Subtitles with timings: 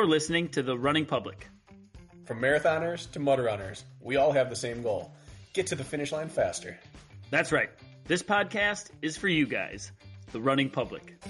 [0.00, 1.46] You're listening to The Running Public.
[2.24, 5.12] From marathoners to mud runners, we all have the same goal
[5.52, 6.80] get to the finish line faster.
[7.28, 7.68] That's right.
[8.06, 9.92] This podcast is for you guys,
[10.32, 11.20] The Running Public.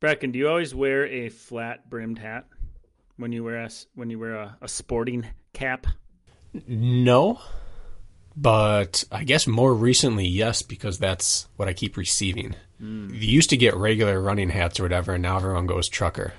[0.00, 2.46] Brakken, do you always wear a flat brimmed hat
[3.16, 5.86] when you wear a, when you wear a, a sporting cap?
[6.66, 7.38] No,
[8.40, 12.54] but I guess more recently, yes, because that's what I keep receiving.
[12.80, 13.10] Mm.
[13.12, 16.34] You used to get regular running hats or whatever, and now everyone goes trucker,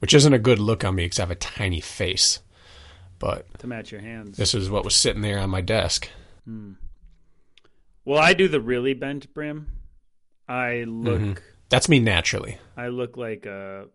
[0.00, 2.40] which isn't a good look on me because I have a tiny face.
[3.20, 6.08] But to match your hands, this is what was sitting there on my desk.
[6.48, 6.76] Mm.
[8.04, 9.68] Well, I do the really bent brim.
[10.48, 11.20] I look.
[11.20, 11.32] Mm-hmm.
[11.68, 12.58] That's me naturally.
[12.76, 13.86] I look like a,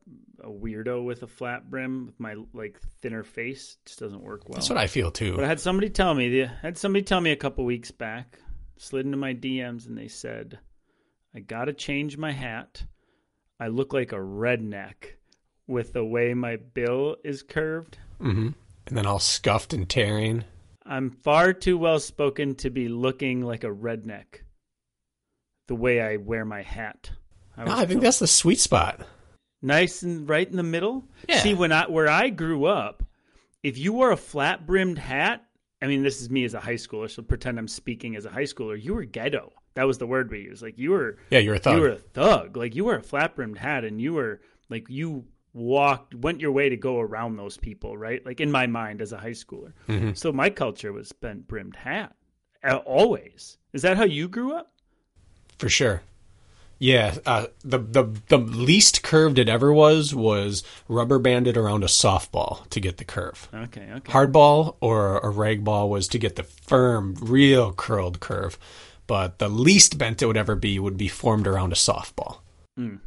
[0.43, 3.77] a weirdo with a flat brim with my like thinner face.
[3.81, 4.55] It just doesn't work well.
[4.55, 5.35] That's what I feel too.
[5.35, 6.43] But I had somebody tell me.
[6.43, 8.39] I had somebody tell me a couple weeks back.
[8.77, 10.59] Slid into my DMs and they said,
[11.33, 12.83] "I got to change my hat.
[13.59, 15.15] I look like a redneck
[15.67, 18.49] with the way my bill is curved." Mm-hmm.
[18.87, 20.43] And then all scuffed and tearing.
[20.85, 24.41] I'm far too well spoken to be looking like a redneck.
[25.67, 27.11] The way I wear my hat.
[27.57, 29.01] I, no, I think that's the sweet spot.
[29.61, 31.05] Nice and right in the middle.
[31.27, 31.39] Yeah.
[31.39, 33.03] See, when I where I grew up,
[33.63, 35.45] if you wore a flat brimmed hat,
[35.81, 38.29] I mean, this is me as a high schooler, so pretend I'm speaking as a
[38.29, 38.81] high schooler.
[38.81, 39.51] You were ghetto.
[39.75, 40.61] That was the word we used.
[40.61, 41.17] Like you were.
[41.29, 41.75] Yeah, you're a thug.
[41.75, 42.57] You were a thug.
[42.57, 46.51] Like you wore a flat brimmed hat, and you were like you walked went your
[46.51, 48.25] way to go around those people, right?
[48.25, 49.73] Like in my mind as a high schooler.
[49.87, 50.13] Mm-hmm.
[50.13, 52.15] So my culture was bent brimmed hat
[52.85, 53.57] always.
[53.73, 54.71] Is that how you grew up?
[55.57, 56.01] For sure.
[56.81, 61.87] Yeah, uh, the the the least curved it ever was was rubber banded around a
[61.87, 63.47] softball to get the curve.
[63.53, 64.11] Okay, okay.
[64.11, 68.57] Hardball or a rag ball was to get the firm, real curled curve,
[69.05, 72.39] but the least bent it would ever be would be formed around a softball.
[72.79, 72.99] Mm.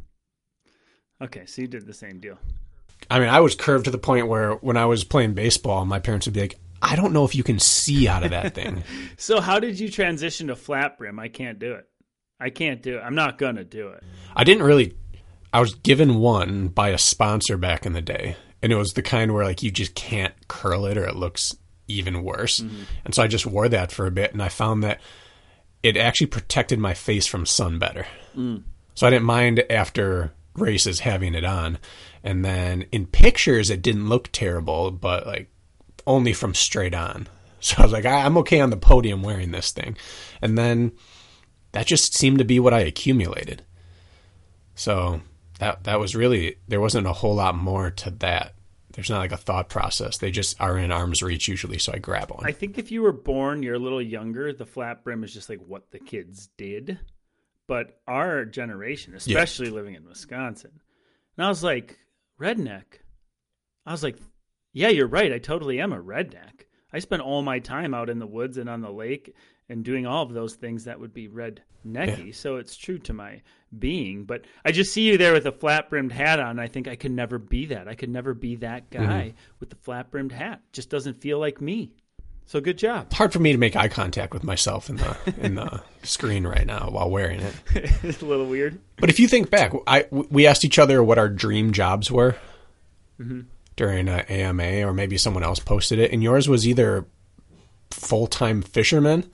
[1.21, 2.37] Okay, so you did the same deal.
[3.11, 5.99] I mean, I was curved to the point where when I was playing baseball, my
[5.99, 8.85] parents would be like, "I don't know if you can see out of that thing."
[9.17, 11.19] so, how did you transition to flat brim?
[11.19, 11.89] I can't do it.
[12.45, 13.01] I can't do it.
[13.01, 14.03] I'm not gonna do it.
[14.35, 14.95] I didn't really.
[15.51, 19.01] I was given one by a sponsor back in the day, and it was the
[19.01, 21.55] kind where like you just can't curl it or it looks
[21.87, 22.59] even worse.
[22.59, 22.83] Mm-hmm.
[23.03, 25.01] And so I just wore that for a bit, and I found that
[25.81, 28.05] it actually protected my face from sun better.
[28.37, 28.61] Mm.
[28.93, 31.79] So I didn't mind after races having it on.
[32.23, 35.49] And then in pictures, it didn't look terrible, but like
[36.05, 37.27] only from straight on.
[37.61, 39.97] So I was like, I'm okay on the podium wearing this thing.
[40.39, 40.91] And then
[41.75, 43.61] that just seemed to be what I accumulated.
[44.75, 45.19] So
[45.59, 48.53] that that was really there wasn't a whole lot more to that.
[48.93, 50.17] There's not like a thought process.
[50.17, 52.45] They just are in arm's reach usually, so I grab one.
[52.45, 54.53] I think if you were born, you're a little younger.
[54.53, 56.97] The flat brim is just like what the kids did.
[57.67, 59.73] But our generation, especially yeah.
[59.73, 60.79] living in Wisconsin,
[61.35, 61.99] and I was like,
[62.39, 62.85] redneck.
[63.85, 64.17] I was like,
[64.71, 65.33] yeah, you're right.
[65.33, 66.67] I totally am a redneck.
[66.93, 69.35] I spent all my time out in the woods and on the lake
[69.69, 72.27] and doing all of those things that would be red necky.
[72.27, 72.33] Yeah.
[72.33, 73.41] So it's true to my
[73.77, 74.25] being.
[74.25, 76.59] But I just see you there with a flat brimmed hat on.
[76.59, 77.87] I think I could never be that.
[77.87, 79.37] I could never be that guy mm-hmm.
[79.59, 80.61] with the flat brimmed hat.
[80.71, 81.93] Just doesn't feel like me.
[82.47, 83.07] So good job.
[83.07, 86.45] It's hard for me to make eye contact with myself in the in the screen
[86.45, 87.55] right now while wearing it.
[88.03, 88.79] it's a little weird.
[88.97, 92.35] But if you think back, I we asked each other what our dream jobs were
[93.19, 93.41] mm-hmm.
[93.75, 97.07] during an AMA, or maybe someone else posted it, and yours was either
[97.89, 99.27] full time fisherman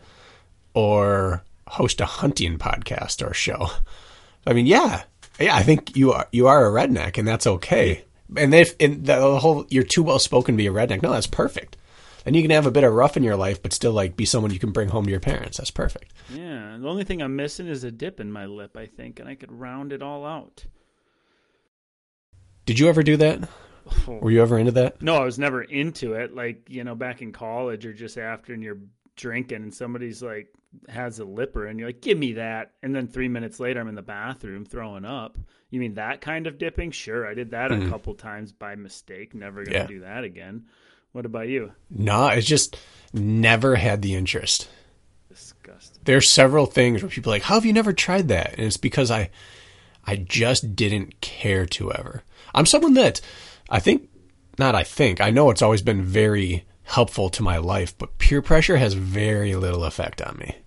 [0.74, 3.70] or host a hunting podcast or show.
[4.46, 5.04] I mean, yeah,
[5.40, 8.06] yeah, I think you are you are a redneck, and that's okay.
[8.36, 11.28] And if in the whole you're too well spoken to be a redneck, no, that's
[11.28, 11.78] perfect.
[12.26, 14.26] And you can have a bit of rough in your life, but still like be
[14.26, 15.58] someone you can bring home to your parents.
[15.58, 16.14] That's perfect.
[16.32, 19.28] Yeah, the only thing I'm missing is a dip in my lip, I think, and
[19.28, 20.66] I could round it all out.
[22.66, 23.50] Did you ever do that?
[24.08, 24.20] Oh.
[24.20, 25.02] Were you ever into that?
[25.02, 26.36] No, I was never into it.
[26.36, 28.78] Like you know, back in college or just after, and you're
[29.16, 30.54] drinking, and somebody's like,
[30.88, 32.72] has a lipper and you're like, give me that.
[32.82, 35.38] And then three minutes later, I'm in the bathroom throwing up.
[35.70, 36.92] You mean that kind of dipping?
[36.92, 37.28] Sure.
[37.28, 37.76] I did that mm.
[37.76, 37.90] a mm-hmm.
[37.90, 39.34] couple times by mistake.
[39.34, 39.88] Never going to yeah.
[39.88, 40.66] do that again.
[41.12, 41.74] What about you?
[41.90, 42.78] No, it's just
[43.14, 44.70] never had the interest.
[45.30, 46.02] Disgusting.
[46.06, 48.54] There's several things where people are like, how have you never tried that?
[48.54, 49.30] And it's because I,
[50.06, 52.24] I just didn't care to ever.
[52.56, 53.20] I'm someone that
[53.70, 54.10] I think,
[54.58, 58.42] not I think, I know it's always been very helpful to my life, but peer
[58.42, 60.58] pressure has very little effect on me.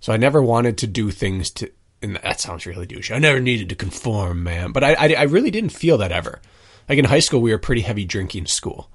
[0.00, 1.70] So I never wanted to do things to,
[2.02, 3.14] and that sounds really douchey.
[3.14, 4.72] I never needed to conform, man.
[4.72, 6.40] But I, I, I really didn't feel that ever.
[6.88, 8.90] Like in high school, we were pretty heavy drinking school.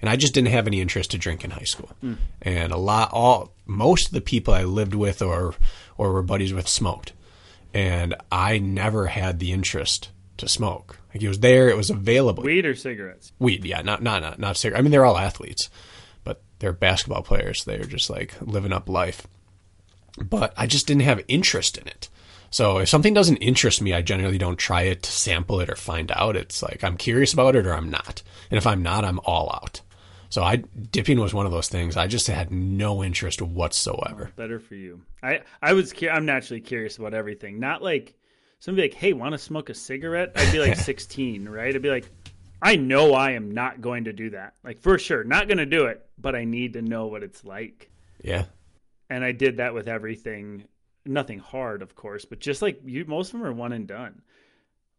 [0.00, 1.90] and I just didn't have any interest to drink in high school.
[2.00, 2.14] Hmm.
[2.42, 5.54] And a lot, all most of the people I lived with or
[5.96, 7.12] or were buddies with smoked,
[7.74, 10.98] and I never had the interest to smoke.
[11.12, 12.42] Like it was there, it was available.
[12.42, 13.32] Weed or cigarettes?
[13.38, 14.78] Weed, yeah, not not not not cigarette.
[14.78, 15.70] I mean, they're all athletes,
[16.24, 17.64] but they're basketball players.
[17.64, 19.26] They're just like living up life.
[20.22, 22.08] But I just didn't have interest in it.
[22.50, 25.76] So if something doesn't interest me, I generally don't try it to sample it or
[25.76, 26.36] find out.
[26.36, 28.22] It's like I'm curious about it or I'm not.
[28.50, 29.82] And if I'm not, I'm all out.
[30.30, 31.96] So I dipping was one of those things.
[31.96, 34.30] I just had no interest whatsoever.
[34.36, 35.02] Better for you.
[35.22, 37.60] I I was cu- I'm naturally curious about everything.
[37.60, 38.14] Not like
[38.58, 40.32] somebody like, hey, want to smoke a cigarette?
[40.36, 41.74] I'd be like 16, right?
[41.74, 42.10] I'd be like,
[42.60, 44.54] I know I am not going to do that.
[44.64, 46.04] Like for sure, not going to do it.
[46.18, 47.90] But I need to know what it's like.
[48.22, 48.46] Yeah.
[49.08, 50.64] And I did that with everything.
[51.06, 54.20] Nothing hard, of course, but just like you, most of them are one and done.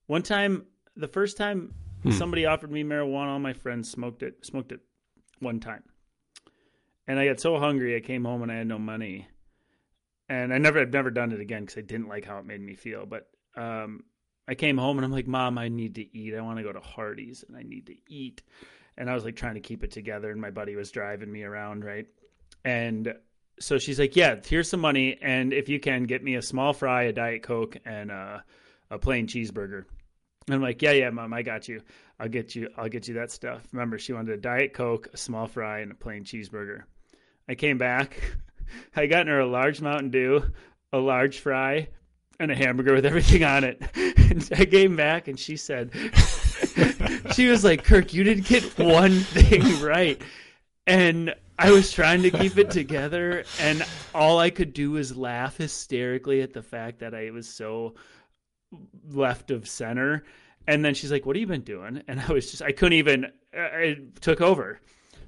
[0.08, 0.66] One time,
[0.96, 2.12] the first time hmm.
[2.12, 4.44] somebody offered me marijuana, all my friends smoked it.
[4.44, 4.80] Smoked it
[5.40, 5.84] one time,
[7.08, 9.28] and I got so hungry, I came home and I had no money,
[10.28, 12.62] and I never, I've never done it again because I didn't like how it made
[12.62, 13.06] me feel.
[13.06, 14.04] But um,
[14.48, 16.34] I came home and I'm like, Mom, I need to eat.
[16.36, 18.42] I want to go to Hardee's and I need to eat.
[18.98, 21.44] And I was like trying to keep it together, and my buddy was driving me
[21.44, 22.08] around, right?
[22.66, 23.14] And
[23.60, 26.74] so she's like, "Yeah, here's some money, and if you can get me a small
[26.74, 28.44] fry, a diet coke, and a,
[28.90, 29.86] a plain cheeseburger."
[30.48, 31.82] And I'm like, "Yeah, yeah, mom, I got you.
[32.20, 32.70] I'll get you.
[32.76, 35.92] I'll get you that stuff." Remember, she wanted a diet coke, a small fry, and
[35.92, 36.84] a plain cheeseburger.
[37.48, 38.20] I came back.
[38.96, 40.44] I got her a large Mountain Dew,
[40.92, 41.88] a large fry,
[42.40, 43.82] and a hamburger with everything on it.
[44.30, 45.90] And I came back, and she said,
[47.34, 50.22] "She was like, Kirk, you didn't get one thing right."
[50.90, 55.58] and I was trying to keep it together, and all I could do was laugh
[55.58, 57.94] hysterically at the fact that I was so
[59.12, 60.24] left of center.
[60.68, 62.98] And then she's like, "What have you been doing?" And I was just, I couldn't
[62.98, 63.28] even.
[63.54, 64.80] I took over.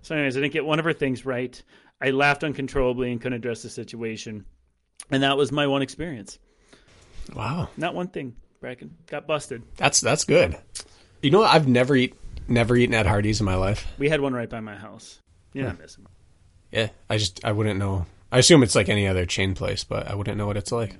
[0.01, 1.61] So, anyways, I didn't get one of her things right.
[2.01, 4.45] I laughed uncontrollably and couldn't address the situation,
[5.11, 6.39] and that was my one experience.
[7.33, 7.69] Wow.
[7.77, 9.63] Not one thing, Brakken got busted.
[9.77, 10.57] That's that's good.
[11.21, 11.53] You know, what?
[11.53, 12.15] I've never eat
[12.47, 13.87] never eaten at Hardee's in my life.
[13.97, 15.19] We had one right by my house.
[15.53, 16.05] You're not missing.
[16.71, 18.05] Yeah, I just I wouldn't know.
[18.31, 20.95] I assume it's like any other chain place, but I wouldn't know what it's like.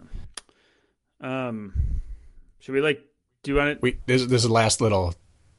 [1.21, 2.01] Um,
[2.59, 3.05] should we like
[3.43, 3.81] do you want it?
[3.81, 5.15] We this this is the last little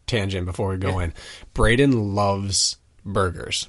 [0.06, 1.12] tangent before we go in.
[1.54, 3.68] Braden loves burgers,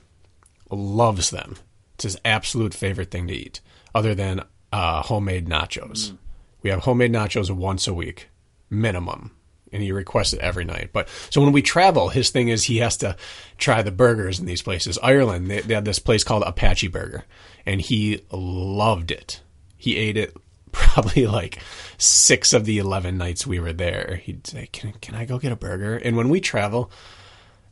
[0.70, 1.56] loves them.
[1.96, 3.62] It's his absolute favorite thing to eat,
[3.96, 4.42] other than
[4.72, 6.16] uh, homemade nachos.
[6.64, 8.30] We have homemade nachos once a week,
[8.70, 9.32] minimum,
[9.72, 10.92] and he requests it every night.
[10.94, 13.18] But so when we travel, his thing is he has to
[13.58, 14.98] try the burgers in these places.
[15.04, 17.26] Ireland, they, they had this place called Apache Burger,
[17.66, 19.42] and he loved it.
[19.78, 20.36] He ate it
[20.72, 21.60] probably like
[21.98, 24.22] six of the 11 nights we were there.
[24.24, 25.98] He'd say, Can, can I go get a burger?
[25.98, 26.90] And when we travel,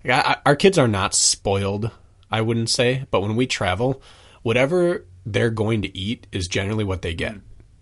[0.06, 1.92] I, our kids are not spoiled,
[2.30, 4.02] I wouldn't say, but when we travel,
[4.42, 7.36] whatever they're going to eat is generally what they get.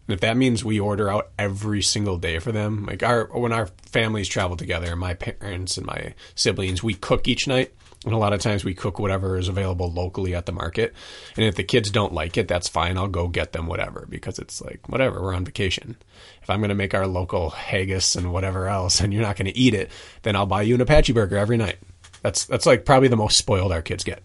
[0.10, 3.54] And if that means we order out every single day for them, like our when
[3.54, 7.76] our families travel together, my parents and my siblings, we cook each night.
[8.06, 10.96] And a lot of times we cook whatever is available locally at the market.
[11.38, 12.98] And if the kids don't like it, that's fine.
[12.98, 15.96] I'll go get them whatever because it's like, whatever, we're on vacation.
[16.42, 19.52] If I'm going to make our local haggis and whatever else and you're not going
[19.52, 19.92] to eat it,
[20.24, 21.78] then I'll buy you an Apache burger every night.
[22.24, 24.24] That's that's like probably the most spoiled our kids get.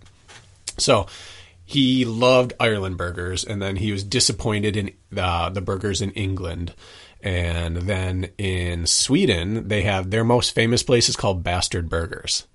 [0.79, 1.09] So
[1.65, 6.75] he loved Ireland burgers, and then he was disappointed in uh, the burgers in England.
[7.23, 12.47] And then in Sweden, they have their most famous place is called Bastard Burgers.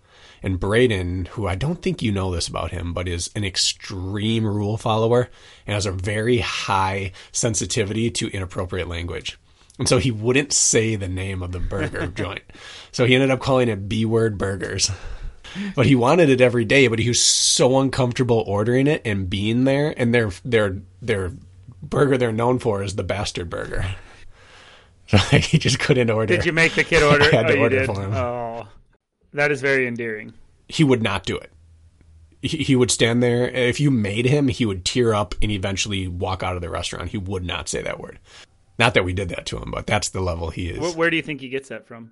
[0.43, 4.45] And Braden, who I don't think you know this about him, but is an extreme
[4.45, 5.29] rule follower
[5.65, 9.37] and has a very high sensitivity to inappropriate language.
[9.79, 12.43] And so he wouldn't say the name of the burger joint.
[12.91, 14.91] So he ended up calling it B word burgers
[15.75, 16.87] but he wanted it every day.
[16.87, 19.93] But he was so uncomfortable ordering it and being there.
[19.97, 21.31] And their their their
[21.81, 23.95] burger they're known for is the bastard burger.
[25.07, 26.35] So like, he just couldn't order.
[26.35, 27.23] Did you make the kid order?
[27.33, 28.13] I had to oh, you order for him.
[28.13, 28.67] Oh,
[29.33, 30.33] that is very endearing.
[30.67, 31.51] He would not do it.
[32.41, 33.49] He, he would stand there.
[33.49, 37.09] If you made him, he would tear up and eventually walk out of the restaurant.
[37.09, 38.19] He would not say that word.
[38.77, 40.79] Not that we did that to him, but that's the level he is.
[40.79, 42.11] Where, where do you think he gets that from?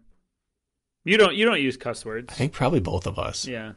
[1.08, 1.34] You don't.
[1.36, 2.28] You don't use cuss words.
[2.30, 3.48] I think probably both of us.
[3.48, 3.74] Yeah.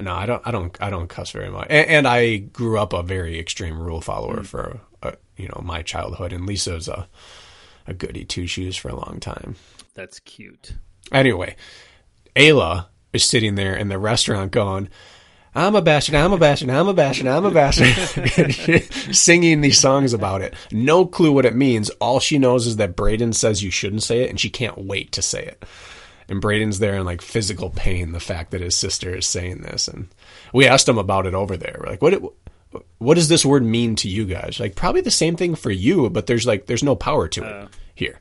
[0.00, 0.40] No, I don't.
[0.46, 0.74] I don't.
[0.80, 1.66] I don't cuss very much.
[1.68, 5.82] And, and I grew up a very extreme rule follower for uh, you know my
[5.82, 6.32] childhood.
[6.32, 7.06] And Lisa's a
[7.86, 9.56] a goody two shoes for a long time.
[9.92, 10.72] That's cute.
[11.12, 11.54] Anyway,
[12.34, 14.88] Ayla is sitting there in the restaurant going,
[15.54, 16.14] "I'm a bastard.
[16.14, 16.70] I'm a bastard.
[16.70, 17.26] I'm a bastard.
[17.26, 17.94] I'm a bastard,"
[19.14, 20.54] singing these songs about it.
[20.72, 21.90] No clue what it means.
[22.00, 25.12] All she knows is that Braden says you shouldn't say it, and she can't wait
[25.12, 25.62] to say it.
[26.32, 29.86] And Braden's there in like physical pain, the fact that his sister is saying this.
[29.86, 30.08] And
[30.54, 31.76] we asked him about it over there.
[31.78, 32.22] We're like, what,
[32.96, 34.58] what does this word mean to you guys?
[34.58, 37.52] Like, probably the same thing for you, but there's like, there's no power to it
[37.52, 37.68] Oh.
[37.94, 38.18] here.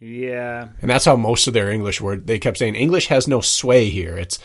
[0.00, 0.68] Yeah.
[0.82, 3.88] And that's how most of their English word, they kept saying, English has no sway
[3.88, 4.16] here.
[4.18, 4.38] It's,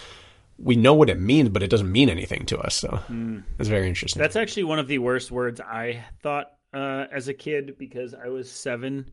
[0.57, 2.75] we know what it means, but it doesn't mean anything to us.
[2.75, 2.97] So
[3.59, 4.21] it's very interesting.
[4.21, 8.29] That's actually one of the worst words I thought uh, as a kid because I
[8.29, 9.11] was seven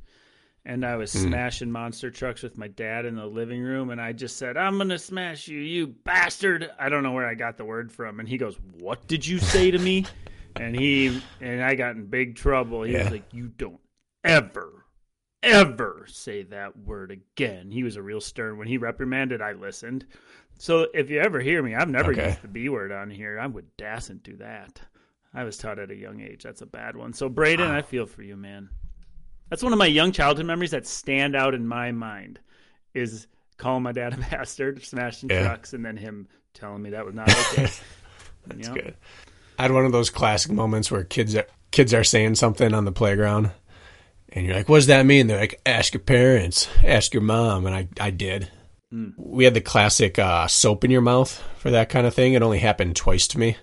[0.65, 1.29] and I was hmm.
[1.29, 4.79] smashing monster trucks with my dad in the living room, and I just said, "I'm
[4.79, 8.29] gonna smash you, you bastard!" I don't know where I got the word from, and
[8.29, 10.07] he goes, "What did you say to me?"
[10.57, 12.83] and he and I got in big trouble.
[12.83, 13.05] He Yeah.
[13.05, 13.81] was like, "You don't
[14.25, 14.85] ever."
[15.43, 17.71] Ever say that word again.
[17.71, 18.59] He was a real stern.
[18.59, 20.05] When he reprimanded, I listened.
[20.59, 22.27] So if you ever hear me, I've never Okay.
[22.27, 23.39] used the B word on here.
[23.41, 24.83] I would dasn't do that.
[25.33, 26.43] I was taught at a young age.
[26.43, 27.15] That's a bad one.
[27.15, 28.69] So Braden, I feel for you, man.
[29.51, 32.39] That's one of my young childhood memories that stand out in my mind.
[32.95, 33.27] Is
[33.57, 35.43] calling my dad a bastard, smashing Yeah.
[35.43, 37.63] trucks, and then him telling me that was not okay.
[38.47, 38.75] That's Yeah.
[38.75, 38.95] good.
[39.59, 42.87] I had one of those classic moments where kids are, kids are saying something on
[42.87, 43.51] the playground,
[44.31, 47.67] and you're like, "What does that mean?" They're like, "Ask your parents, ask your mom,"
[47.67, 48.51] and I I did.
[49.17, 52.33] We had the classic uh, soap in your mouth for that kind of thing.
[52.33, 53.57] It only happened twice to me,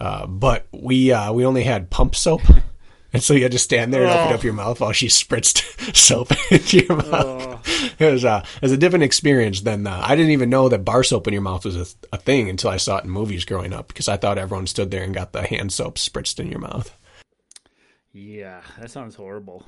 [0.00, 2.40] uh, but we uh, we only had pump soap.
[3.14, 4.34] And so you had to stand there and open Oh.
[4.34, 5.62] up your mouth while she spritzed
[5.96, 8.00] soap into your mouth.
[8.00, 10.84] It was, uh, it was a different experience than uh, I didn't even know that
[10.84, 13.44] bar soap in your mouth was a, a thing until I saw it in movies
[13.44, 16.50] growing up because I thought everyone stood there and got the hand soap spritzed in
[16.50, 16.92] your mouth.
[18.12, 19.64] Yeah, that sounds horrible.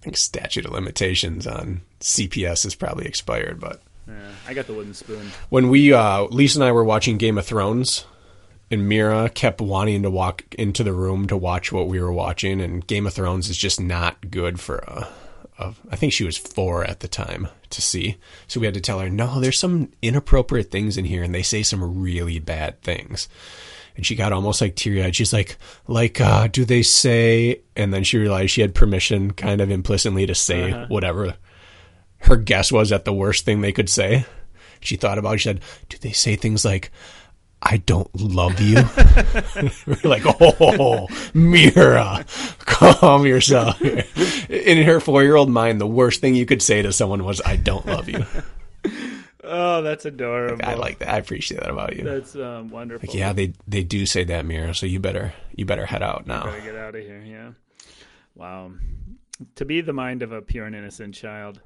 [0.00, 4.14] I think statute of limitations on CPS is probably expired, but Yeah,
[4.46, 5.30] I got the wooden spoon.
[5.48, 8.04] when we uh, Lisa and I were watching Game of Thrones,
[8.72, 12.58] and Mira kept wanting to walk into the room to watch what we were watching,
[12.58, 15.08] and Game of Thrones is just not good for a.
[15.58, 18.80] a I think she was four at the time to see, so we had to
[18.80, 22.80] tell her, no, there's some inappropriate things in here, and they say some really bad
[22.80, 23.28] things.
[23.94, 25.14] And she got almost like teary eyed.
[25.14, 27.60] She's like, like, uh, do they say?
[27.76, 31.36] And then she realized she had permission, kind of implicitly, to say whatever
[32.20, 34.24] her guess was at the worst thing they could say.
[34.80, 35.38] She thought about it.
[35.38, 35.60] She said,
[35.90, 36.90] Do they say things like,
[37.62, 38.76] I don't love you?
[39.86, 42.24] We're like, Oh, Mira,
[42.58, 43.80] calm yourself.
[44.50, 47.40] In her four year old mind, the worst thing you could say to someone was,
[47.44, 48.24] I don't love you.
[49.44, 50.64] Oh, that's adorable.
[50.64, 51.08] I like that.
[51.08, 52.04] I appreciate that about you.
[52.04, 53.08] That's um, wonderful.
[53.14, 54.74] Yeah, they they do say that, Mira.
[54.74, 56.44] So you better you better head out now.
[56.44, 57.20] Gotta get out of here.
[57.20, 57.50] Yeah.
[58.34, 58.72] Wow.
[59.56, 61.60] To be the mind of a pure and innocent child.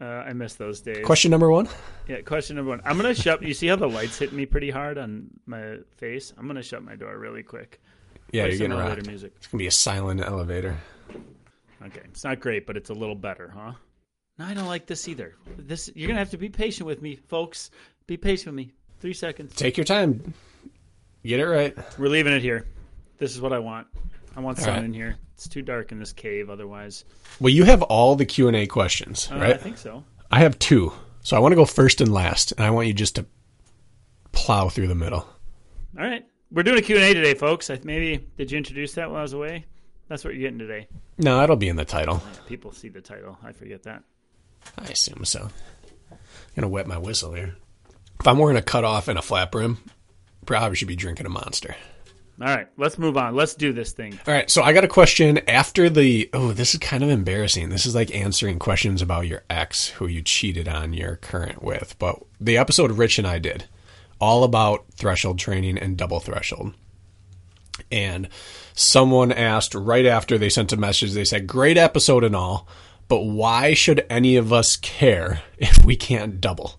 [0.00, 1.04] Uh, I miss those days.
[1.04, 1.68] Question number one.
[2.08, 2.80] Yeah, question number one.
[2.84, 3.42] I'm gonna shut.
[3.42, 6.32] You see how the lights hit me pretty hard on my face?
[6.36, 7.80] I'm gonna shut my door really quick.
[8.32, 9.06] Yeah, Play you're getting elevator rocked.
[9.08, 9.32] music.
[9.36, 10.76] It's gonna be a silent elevator.
[11.86, 13.72] Okay, it's not great, but it's a little better, huh?
[14.38, 15.34] No, I don't like this either.
[15.58, 17.70] This you're gonna have to be patient with me, folks.
[18.06, 18.72] Be patient with me.
[19.00, 19.54] Three seconds.
[19.54, 20.34] Take your time.
[21.24, 21.76] Get it right.
[21.98, 22.66] We're leaving it here.
[23.18, 23.86] This is what I want.
[24.36, 24.84] I want sun right.
[24.84, 25.16] in here.
[25.34, 27.04] It's too dark in this cave otherwise.
[27.40, 29.54] Well, you have all the Q and A questions, Uh, right?
[29.54, 30.04] I think so.
[30.30, 32.94] I have two, so I want to go first and last, and I want you
[32.94, 33.26] just to
[34.32, 35.26] plow through the middle.
[35.98, 36.24] All right.
[36.50, 37.70] We're doing a Q&A today, folks.
[37.82, 39.64] Maybe did you introduce that while I was away?
[40.08, 40.86] That's what you're getting today.
[41.16, 42.22] No, that'll be in the title.
[42.24, 43.38] Yeah, people see the title.
[43.42, 44.02] I forget that.
[44.78, 45.48] I assume so.
[46.10, 46.18] I'm
[46.54, 47.56] gonna wet my whistle here.
[48.20, 49.78] If I'm wearing a cut off and a flat brim,
[50.44, 51.74] probably should be drinking a monster.
[52.40, 53.36] All right, let's move on.
[53.36, 54.18] Let's do this thing.
[54.26, 56.28] All right, so I got a question after the.
[56.32, 57.68] Oh, this is kind of embarrassing.
[57.68, 61.96] This is like answering questions about your ex who you cheated on your current with.
[61.98, 63.66] But the episode Rich and I did,
[64.20, 66.74] all about threshold training and double threshold.
[67.90, 68.28] And
[68.74, 72.66] someone asked right after they sent a message, they said, Great episode and all,
[73.08, 76.78] but why should any of us care if we can't double?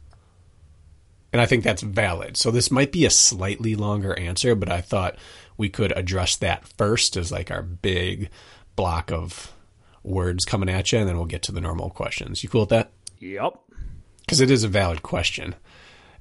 [1.32, 2.38] And I think that's valid.
[2.38, 5.18] So this might be a slightly longer answer, but I thought
[5.58, 8.30] we could address that first as like our big
[8.76, 9.54] block of
[10.04, 12.44] words coming at you, and then we'll get to the normal questions.
[12.44, 12.92] You cool with that?
[13.20, 13.54] Yep.
[14.22, 15.56] Because it is a valid question.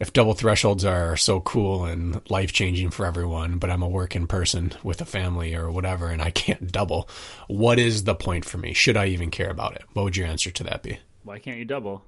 [0.01, 4.27] If double thresholds are so cool and life changing for everyone, but I'm a working
[4.27, 7.09] person with a family or whatever, and I can't double,
[7.47, 8.73] what is the point for me?
[8.73, 9.85] Should I even care about it?
[9.93, 10.99] What would your answer to that be?
[11.23, 12.03] Why can't you double?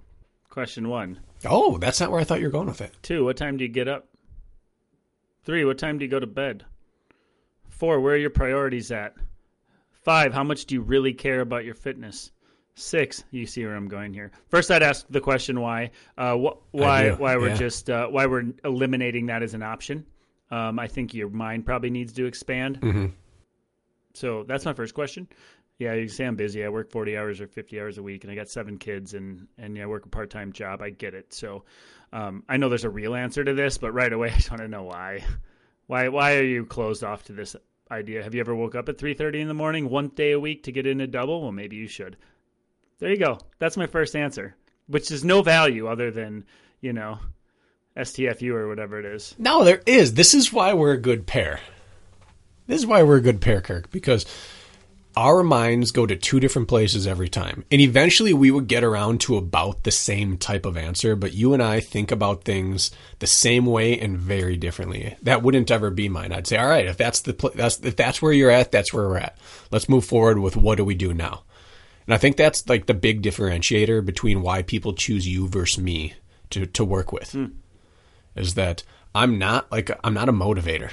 [0.51, 1.21] Question one.
[1.45, 2.93] Oh, that's not where I thought you were going with it.
[3.03, 3.25] Two.
[3.25, 4.09] What time do you get up?
[5.45, 5.65] Three.
[5.65, 6.65] What time do you go to bed?
[7.75, 8.01] Four.
[8.01, 9.15] Where are your priorities at?
[9.91, 10.33] Five.
[10.33, 12.31] How much do you really care about your fitness?
[12.77, 13.25] Six.
[13.31, 14.31] You see where I'm going here.
[14.49, 15.91] First, I'd ask the question why.
[16.17, 17.11] Uh, wh- why?
[17.13, 17.57] Why we're yeah.
[17.57, 20.07] just uh, why we're eliminating that as an option.
[20.51, 22.81] Um, I think your mind probably needs to expand.
[22.81, 23.07] Mm-hmm.
[24.15, 25.27] So that's my first question.
[25.79, 26.65] Yeah, you say I'm busy.
[26.65, 29.49] I work 40 hours or 50 hours a week, and I got seven kids, and
[29.59, 30.81] and yeah, I work a part time job.
[30.81, 31.35] I get it.
[31.35, 31.65] So,
[32.13, 34.63] um, I know there's a real answer to this, but right away, I just want
[34.63, 35.25] to know why.
[35.87, 37.57] Why why are you closed off to this
[37.91, 38.23] idea?
[38.23, 40.73] Have you ever woke up at 3:30 in the morning one day a week to
[40.73, 41.43] get in a double?
[41.43, 42.17] Well, maybe you should.
[42.99, 43.39] There you go.
[43.59, 46.45] That's my first answer, which is no value other than
[46.81, 47.19] you know
[47.97, 49.35] STFU or whatever it is.
[49.39, 50.15] No, there is.
[50.15, 51.61] This is why we're a good pair.
[52.67, 54.25] This is why we're a good pair, Kirk, because
[55.17, 57.65] our minds go to two different places every time.
[57.71, 61.55] And eventually we would get around to about the same type of answer, but you
[61.55, 62.91] and I think about things
[63.21, 65.17] the same way and very differently.
[65.23, 66.33] That wouldn't ever be mine.
[66.33, 68.93] I'd say, "All right, if that's the pl- that's if that's where you're at, that's
[68.93, 69.39] where we're at.
[69.71, 71.45] Let's move forward with what do we do now?"
[72.07, 76.15] And I think that's like the big differentiator between why people choose you versus me
[76.51, 77.33] to to work with.
[77.33, 77.47] Hmm.
[78.37, 78.83] Is that
[79.15, 80.91] I'm not like I'm not a motivator.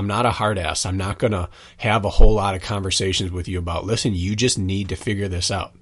[0.00, 0.86] I'm not a hard ass.
[0.86, 4.34] I'm not going to have a whole lot of conversations with you about, listen, you
[4.34, 5.74] just need to figure this out.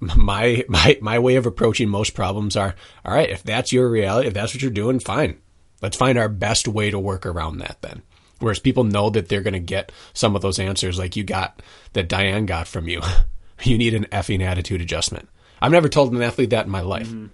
[0.00, 4.28] My, my, my way of approaching most problems are, all right, if that's your reality,
[4.28, 5.42] if that's what you're doing, fine.
[5.82, 8.00] Let's find our best way to work around that then.
[8.38, 11.60] Whereas people know that they're going to get some of those answers like you got,
[11.92, 13.02] that Diane got from you.
[13.62, 15.28] you need an effing attitude adjustment.
[15.60, 17.08] I've never told an athlete that in my life.
[17.08, 17.26] Mm-hmm.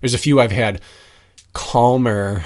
[0.00, 0.80] There's a few I've had
[1.52, 2.44] calmer,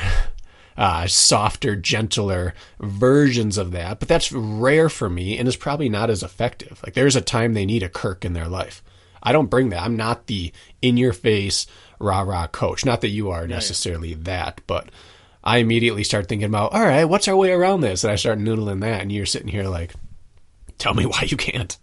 [0.76, 6.10] uh, softer, gentler versions of that, but that's rare for me and is probably not
[6.10, 6.80] as effective.
[6.84, 8.82] Like there's a time they need a Kirk in their life.
[9.22, 9.82] I don't bring that.
[9.82, 10.52] I'm not the
[10.82, 11.66] in your face,
[11.98, 12.84] rah rah coach.
[12.84, 14.90] Not that you are necessarily that, but
[15.42, 18.04] I immediately start thinking about, all right, what's our way around this?
[18.04, 19.94] And I start noodling that, and you're sitting here like,
[20.78, 21.76] tell me why you can't.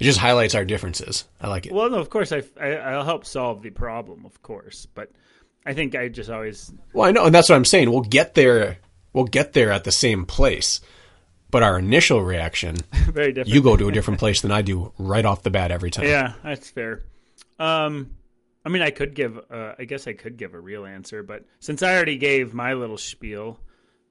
[0.00, 1.24] It just highlights our differences.
[1.40, 1.72] I like it.
[1.72, 5.10] Well, no, of course I, I I'll help solve the problem, of course, but
[5.66, 7.90] I think I just always Well, I know, and that's what I'm saying.
[7.90, 8.78] We'll get there.
[9.12, 10.80] We'll get there at the same place,
[11.50, 13.54] but our initial reaction, very different.
[13.54, 16.06] you go to a different place than I do right off the bat every time.
[16.06, 17.02] Yeah, that's fair.
[17.58, 18.10] Um,
[18.64, 19.38] I mean, I could give.
[19.50, 22.74] Uh, I guess I could give a real answer, but since I already gave my
[22.74, 23.60] little spiel,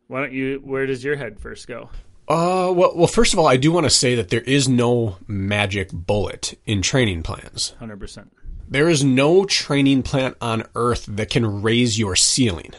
[0.08, 0.62] why don't you?
[0.64, 1.90] Where does your head first go?
[2.26, 5.18] Uh, well, well, first of all, I do want to say that there is no
[5.28, 7.72] magic bullet in training plans.
[7.80, 8.32] Hundred percent.
[8.74, 12.72] There is no training plan on earth that can raise your ceiling.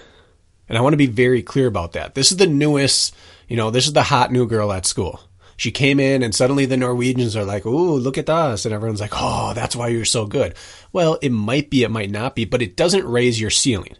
[0.68, 2.16] And I want to be very clear about that.
[2.16, 3.14] This is the newest,
[3.46, 5.20] you know, this is the hot new girl at school.
[5.56, 8.64] She came in and suddenly the Norwegians are like, ooh, look at us.
[8.64, 10.56] And everyone's like, oh, that's why you're so good.
[10.92, 13.94] Well, it might be, it might not be, but it doesn't raise your ceiling.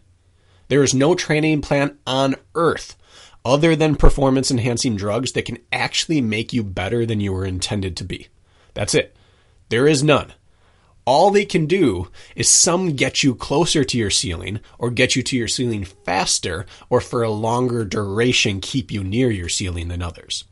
[0.67, 2.97] There is no training plan on earth
[3.45, 7.95] other than performance enhancing drugs that can actually make you better than you were intended
[7.95, 8.27] to be.
[8.73, 9.15] That's it.
[9.69, 10.33] There is none.
[11.05, 15.21] All they can do is some get you closer to your ceiling or get you
[15.23, 20.01] to your ceiling faster or for a longer duration keep you near your ceiling than
[20.01, 20.45] others.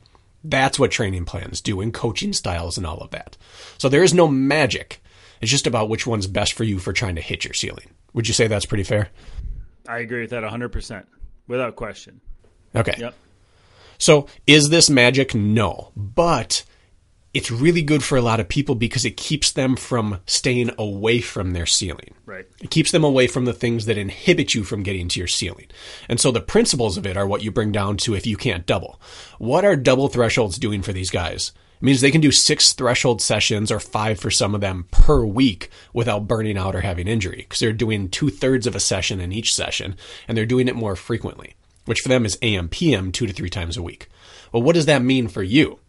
[0.43, 3.35] That's what training plans do and coaching styles and all of that.
[3.77, 5.01] So there is no magic.
[5.41, 7.89] It's just about which one's best for you for trying to hit your ceiling.
[8.13, 9.09] Would you say that's pretty fair?
[9.87, 11.07] I agree with that hundred percent,
[11.47, 12.21] without question.
[12.75, 12.95] Okay.
[12.97, 13.15] Yep.
[13.97, 15.33] So is this magic?
[15.33, 15.91] No.
[15.95, 16.63] But
[17.33, 21.19] it's really good for a lot of people because it keeps them from staying away
[21.19, 22.13] from their ceiling.
[22.25, 22.45] Right.
[22.61, 25.67] It keeps them away from the things that inhibit you from getting to your ceiling.
[26.07, 28.67] And so the principles of it are what you bring down to if you can't
[28.67, 29.01] double.
[29.39, 31.51] What are double thresholds doing for these guys?
[31.77, 35.25] It means they can do six threshold sessions or five for some of them per
[35.25, 39.19] week without burning out or having injury because they're doing two thirds of a session
[39.19, 39.95] in each session
[40.27, 43.49] and they're doing it more frequently, which for them is AM, PM two to three
[43.49, 44.07] times a week.
[44.51, 45.79] Well, what does that mean for you?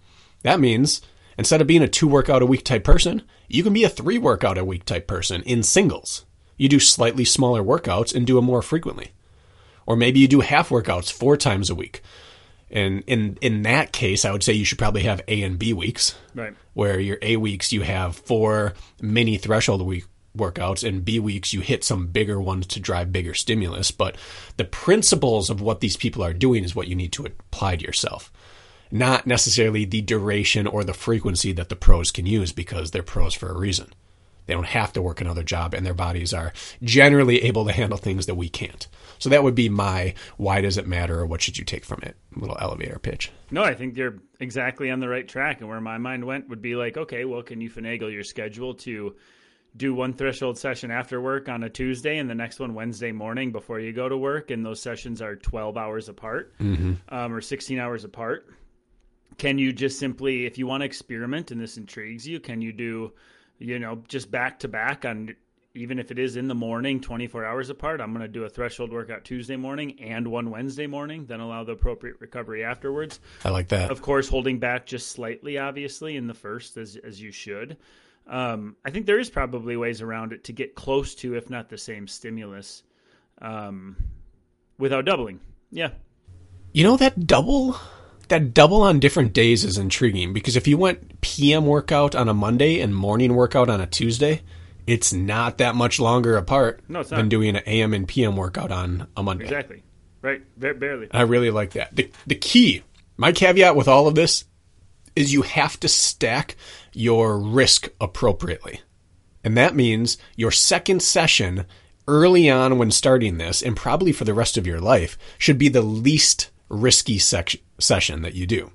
[0.43, 1.01] That means
[1.38, 4.18] instead of being a two workout a week type person, you can be a three
[4.18, 6.25] workout a week type person in singles.
[6.57, 9.12] You do slightly smaller workouts and do them more frequently.
[9.87, 12.01] Or maybe you do half workouts four times a week.
[12.70, 15.73] And in in that case, I would say you should probably have A and B
[15.73, 16.55] weeks, Right.
[16.73, 21.61] where your A weeks you have four mini threshold week workouts, and B weeks you
[21.61, 23.90] hit some bigger ones to drive bigger stimulus.
[23.92, 24.16] But
[24.57, 27.85] the principles of what these people are doing is what you need to apply to
[27.85, 28.33] yourself,
[28.95, 33.35] not necessarily the duration or the frequency that the pros can use because they're pros
[33.35, 33.93] for a reason.
[34.47, 37.99] They don't have to work another job, and their bodies are generally able to handle
[37.99, 38.87] things that we can't.
[39.19, 42.01] So that would be my why does it matter or what should you take from
[42.03, 42.15] it?
[42.37, 43.33] Little elevator pitch.
[43.51, 45.61] No, I think you're exactly on the right track.
[45.61, 48.75] And where my mind went would be like, okay, well, can you finagle your schedule
[48.75, 49.17] to
[49.77, 53.51] do one threshold session after work on a Tuesday and the next one Wednesday morning
[53.51, 54.53] before you go to work?
[54.53, 56.55] And those sessions are 12 hours apart
[57.09, 58.47] um, or 16 hours apart.
[59.38, 62.73] Can you just simply, if you want to experiment and this intrigues you, can you
[62.73, 63.12] do,
[63.59, 65.35] you know, just back to back on
[65.75, 68.49] even if it is in the morning, 24 hours apart, I'm going to do a
[68.49, 73.18] threshold workout Tuesday morning and one Wednesday morning, then allow the appropriate recovery afterwards.
[73.44, 73.90] I like that.
[73.90, 77.77] Of course, holding back just slightly, obviously, in the first, as, as you should.
[78.29, 81.68] Um, I think there is probably ways around it to get close to, if not
[81.68, 82.85] the same stimulus,
[83.42, 83.97] um,
[84.79, 85.40] without doubling.
[85.73, 85.90] Yeah.
[86.73, 87.77] You know that double
[88.29, 92.35] that double on different days is intriguing because if you went PM workout on a
[92.35, 94.43] Monday and morning workout on a Tuesday,
[94.87, 97.17] it's not that much longer apart No, it's not.
[97.19, 99.45] than doing an AM and PM workout on a Monday.
[99.45, 99.83] Exactly.
[100.23, 100.43] Right.
[100.59, 101.09] Ba- barely.
[101.11, 101.95] I really like that.
[101.95, 102.83] The, the key,
[103.17, 104.45] my caveat with all of this
[105.17, 106.57] is you have to stack
[106.93, 108.81] your risk appropriately.
[109.45, 111.67] And that means your second session
[112.09, 115.69] early on when starting this, and probably for the rest of your life, should be
[115.69, 118.70] the least risky sec- session that you do.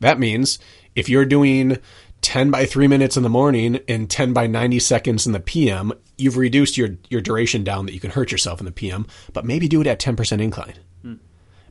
[0.00, 0.58] That means
[0.94, 1.78] if you're doing
[2.22, 5.92] 10 by 3 minutes in the morning and 10 by 90 seconds in the PM,
[6.18, 9.44] you've reduced your, your duration down that you can hurt yourself in the PM, but
[9.44, 10.74] maybe do it at 10% incline.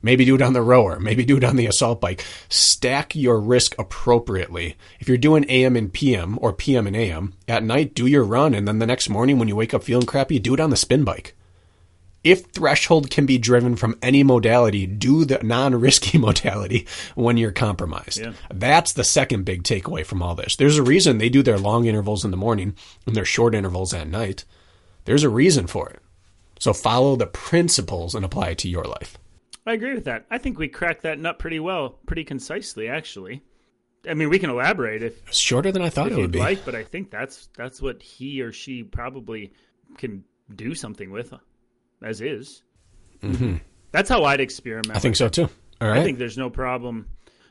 [0.01, 0.99] Maybe do it on the rower.
[0.99, 2.23] Maybe do it on the assault bike.
[2.47, 4.75] Stack your risk appropriately.
[4.99, 8.53] If you're doing AM and PM or PM and AM, at night do your run
[8.53, 10.77] and then the next morning when you wake up feeling crappy, do it on the
[10.77, 11.35] spin bike.
[12.25, 18.19] If threshold can be driven from any modality, do the non-risky modality when you're compromised.
[18.19, 18.33] Yeah.
[18.51, 20.55] That's the second big takeaway from all this.
[20.55, 23.93] There's a reason they do their long intervals in the morning and their short intervals
[23.93, 24.43] at night.
[25.05, 26.01] There's a reason for it.
[26.59, 29.17] So follow the principles and apply it to your life.
[29.67, 30.25] I agree with that.
[30.31, 33.43] I think we cracked that nut pretty well, pretty concisely, actually.
[34.09, 36.39] I mean, we can elaborate if, It's shorter than I thought it would be.
[36.39, 39.53] like, but I think that's that's what he or she probably
[39.97, 40.23] can
[40.55, 41.33] do something with,
[42.01, 42.63] as is.
[43.21, 43.57] Mm-hmm.
[43.91, 44.95] That's how I'd experiment.
[44.95, 45.49] I think so too.
[45.81, 45.99] All right.
[45.99, 47.07] I think there's no problem.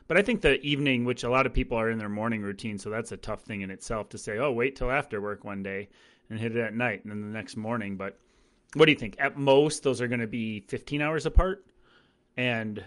[0.07, 2.77] But I think the evening, which a lot of people are in their morning routine,
[2.77, 5.63] so that's a tough thing in itself to say, oh, wait till after work one
[5.63, 5.89] day
[6.29, 7.97] and hit it at night and then the next morning.
[7.97, 8.19] But
[8.75, 9.15] what do you think?
[9.19, 11.65] At most, those are going to be 15 hours apart.
[12.37, 12.83] And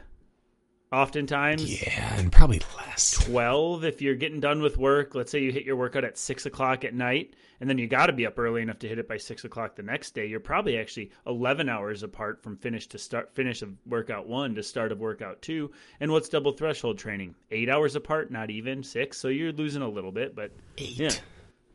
[0.92, 3.10] oftentimes, yeah, and probably less.
[3.24, 5.14] 12 if you're getting done with work.
[5.14, 8.06] Let's say you hit your workout at 6 o'clock at night, and then you got
[8.06, 10.26] to be up early enough to hit it by 6 o'clock the next day.
[10.26, 14.62] You're probably actually 11 hours apart from finish to start finish of workout one to
[14.62, 15.70] start of workout two.
[16.00, 17.34] And what's double threshold training?
[17.50, 19.18] Eight hours apart, not even six.
[19.18, 20.98] So you're losing a little bit, but Eight.
[20.98, 21.10] yeah,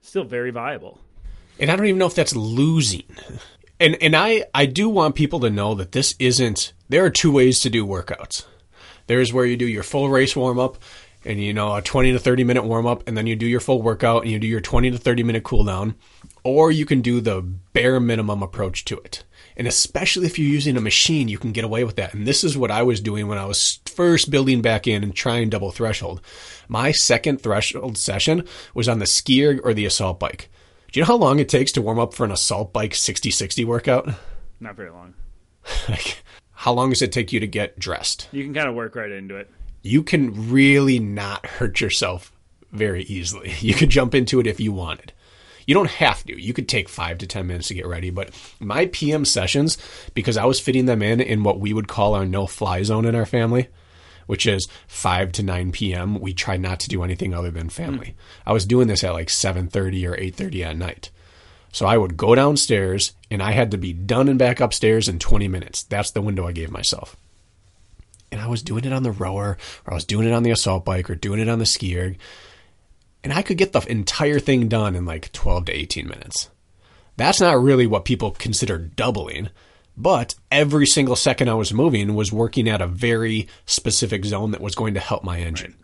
[0.01, 0.99] still very viable.
[1.59, 3.03] And I don't even know if that's losing.
[3.79, 6.73] And and I I do want people to know that this isn't.
[6.89, 8.45] There are two ways to do workouts.
[9.07, 10.77] There's where you do your full race warm up,
[11.25, 13.59] and you know a 20 to 30 minute warm up, and then you do your
[13.59, 15.95] full workout, and you do your 20 to 30 minute cool down,
[16.43, 19.23] or you can do the bare minimum approach to it.
[19.55, 22.13] And especially if you're using a machine, you can get away with that.
[22.13, 25.15] And this is what I was doing when I was first building back in and
[25.15, 26.21] trying double threshold.
[26.67, 30.49] My second threshold session was on the skier or the assault bike.
[30.91, 33.31] Do you know how long it takes to warm up for an assault bike 60
[33.31, 34.09] 60 workout?
[34.59, 35.13] Not very long.
[35.87, 36.23] Like,
[36.63, 38.29] how long does it take you to get dressed?
[38.31, 39.51] You can kind of work right into it.
[39.81, 42.31] You can really not hurt yourself
[42.71, 43.53] very easily.
[43.59, 45.11] You could jump into it if you wanted.
[45.67, 46.41] You don't have to.
[46.41, 48.11] You could take five to 10 minutes to get ready.
[48.11, 48.29] But
[48.61, 49.77] my PM sessions,
[50.13, 53.03] because I was fitting them in in what we would call our no fly zone
[53.03, 53.67] in our family,
[54.25, 56.17] which is 5 to 9 p.m.
[56.21, 58.15] We try not to do anything other than family.
[58.45, 58.49] Hmm.
[58.49, 61.11] I was doing this at like 7:30 or 8:30 at night.
[61.73, 65.17] So I would go downstairs and I had to be done and back upstairs in
[65.17, 65.83] 20 minutes.
[65.83, 67.17] That's the window I gave myself.
[68.31, 70.51] And I was doing it on the rower or I was doing it on the
[70.51, 72.17] assault bike or doing it on the ski erg.
[73.23, 76.49] And I could get the entire thing done in like 12 to 18 minutes.
[77.17, 79.49] That's not really what people consider doubling,
[79.97, 84.61] but every single second I was moving was working at a very specific zone that
[84.61, 85.75] was going to help my engine.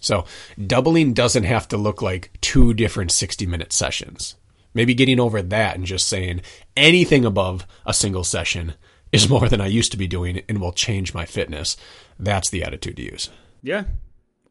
[0.00, 0.24] So
[0.64, 4.34] doubling doesn't have to look like two different 60 minute sessions.
[4.74, 6.42] Maybe getting over that and just saying
[6.76, 8.74] anything above a single session
[9.12, 11.76] is more than I used to be doing and will change my fitness.
[12.18, 13.30] That's the attitude to use.
[13.62, 13.84] Yeah.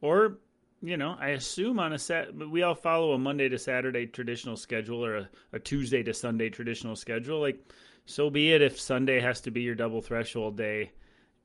[0.02, 0.38] Or,
[0.82, 4.58] you know, I assume on a set, we all follow a Monday to Saturday traditional
[4.58, 7.40] schedule or a, a Tuesday to Sunday traditional schedule.
[7.40, 7.60] Like,
[8.06, 10.92] so be it if Sunday has to be your double threshold day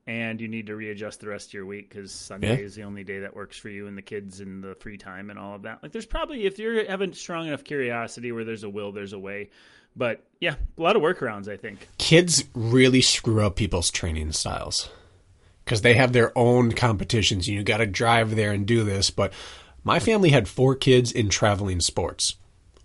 [0.07, 2.65] and you need to readjust the rest of your week because Sunday Yeah.
[2.65, 5.29] is the only day that works for you and the kids and the free time
[5.29, 5.81] and all of that.
[5.81, 9.19] Like, there's probably, if you're having strong enough curiosity where there's a will, there's a
[9.19, 9.49] way.
[9.95, 11.87] But yeah, a lot of workarounds, I think.
[11.99, 14.89] Kids really screw up people's training styles
[15.63, 17.47] because they have their own competitions.
[17.47, 19.09] You got to drive there and do this.
[19.09, 19.31] But
[19.83, 22.35] my family had four kids in traveling sports,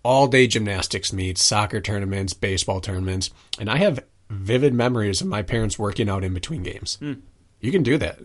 [0.03, 3.99] all day gymnastics meets, soccer tournaments, baseball tournaments, and I have
[4.29, 6.95] vivid memories of my parents working out in between games.
[6.99, 7.13] Hmm.
[7.59, 8.19] You can do that.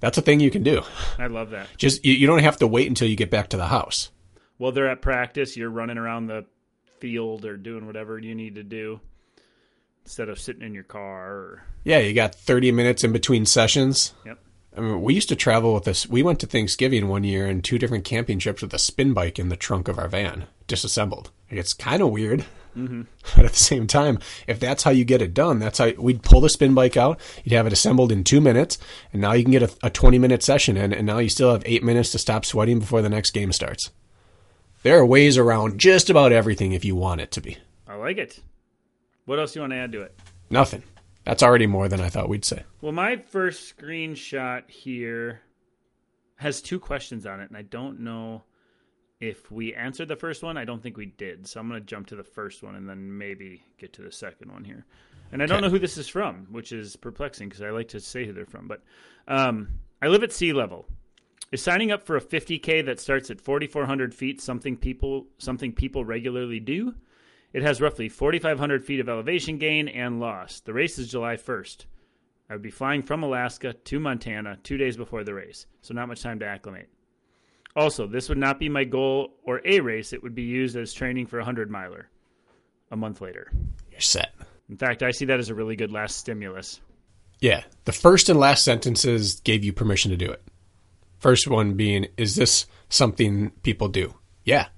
[0.00, 0.82] That's a thing you can do.
[1.18, 1.68] I love that.
[1.76, 4.10] Just you, you don't have to wait until you get back to the house.
[4.58, 6.44] while they're at practice, you're running around the
[7.00, 9.00] field or doing whatever you need to do
[10.04, 11.30] instead of sitting in your car.
[11.32, 14.12] Or, Yeah, you got 30 minutes in between sessions.
[14.26, 14.38] yep.
[14.76, 16.06] I mean, we used to travel with this.
[16.08, 19.38] We went to Thanksgiving one year and two different camping trips with a spin bike
[19.38, 21.30] in the trunk of our van, disassembled.
[21.48, 22.44] It's kind of weird,
[22.76, 23.02] Mm-hmm.
[23.36, 26.22] but at the same time, if that's how you get it done, that's how we'd
[26.22, 27.20] pull the spin bike out.
[27.44, 28.78] You'd have it assembled in two minutes,
[29.12, 31.52] and now you can get a, a 20 minute session in, and now you still
[31.52, 33.90] have eight minutes to stop sweating before the next game starts.
[34.82, 37.58] There are ways around just about everything if you want it to be.
[37.88, 38.40] I like it.
[39.24, 40.14] What else do you want to add to it?
[40.50, 40.82] Nothing.
[41.24, 42.64] That's already more than I thought we'd say.
[42.82, 45.40] Well, my first screenshot here
[46.36, 48.42] has two questions on it, and I don't know
[49.28, 50.58] if we answered the first one.
[50.58, 51.46] I don't think we did.
[51.46, 54.12] So I'm going to jump to the first one and then maybe get to the
[54.12, 54.84] second one here.
[55.32, 58.00] And I don't know who this is from, which is perplexing because I like to
[58.00, 58.68] say who they're from.
[58.68, 58.82] But
[59.26, 59.68] um,
[60.02, 60.86] I live at sea level.
[61.50, 66.04] Is signing up for a 50k that starts at 4,400 feet something people something people
[66.04, 66.94] regularly do?
[67.52, 70.60] It has roughly 4,500 feet of elevation gain and loss.
[70.60, 71.86] The race is July 1st.
[72.50, 76.08] I would be flying from Alaska to Montana two days before the race, so not
[76.08, 76.88] much time to acclimate.
[77.76, 80.12] Also, this would not be my goal or a race.
[80.12, 82.08] It would be used as training for a 100 miler
[82.90, 83.50] a month later.
[83.90, 84.32] You're set.
[84.68, 86.80] In fact, I see that as a really good last stimulus.
[87.40, 87.64] Yeah.
[87.84, 90.42] The first and last sentences gave you permission to do it.
[91.18, 94.14] First one being, is this something people do?
[94.44, 94.68] Yeah.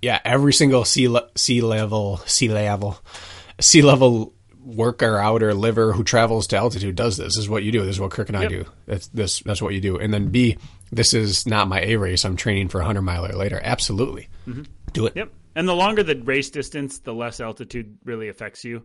[0.00, 0.20] Yeah.
[0.24, 2.98] Every single sea, le- sea level, sea level,
[3.60, 4.32] sea level
[4.64, 7.34] worker out or liver who travels to altitude does this.
[7.34, 7.80] This is what you do.
[7.84, 8.50] This is what Kirk and I Yep.
[8.50, 8.64] do.
[8.86, 9.40] That's this.
[9.40, 9.98] That's what you do.
[9.98, 10.56] And then B,
[10.92, 12.24] this is not my A race.
[12.24, 13.60] I'm training for a hundred miler later.
[13.62, 14.28] Absolutely.
[14.92, 15.16] Do it.
[15.16, 15.32] Yep.
[15.56, 18.82] And the longer the race distance, the less altitude really affects you.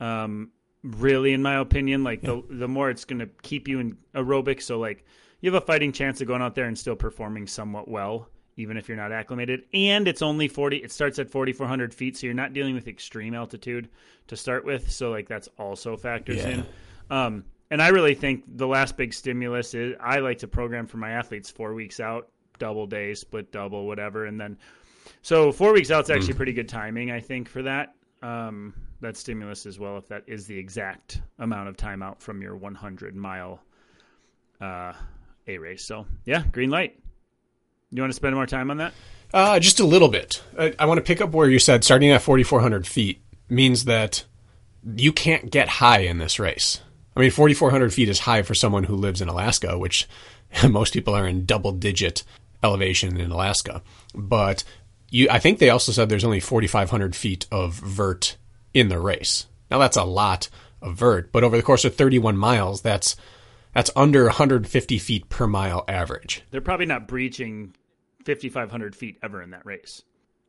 [0.00, 0.50] Um,
[0.82, 4.62] really, in my opinion, like the the more it's going to keep you in aerobic.
[4.62, 5.04] So like
[5.40, 8.76] you have a fighting chance of going out there and still performing somewhat well, even
[8.76, 9.62] if you're not acclimated.
[9.74, 10.76] And it's only forty.
[10.78, 13.88] It starts at forty four hundred feet, so you're not dealing with extreme altitude
[14.28, 14.90] to start with.
[14.90, 16.48] So like that's also factors Yeah.
[16.48, 16.66] in.
[17.10, 20.96] Um, and I really think the last big stimulus is I like to program for
[20.96, 22.28] my athletes four weeks out,
[22.58, 24.58] double day, split double, whatever, and then
[25.22, 27.94] so four weeks out is actually pretty good timing, I think, for that.
[28.22, 32.42] Um, that stimulus as well, if that is the exact amount of time out from
[32.42, 33.60] your 100 mile
[34.60, 34.92] uh,
[35.46, 35.84] A race.
[35.84, 36.98] So yeah, green light.
[37.90, 38.92] You want to spend more time on that?
[39.32, 40.42] Uh, just a little bit.
[40.58, 44.24] I, I want to pick up where you said starting at 4,400 feet means that
[44.84, 46.82] you can't get high in this race.
[47.18, 50.06] I mean, 4,400 feet is high for someone who lives in Alaska, which
[50.68, 52.22] most people are in double digit
[52.62, 53.82] elevation in Alaska.
[54.14, 54.62] But
[55.10, 58.36] you, I think they also said there's only 4,500 feet of vert
[58.72, 59.46] in the race.
[59.68, 60.48] Now that's a lot
[60.80, 63.16] of vert, but over the course of 31 miles, that's
[63.74, 66.42] that's under 150 feet per mile average.
[66.52, 67.74] They're probably not breaching
[68.24, 70.02] 5,500 feet ever in that race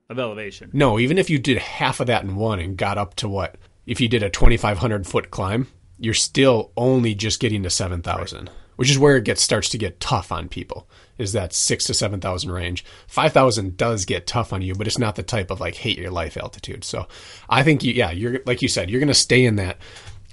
[0.07, 0.69] of elevation.
[0.73, 3.55] No, even if you did half of that in one and got up to what?
[3.87, 5.67] If you did a 2,500 foot climb,
[5.99, 9.99] you're still only just getting to 7,000, which is where it gets starts to get
[9.99, 10.87] tough on people.
[11.17, 12.85] Is that six to 7,000 range?
[13.07, 16.11] 5,000 does get tough on you, but it's not the type of like hate your
[16.11, 16.85] life altitude.
[16.85, 17.07] So
[17.49, 19.77] I think, you, yeah, you're like you said, you're going to stay in that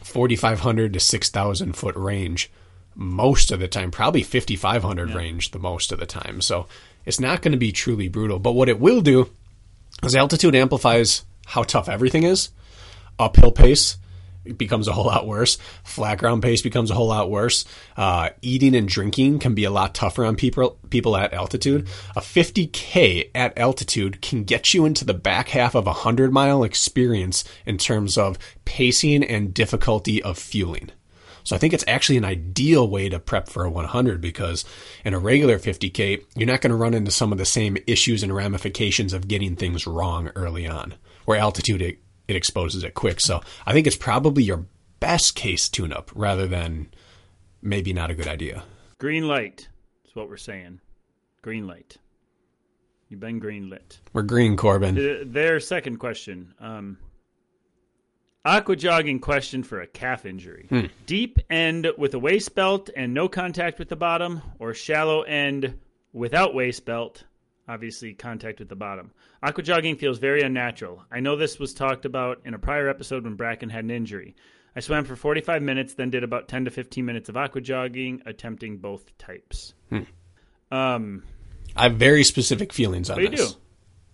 [0.05, 2.50] 4,500 to 6,000 foot range
[2.94, 6.40] most of the time, probably 5,500 range the most of the time.
[6.40, 6.66] So
[7.05, 8.38] it's not going to be truly brutal.
[8.38, 9.31] But what it will do
[10.02, 12.50] as altitude amplifies how tough everything is,
[13.18, 13.96] uphill pace
[14.52, 15.59] becomes a whole lot worse.
[15.85, 17.64] Flat ground pace becomes a whole lot worse.
[17.96, 21.88] Uh, eating and drinking can be a lot tougher on people people at altitude.
[22.14, 26.64] A 50k at altitude can get you into the back half of a hundred mile
[26.64, 30.90] experience in terms of pacing and difficulty of fueling.
[31.46, 34.64] So I think it's actually an ideal way to prep for a 100 because
[35.04, 38.24] in a regular 50K, you're not going to run into some of the same issues
[38.24, 43.20] and ramifications of getting things wrong early on, where altitude it, exposes it quick.
[43.20, 44.66] So I think it's probably your
[45.00, 46.88] best case tune up rather than
[47.62, 48.64] maybe not a good idea.
[48.98, 49.68] Green light
[50.04, 50.80] is what we're saying.
[51.42, 51.98] Green light.
[53.08, 54.00] You've been green lit.
[54.12, 54.98] We're green, Corbin.
[54.98, 56.54] Uh, Their second question.
[56.58, 56.98] Um,
[58.44, 60.90] aqua jogging question for a calf injury.
[61.06, 65.78] Deep end with a waist belt and no contact with the bottom, or shallow end
[66.12, 67.24] without waist belt,
[67.68, 69.11] obviously contact with the bottom.
[69.42, 71.02] Aqua jogging feels very unnatural.
[71.11, 74.35] I know this was talked about in a prior episode when Brakken had an injury.
[74.74, 78.22] I swam for 45 minutes, then did about 10 to 15 minutes of aqua jogging,
[78.26, 79.74] attempting both types.
[80.70, 81.22] Um,
[81.74, 83.52] I have very specific feelings on what do you this.
[83.55, 83.59] do?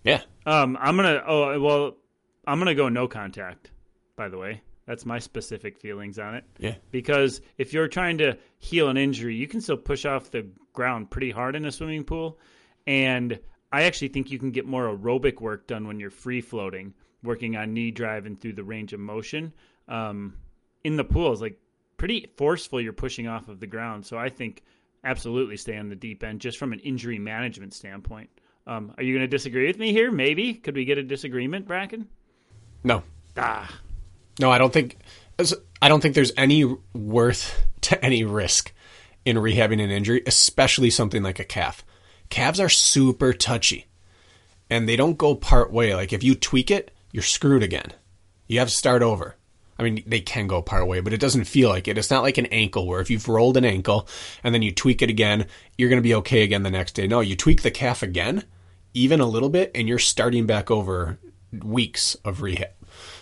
[0.03, 0.21] Yeah.
[0.45, 1.23] Um, I'm gonna.
[1.25, 1.97] Oh, well,
[2.45, 3.71] I'm gonna go no contact.
[4.15, 6.43] By the way, that's my specific feelings on it.
[6.59, 6.75] Yeah.
[6.91, 11.09] Because if you're trying to heal an injury, you can still push off the ground
[11.09, 12.37] pretty hard in a swimming pool,
[12.87, 13.39] and
[13.71, 16.93] I actually think you can get more aerobic work done when you're free floating,
[17.23, 19.53] working on knee drive and through the range of motion.
[19.87, 20.35] Um,
[20.83, 21.59] in the pool is like
[21.97, 22.81] pretty forceful.
[22.81, 24.63] You're pushing off of the ground, so I think
[25.03, 28.29] absolutely stay on the deep end just from an injury management standpoint.
[28.65, 30.11] Um, are you going to disagree with me here?
[30.11, 32.05] Maybe could we get a disagreement, Brakken?
[32.83, 33.03] No,
[33.37, 33.79] Ah,
[34.39, 34.97] no, I don't think.
[35.81, 38.71] I don't think there's any worth to any risk
[39.25, 41.83] in rehabbing an injury, especially something like a calf.
[42.33, 43.85] Calves are super touchy,
[44.67, 45.93] and they don't go part way.
[45.93, 47.93] Like if you tweak it, you're screwed again.
[48.47, 49.35] You have to start over.
[49.77, 51.95] I mean, they can go part way, but it doesn't feel like it.
[51.95, 54.07] It's not like an ankle where if you've rolled an ankle
[54.43, 55.45] and then you tweak it again,
[55.77, 57.05] you're going to be okay again the next day.
[57.05, 58.45] No, you tweak the calf again,
[58.95, 61.19] even a little bit, and you're starting back over
[61.63, 62.71] weeks of rehab.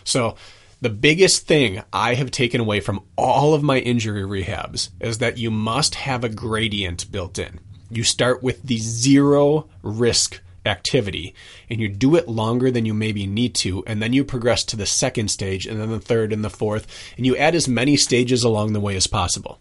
[0.05, 0.37] So,
[0.79, 5.37] the biggest thing I have taken away from all of my injury rehabs is that
[5.37, 7.59] you must have a gradient built in.
[7.91, 11.33] You start with the zero risk activity
[11.69, 14.77] and you do it longer than you maybe need to and then you progress to
[14.77, 16.85] the second stage and then the third and the fourth
[17.17, 19.59] and you add as many stages along the way as possible.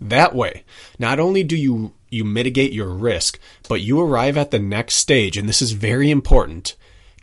[0.00, 0.64] That way
[0.98, 5.36] not only do you you mitigate your risk but you arrive at the next stage
[5.36, 6.76] and this is very important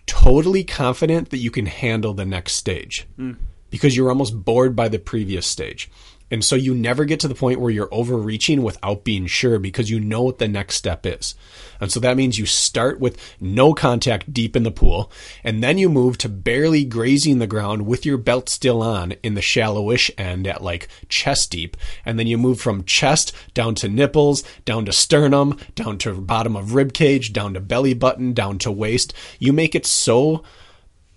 [0.06, 3.08] totally confident that you can handle the next stage.
[3.15, 3.34] Hmm.
[3.69, 5.89] Because you're almost bored by the previous stage
[6.30, 9.90] and so you never get to the point where you're overreaching without being sure because
[9.90, 11.36] you know what the next step is.
[11.80, 15.12] And so that means you start with no contact deep in the pool,
[15.44, 19.36] and then you move to barely grazing the ground with your belt still on in
[19.36, 21.78] the shallowish end at like chest deep.
[22.06, 26.56] And then you move from chest down to nipples, down to sternum, down to bottom
[26.56, 29.13] of rib cage, down to belly button, down to waist.
[29.40, 30.44] You make it so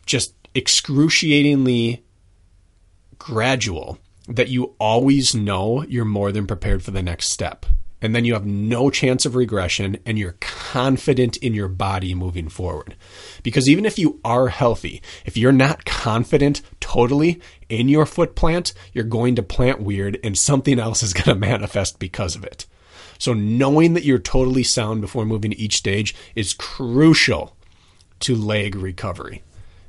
[0.06, 2.04] just excruciatingly
[3.18, 3.98] gradual
[4.30, 7.66] that you always know you're more than prepared for the next step.
[8.02, 12.48] And then you have no chance of regression and you're confident in your body moving
[12.48, 12.96] forward.
[13.42, 18.72] Because even if you are healthy, if you're not confident totally in your foot plant,
[18.94, 22.66] you're going to plant weird and something else is going to manifest because of it.
[23.18, 27.54] So knowing that you're totally sound before moving to each stage is crucial
[28.20, 29.42] to leg recovery.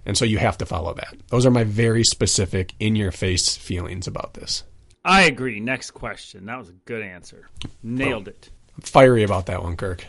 [0.05, 1.15] And so you have to follow that.
[1.27, 4.63] Those are my very specific, in your face feelings about this.
[5.03, 5.59] I agree.
[5.59, 6.45] Next question.
[6.45, 7.47] That was a good answer.
[7.83, 8.49] Nailed it.
[8.75, 10.05] I'm fiery about that one, Kirk.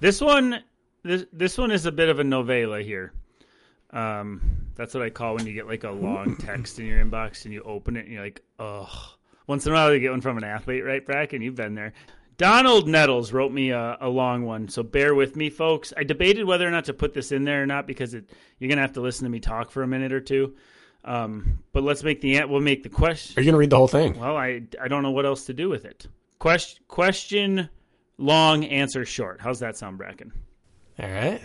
[0.00, 0.62] This one,
[1.02, 3.12] this this one is a bit of a novella here.
[3.90, 4.42] Um,
[4.74, 7.54] that's what I call when you get like a long text in your inbox and
[7.54, 8.88] you open it and you're like, ugh.
[9.46, 11.32] Once in a while you get one from an athlete, right, Brack?
[11.32, 11.92] And You've been there.
[12.36, 15.92] Donald Nettles wrote me a, a long one, so bear with me, folks.
[15.96, 18.68] I debated whether or not to put this in there or not because it, you're
[18.68, 20.54] gonna have to listen to me talk for a minute or two.
[21.06, 23.38] Um, but let's make the we'll make the question.
[23.38, 24.18] Are you going to read the whole thing?
[24.18, 26.08] Well, I I don't know what else to do with it.
[26.40, 27.70] Question question
[28.18, 29.40] long, answer short.
[29.40, 30.32] How's that sound, Brakken?
[30.98, 31.40] All right.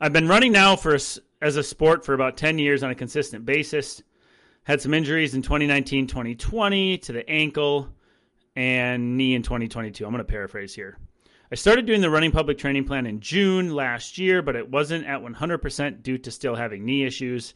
[0.00, 3.44] I've been running now for as a sport for about 10 years on a consistent
[3.46, 4.02] basis.
[4.64, 7.88] Had some injuries in 2019, 2020 to the ankle
[8.58, 10.04] and knee in 2022.
[10.04, 10.98] I'm going to paraphrase here.
[11.52, 15.06] I started doing the running public training plan in June last year, but it wasn't
[15.06, 17.54] at 100% due to still having knee issues.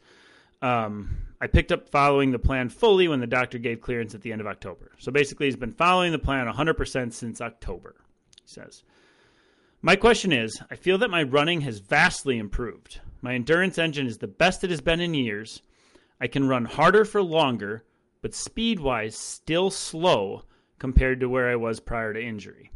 [0.62, 4.30] Um, I picked up following the plan fully when the doctor gave clearance at the
[4.30, 4.92] end of October.
[4.98, 7.96] So basically, he's been following the plan 100% since October,
[8.40, 8.84] he says.
[9.82, 13.00] My question is I feel that my running has vastly improved.
[13.22, 15.62] My endurance engine is the best it has been in years.
[16.20, 17.82] I can run harder for longer,
[18.20, 20.44] but speed wise, still slow
[20.82, 22.72] compared to where I was prior to injury.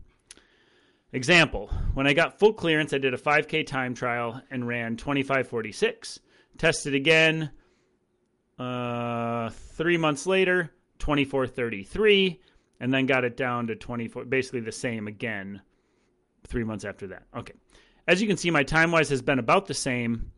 [1.13, 6.21] Example When I got full clearance, I did a 5K time trial and ran 2546.
[6.57, 7.51] Tested again
[8.61, 12.41] uh, three months later, 2433,
[12.79, 15.61] and then got it down to 24, basically the same again
[16.47, 17.25] three months after that.
[17.37, 17.55] Okay.
[18.07, 20.31] As you can see, my time wise has been about the same,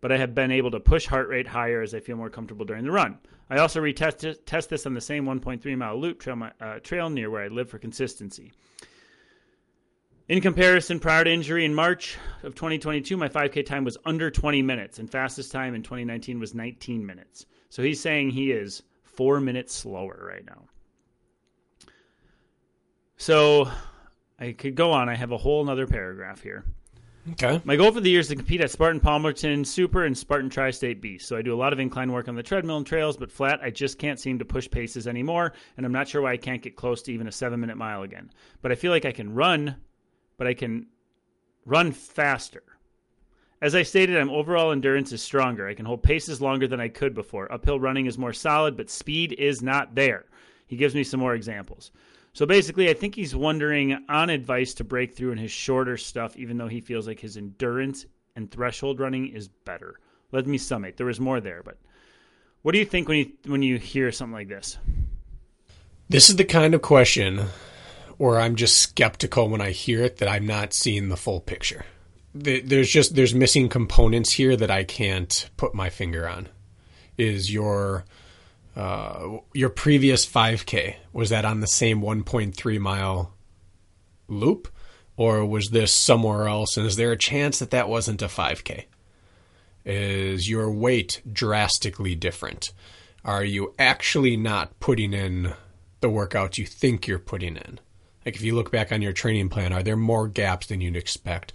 [0.00, 2.64] but I have been able to push heart rate higher as I feel more comfortable
[2.64, 3.18] during the run.
[3.50, 7.30] I also retest test this on the same 1.3 mile loop trail, uh, trail near
[7.30, 8.52] where I live for consistency.
[10.28, 14.60] In comparison, prior to injury in March of 2022, my 5K time was under 20
[14.60, 17.46] minutes, and fastest time in 2019 was 19 minutes.
[17.70, 20.64] So he's saying he is four minutes slower right now.
[23.16, 23.70] So
[24.38, 25.08] I could go on.
[25.08, 26.64] I have a whole other paragraph here.
[27.32, 27.60] Okay.
[27.64, 30.70] My goal for the year is to compete at Spartan Palmerton Super and Spartan Tri
[30.70, 31.28] State Beast.
[31.28, 33.60] So I do a lot of incline work on the treadmill and trails, but flat,
[33.62, 36.62] I just can't seem to push paces anymore, and I'm not sure why I can't
[36.62, 38.30] get close to even a seven minute mile again.
[38.62, 39.76] But I feel like I can run,
[40.36, 40.86] but I can
[41.66, 42.62] run faster.
[43.60, 45.66] As I stated, I'm overall endurance is stronger.
[45.66, 47.52] I can hold paces longer than I could before.
[47.52, 50.26] Uphill running is more solid, but speed is not there.
[50.68, 51.90] He gives me some more examples.
[52.38, 56.36] So basically, I think he's wondering on advice to break through in his shorter stuff,
[56.36, 59.98] even though he feels like his endurance and threshold running is better.
[60.30, 60.96] Let me summate.
[60.96, 61.78] There was more there, but
[62.62, 64.78] what do you think when you when you hear something like this?
[66.08, 67.46] This is the kind of question
[68.18, 71.86] where I'm just skeptical when I hear it that I'm not seeing the full picture.
[72.32, 76.48] There's just there's missing components here that I can't put my finger on.
[77.16, 78.04] Is your
[78.78, 83.34] uh, your previous 5K was that on the same 1.3 mile
[84.28, 84.68] loop,
[85.16, 86.76] or was this somewhere else?
[86.76, 88.84] And is there a chance that that wasn't a 5K?
[89.84, 92.72] Is your weight drastically different?
[93.24, 95.54] Are you actually not putting in
[96.00, 97.80] the workouts you think you're putting in?
[98.24, 100.96] Like if you look back on your training plan, are there more gaps than you'd
[100.96, 101.52] expect?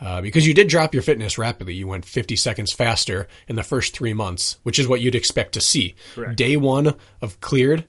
[0.00, 1.74] Uh, because you did drop your fitness rapidly.
[1.74, 5.52] You went 50 seconds faster in the first three months, which is what you'd expect
[5.52, 5.94] to see.
[6.14, 6.36] Correct.
[6.36, 7.84] Day one of cleared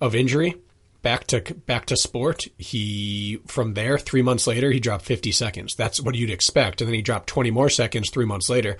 [0.00, 0.56] of injury,
[1.02, 2.44] back to back to sport.
[2.58, 5.74] He from there three months later he dropped 50 seconds.
[5.74, 8.76] That's what you'd expect, and then he dropped 20 more seconds three months later.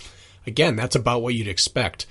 [0.46, 2.06] Again, that's about what you'd expect,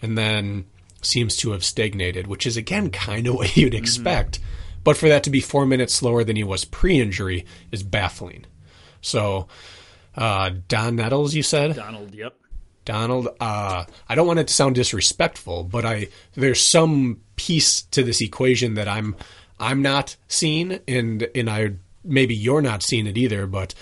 [0.00, 0.66] and then
[1.00, 4.40] seems to have stagnated, which is again kind of what you'd expect.
[4.40, 4.48] Mm-hmm.
[4.84, 8.46] But for that to be four minutes slower than he was pre-injury is baffling.
[9.00, 9.46] So
[10.16, 11.76] uh, Don Nettles, you said?
[11.76, 12.36] Donald, yep.
[12.84, 18.02] Donald, uh, I don't want it to sound disrespectful, but I there's some piece to
[18.02, 19.14] this equation that I'm
[19.60, 23.46] I'm not seeing, and and I maybe you're not seeing it either.
[23.46, 23.74] But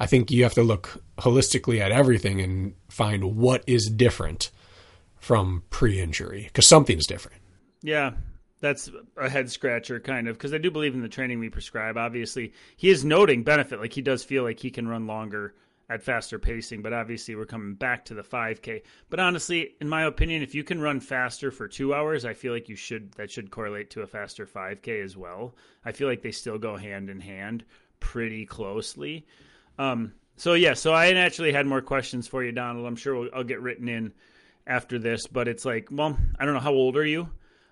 [0.00, 4.50] I think you have to look holistically at everything and find what is different
[5.18, 7.40] from pre-injury because something's different.
[7.82, 8.12] Yeah,
[8.60, 11.96] that's a head scratcher kind of because I do believe in the training we prescribe.
[11.96, 15.54] Obviously, he is noting benefit, like he does feel like he can run longer
[15.90, 18.82] at faster pacing, but obviously we're coming back to the 5K.
[19.08, 22.52] But honestly, in my opinion, if you can run faster for two hours, I feel
[22.52, 25.54] like you should that should correlate to a faster 5K as well.
[25.84, 27.64] I feel like they still go hand in hand
[28.00, 29.26] pretty closely.
[29.78, 32.86] Um, so yeah, so I actually had more questions for you, Donald.
[32.86, 34.12] I'm sure we'll, I'll get written in
[34.66, 37.30] after this, but it's like, well, I don't know how old are you?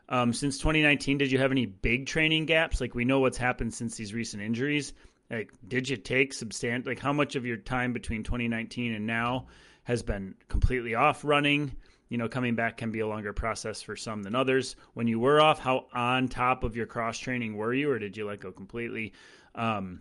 [0.09, 2.81] Um, since 2019, did you have any big training gaps?
[2.81, 4.95] Like we know what's happened since these recent injuries.
[5.31, 6.91] Like, did you take substantial?
[6.91, 9.47] Like, how much of your time between 2019 and now
[9.85, 11.73] has been completely off running?
[12.09, 14.77] You know, coming back can be a longer process for some than others.
[14.95, 18.17] When you were off, how on top of your cross training were you, or did
[18.17, 19.13] you let go completely?
[19.57, 20.01] Um,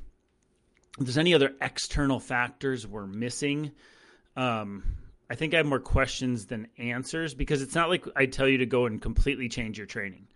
[1.00, 3.72] if there's any other external factors we're missing,
[4.38, 4.84] um,
[5.30, 8.60] I think I have more questions than answers because it's not like I tell you
[8.60, 10.28] to go and completely change your training.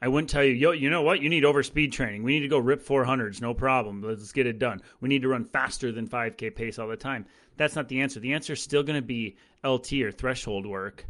[0.00, 1.20] I wouldn't tell you, yo, you know what?
[1.20, 2.22] You need over speed training.
[2.22, 4.02] We need to go rip 400s, no problem.
[4.02, 4.82] Let's get it done.
[5.00, 7.26] We need to run faster than 5K pace all the time.
[7.56, 8.20] That's not the answer.
[8.20, 11.06] The answer is still going to be LT or threshold work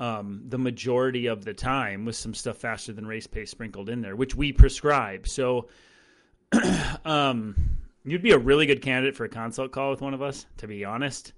[0.00, 4.00] um, the majority of the time with some stuff faster than race pace sprinkled in
[4.00, 5.28] there, which we prescribe.
[5.28, 5.68] So
[7.04, 7.54] um,
[8.04, 10.66] you'd be a really good candidate for a consult call with one of us, to
[10.66, 11.34] be honest.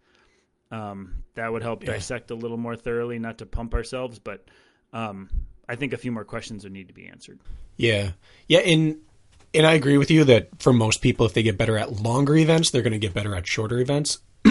[0.70, 1.92] Um, that would help yeah.
[1.92, 4.44] dissect a little more thoroughly, not to pump ourselves, but
[4.92, 5.28] um,
[5.72, 7.38] I think a few more questions would need to be answered.
[7.78, 8.10] Yeah,
[8.46, 8.98] yeah, and
[9.54, 12.36] and I agree with you that for most people, if they get better at longer
[12.36, 14.18] events, they're going to get better at shorter events.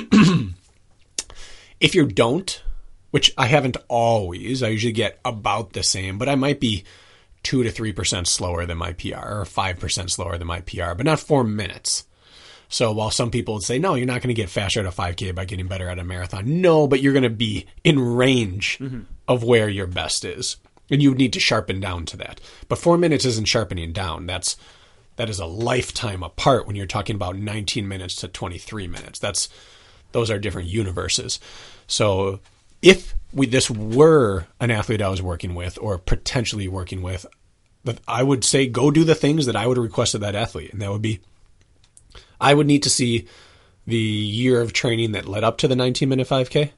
[1.80, 2.64] if you don't,
[3.12, 6.86] which I haven't always, I usually get about the same, but I might be
[7.44, 10.96] two to three percent slower than my PR or five percent slower than my PR,
[10.96, 12.08] but not four minutes.
[12.68, 14.92] So while some people would say, no, you're not going to get faster at a
[14.92, 16.62] 5K by getting better at a marathon.
[16.62, 19.02] No, but you're going to be in range mm-hmm.
[19.28, 20.56] of where your best is
[20.92, 22.42] and you would need to sharpen down to that.
[22.68, 24.28] But four minutes isn't sharpening down.
[24.28, 24.58] That's
[25.16, 29.20] that is a lifetime apart when you're talking about 19 minutes to 23 minutes.
[29.20, 29.50] That's
[30.12, 31.40] those are different universes.
[31.88, 32.40] So
[32.82, 37.26] if we this were an athlete I was working with or potentially working with,
[38.08, 40.82] I would say go do the things that I would request of that athlete, and
[40.82, 41.22] that would be
[42.40, 43.28] I would need to see
[43.88, 46.72] the year of training that led up to the 19 minute 5K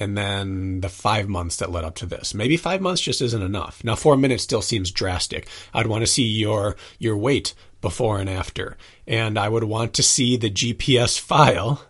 [0.00, 2.34] and then the five months that led up to this.
[2.34, 3.84] Maybe five months just isn't enough.
[3.84, 5.46] Now, four minutes still seems drastic.
[5.74, 8.76] I'd want to see your your weight before and after,
[9.06, 11.84] and I would want to see the GPS file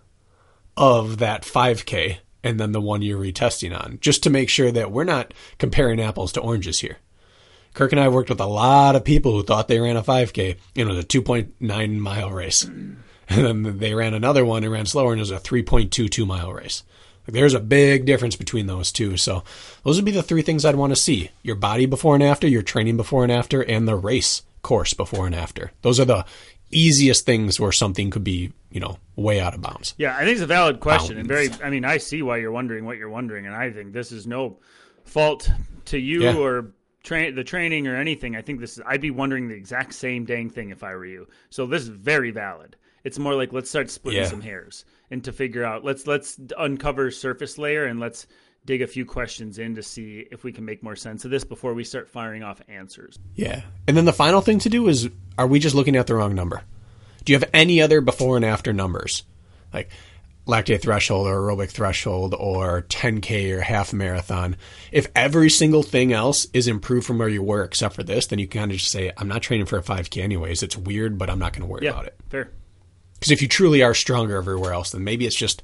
[0.76, 4.90] of that 5K and then the one you're retesting on, just to make sure that
[4.90, 6.98] we're not comparing apples to oranges here.
[7.74, 10.56] Kirk and I worked with a lot of people who thought they ran a 5K.
[10.74, 12.64] You know, the 2.9 mile race.
[12.64, 16.52] And then they ran another one and ran slower, and it was a 3.22 mile
[16.52, 16.82] race.
[17.30, 19.16] There's a big difference between those two.
[19.16, 19.44] So
[19.84, 22.46] those would be the three things I'd want to see: your body before and after,
[22.46, 25.72] your training before and after, and the race course before and after.
[25.82, 26.24] Those are the
[26.70, 29.94] easiest things where something could be, you know, way out of bounds.
[29.98, 31.20] Yeah, I think it's a valid question bounds.
[31.20, 31.64] and very.
[31.64, 34.26] I mean, I see why you're wondering what you're wondering, and I think this is
[34.26, 34.58] no
[35.04, 35.50] fault
[35.86, 36.36] to you yeah.
[36.36, 36.72] or
[37.02, 38.36] train the training or anything.
[38.36, 41.06] I think this is, I'd be wondering the exact same dang thing if I were
[41.06, 41.28] you.
[41.48, 42.76] So this is very valid.
[43.02, 44.28] It's more like let's start splitting Yeah.
[44.28, 48.26] some hairs and to figure out let's let's uncover surface layer and let's
[48.66, 51.44] dig a few questions in to see if we can make more sense of this
[51.44, 53.18] before we start firing off answers.
[53.34, 53.62] Yeah.
[53.88, 55.08] And then the final thing to do is
[55.38, 56.62] are we just looking at the wrong number?
[57.24, 59.22] Do you have any other before and after numbers?
[59.72, 59.90] Like
[60.46, 64.56] lactate threshold or aerobic threshold or 10K or half marathon.
[64.90, 68.38] If every single thing else is improved from where you were except for this, then
[68.40, 70.62] you can kind of just say, I'm not training for a 5K anyways.
[70.62, 72.16] It's weird, but I'm not going to worry Yeah, about it.
[72.30, 72.50] fair.
[73.20, 75.62] Because if you truly are stronger everywhere else, then maybe it's just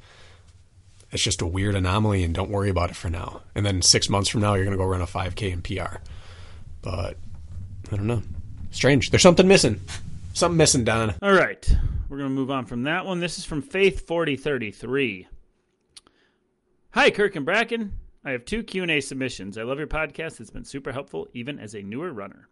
[1.11, 3.41] it's just a weird anomaly, and don't worry about it for now.
[3.55, 5.97] And then six months from now, you're going to go run a 5K in PR.
[6.83, 7.17] But
[7.91, 8.23] I don't know.
[8.71, 9.11] Strange.
[9.11, 9.81] There's something missing.
[10.35, 11.15] Something missing, Don.
[11.23, 11.67] All right.
[12.09, 13.21] We're going to move on from that one.
[13.21, 15.27] This is from Faith4033.
[16.91, 17.91] Hi, Kirk and Brakken.
[18.25, 19.57] I have two Q&A submissions.
[19.57, 20.41] I love your podcast.
[20.41, 22.49] It's been super helpful, even as a newer runner.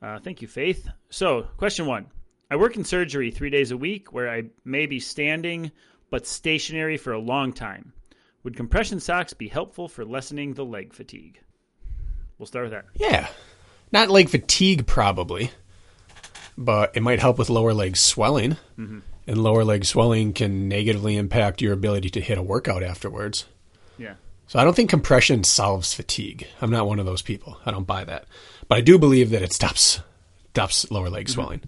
[0.00, 0.88] Uh, thank you, Faith.
[1.10, 2.06] So, question one.
[2.52, 5.72] I work in surgery three days a week where I may be standing
[6.10, 7.94] but stationary for a long time.
[8.42, 11.40] Would compression socks be helpful for lessening the leg fatigue?
[12.36, 12.84] We'll start with that.
[12.94, 13.28] Yeah.
[13.90, 15.50] Not leg fatigue, probably,
[16.58, 18.58] but it might help with lower leg swelling.
[18.78, 18.98] Mm-hmm.
[19.26, 23.46] And lower leg swelling can negatively impact your ability to hit a workout afterwards.
[23.96, 24.16] Yeah.
[24.46, 26.46] So I don't think compression solves fatigue.
[26.60, 27.56] I'm not one of those people.
[27.64, 28.26] I don't buy that.
[28.68, 30.00] But I do believe that it stops
[30.50, 31.32] stops lower leg mm-hmm.
[31.32, 31.62] swelling.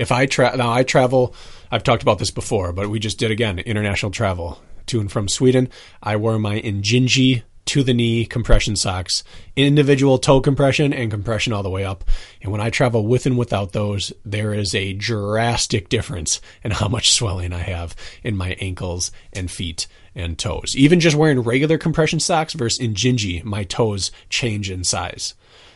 [0.00, 1.34] If I travel, now I travel,
[1.70, 5.28] I've talked about this before, but we just did again international travel to and from
[5.28, 5.68] Sweden.
[6.02, 9.22] I wore my Injinji to the knee compression socks,
[9.56, 12.02] individual toe compression and compression all the way up.
[12.40, 16.88] And when I travel with and without those, there is a drastic difference in how
[16.88, 17.94] much swelling I have
[18.24, 20.74] in my ankles and feet and toes.
[20.74, 25.34] Even just wearing regular compression socks versus Injinji, my toes change in size.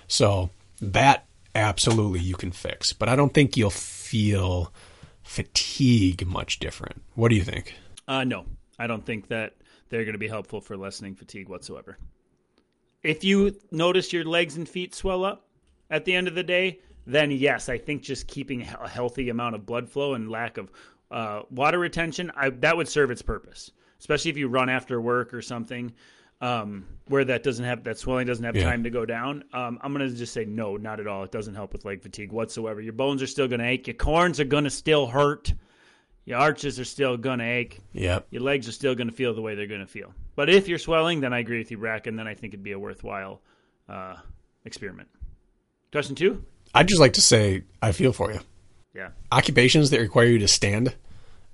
[0.08, 0.48] So
[0.80, 3.68] that absolutely you can fix, but I don't think you'll
[4.04, 4.72] feel
[5.22, 7.02] fatigue much different.
[7.14, 7.74] What do you think?
[8.06, 8.44] Uh, no,
[8.78, 9.54] I don't think that
[9.88, 11.96] they're going to be helpful for lessening fatigue whatsoever.
[13.02, 15.46] If you notice your legs and feet swell up
[15.90, 19.54] at the end of the day, then yes, I think just keeping a healthy amount
[19.54, 20.70] of blood flow and lack of
[21.10, 23.70] uh, water retention, I, that would serve its purpose.
[23.98, 25.92] Especially if you run after work or something,
[26.40, 28.64] um, where that doesn't have that swelling doesn't have Yeah.
[28.64, 29.44] time to go down.
[29.52, 31.24] Um, I'm gonna just say no, not at all.
[31.24, 32.80] It doesn't help with leg fatigue whatsoever.
[32.80, 33.86] Your bones are still gonna ache.
[33.86, 35.52] Your corns are gonna still hurt.
[36.26, 38.28] Your arches are still gonna ache Yep.
[38.30, 40.14] your legs are still going to feel the way they're going to feel.
[40.36, 42.64] But if you're swelling, then I agree with you, Brack, and Then I think it'd
[42.64, 43.42] be a worthwhile
[43.90, 44.16] uh,
[44.64, 45.10] experiment.
[45.92, 46.42] Question two?
[46.74, 48.40] I'd just like to say I feel for you.
[48.94, 49.10] Yeah.
[49.30, 50.94] Occupations that require you to stand,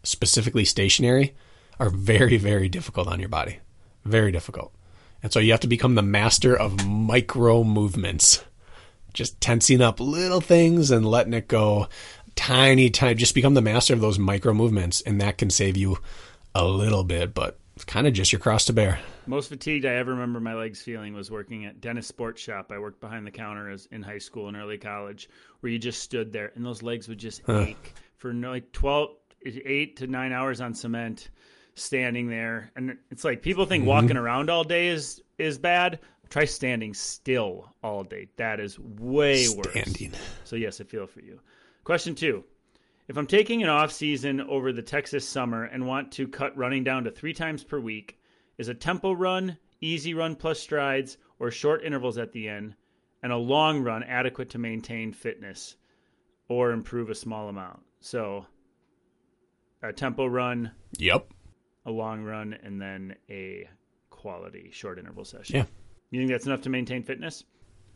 [0.04, 1.34] specifically stationary,
[1.80, 3.58] are very, very difficult on your body.
[4.04, 4.72] Very difficult.
[5.22, 8.42] And so you have to become the master of micro movements.
[9.12, 11.88] Just tensing up little things and letting it go
[12.36, 13.14] tiny, tiny.
[13.16, 15.98] Just become the master of those micro movements, and that can save you
[16.54, 18.98] a little bit, but it's kind of just your cross to bear.
[19.26, 22.70] Most fatigued I ever remember my legs feeling was working at Dennis Sports Shop.
[22.72, 25.28] I worked behind the counter as in high school and early college,
[25.60, 29.10] where you just stood there and those legs would just ache for like 12,
[29.44, 31.30] eight to nine hours on cement,
[31.74, 32.70] standing there.
[32.76, 33.88] And it's like people think mm-hmm.
[33.88, 36.00] walking around all day is is bad.
[36.28, 38.28] Try standing still all day.
[38.36, 39.70] That is way worse.
[39.70, 40.12] Standing.
[40.44, 41.40] So yes, I feel for you.
[41.82, 42.44] Question two.
[43.08, 46.84] If I'm taking an off season over the Texas summer and want to cut running
[46.84, 48.20] down to three times per week,
[48.56, 52.74] is a tempo run, easy run plus strides, or short intervals at the end,
[53.24, 55.74] and a long run adequate to maintain fitness
[56.48, 57.80] or improve a small amount?
[58.00, 58.46] So
[59.82, 61.32] a tempo run, Yep.
[61.86, 63.68] A long run, and then a
[64.10, 65.56] quality short interval session.
[65.56, 65.64] Yeah.
[66.10, 67.44] You think that's enough to maintain fitness?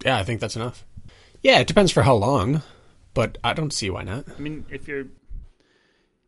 [0.05, 0.87] Yeah, I think that's enough.
[1.43, 2.63] Yeah, it depends for how long,
[3.13, 4.25] but I don't see why not.
[4.35, 5.07] I mean, if your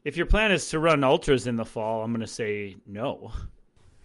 [0.04, 3.32] if your plan is to run ultras in the fall, I'm going to say no.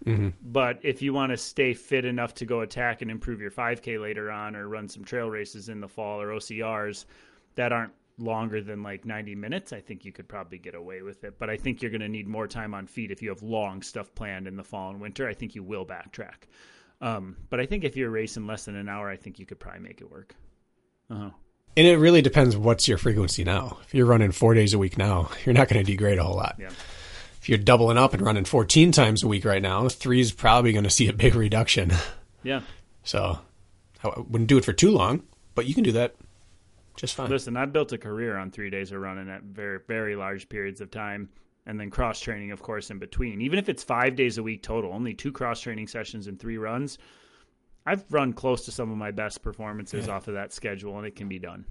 [0.04, 0.30] Mm-hmm.
[0.42, 4.00] But if you want to stay fit enough to go attack and improve your 5K
[4.00, 7.04] later on, or run some trail races in the fall or OCRs
[7.54, 11.24] that aren't longer than like 90 minutes, I think you could probably get away with
[11.24, 11.38] it.
[11.38, 13.82] But I think you're going to need more time on feet if you have long
[13.82, 15.28] stuff planned in the fall and winter.
[15.28, 16.46] I think you will backtrack.
[17.00, 19.58] Um, but I think if you're racing less than an hour, I think you could
[19.58, 20.34] probably make it work.
[21.10, 21.30] Uh-huh.
[21.76, 23.78] And it really depends what's your frequency now.
[23.82, 26.36] If you're running four days a week now, you're not going to degrade a whole
[26.36, 26.56] lot.
[26.58, 26.70] Yeah.
[27.40, 30.84] If you're doubling up and running 14 times a week right now, three's probably going
[30.84, 31.92] to see a big reduction.
[32.44, 32.62] Yeah.
[33.04, 33.38] So
[34.02, 35.22] I wouldn't do it for too long,
[35.54, 36.16] but you can do that
[36.96, 37.30] just fine.
[37.30, 40.80] Listen, I built a career on three days of running at very, very large periods
[40.80, 41.28] of time,
[41.66, 43.40] and then cross training, of course, in between.
[43.40, 46.58] Even if it's five days a week total, only two cross training sessions and three
[46.58, 46.98] runs,
[47.86, 51.16] I've run close to some of my best performances off of that schedule, and it
[51.16, 51.64] can be done.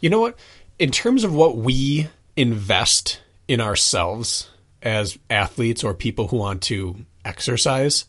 [0.00, 0.38] You know what?
[0.78, 4.50] In terms of what we invest in ourselves
[4.82, 8.06] as athletes or people who want to exercise,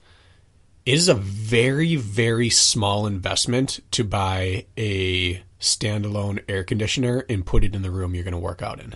[0.86, 7.63] it is a very, very small investment to buy a standalone air conditioner and put
[7.63, 8.95] it in the room you're going to work out in.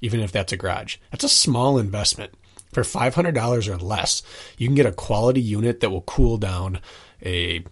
[0.00, 0.96] Even if that's a garage.
[1.10, 2.32] That's a small investment.
[2.72, 4.22] For $500 or less,
[4.56, 6.80] you can get a quality unit that will cool down
[7.24, 7.64] a,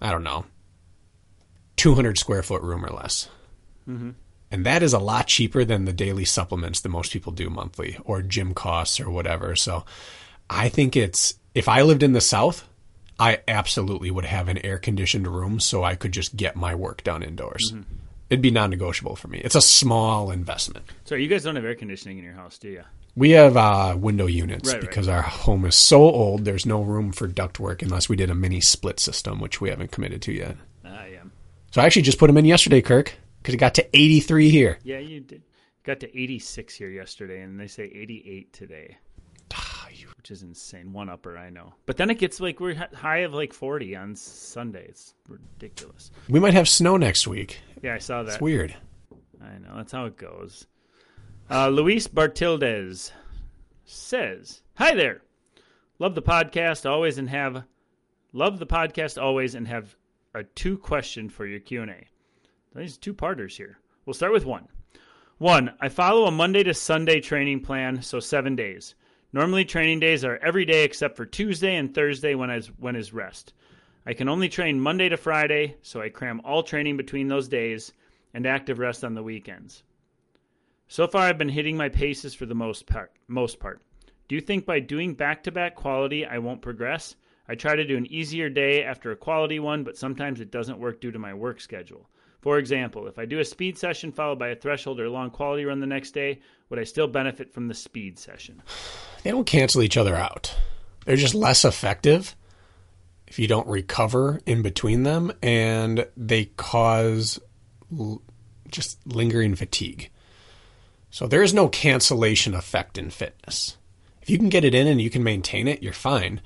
[0.00, 0.44] I don't know,
[1.76, 3.28] 200 square foot room or less.
[3.88, 4.10] Mm-hmm.
[4.50, 7.96] And that is a lot cheaper than the daily supplements that most people do monthly
[8.04, 9.56] or gym costs or whatever.
[9.56, 9.86] So
[10.50, 12.68] I think it's, if I lived in the South,
[13.18, 17.04] I absolutely would have an air conditioned room so I could just get my work
[17.04, 17.72] done indoors.
[18.30, 19.38] It'd be non negotiable for me.
[19.44, 20.86] It's a small investment.
[21.04, 22.82] So you guys don't have air conditioning in your house, do you?
[23.14, 24.88] We have uh, window units Right, right.
[24.88, 26.46] because our home is so old.
[26.46, 29.92] There's no room for ductwork unless we did a mini split system, which we haven't
[29.92, 30.56] committed to yet.
[30.82, 31.30] I am.
[31.72, 34.78] So I actually just put them in yesterday, Kirk, because it got to 83 here.
[34.82, 35.42] Yeah, you did.
[35.84, 39.11] Got to 86 here yesterday, and they say 88 today, Ah,
[40.22, 40.92] which is insane.
[40.92, 41.74] One upper, I know.
[41.84, 44.86] But then it gets like we're high of like 40 on Sunday.
[44.88, 46.12] It's ridiculous.
[46.28, 47.58] We might have snow next week.
[47.82, 48.34] Yeah, I saw that.
[48.34, 48.72] It's weird.
[49.42, 50.68] I know that's how it goes.
[51.50, 53.10] Uh, Luis Bartildes
[53.84, 55.22] says, "Hi there,
[55.98, 57.64] love the podcast always and have
[58.32, 59.96] love the podcast always and have
[60.34, 62.06] a two question for your Q and A.
[62.76, 63.78] These two parters here.
[64.06, 64.68] We'll start with one.
[65.38, 68.94] One, I follow a Monday to Sunday training plan, so seven days.
[69.34, 73.14] Normally, training days are every day except for Tuesday and Thursday when is when is
[73.14, 73.54] rest.
[74.04, 77.92] I can only train Monday to Friday, so I cram all training between those days
[78.34, 79.84] and active rest on the weekends.
[80.88, 83.12] So far, I've been hitting my paces for the most part.
[83.26, 83.80] Most part.
[84.28, 87.16] Do you think by doing back-to-back quality, I won't progress?
[87.48, 90.78] I try to do an easier day after a quality one, but sometimes it doesn't
[90.78, 92.10] work due to my work schedule.
[92.42, 95.64] For example, if I do a speed session followed by a threshold or long quality
[95.64, 98.62] run the next day, would I still benefit from the speed session?
[99.22, 100.54] They don't cancel each other out.
[101.04, 102.34] They're just less effective
[103.28, 107.38] if you don't recover in between them, and they cause
[107.96, 108.20] l-
[108.68, 110.10] just lingering fatigue.
[111.10, 113.76] So there is no cancellation effect in fitness.
[114.20, 116.40] If you can get it in and you can maintain it, you're fine.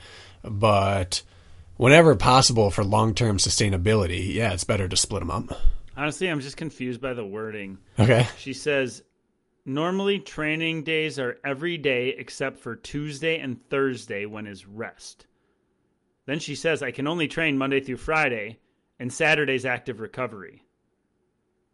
[0.44, 1.22] But
[1.76, 5.58] whenever possible for long term sustainability, yeah, it's better to split them up.
[5.96, 7.78] Honestly, I'm just confused by the wording.
[7.98, 8.26] Okay.
[8.38, 9.02] She says,
[9.64, 15.26] normally training days are every day except for Tuesday and Thursday when is rest.
[16.26, 18.58] Then she says, I can only train Monday through Friday
[18.98, 20.64] and Saturday's active recovery,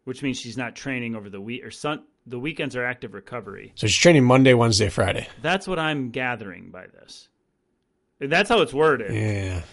[0.05, 2.03] which means she's not training over the week or sun.
[2.25, 3.73] The weekends are active recovery.
[3.75, 5.27] So she's training Monday, Wednesday, Friday.
[5.41, 7.27] That's what I'm gathering by this.
[8.19, 9.13] That's how it's worded.
[9.13, 9.63] Yeah.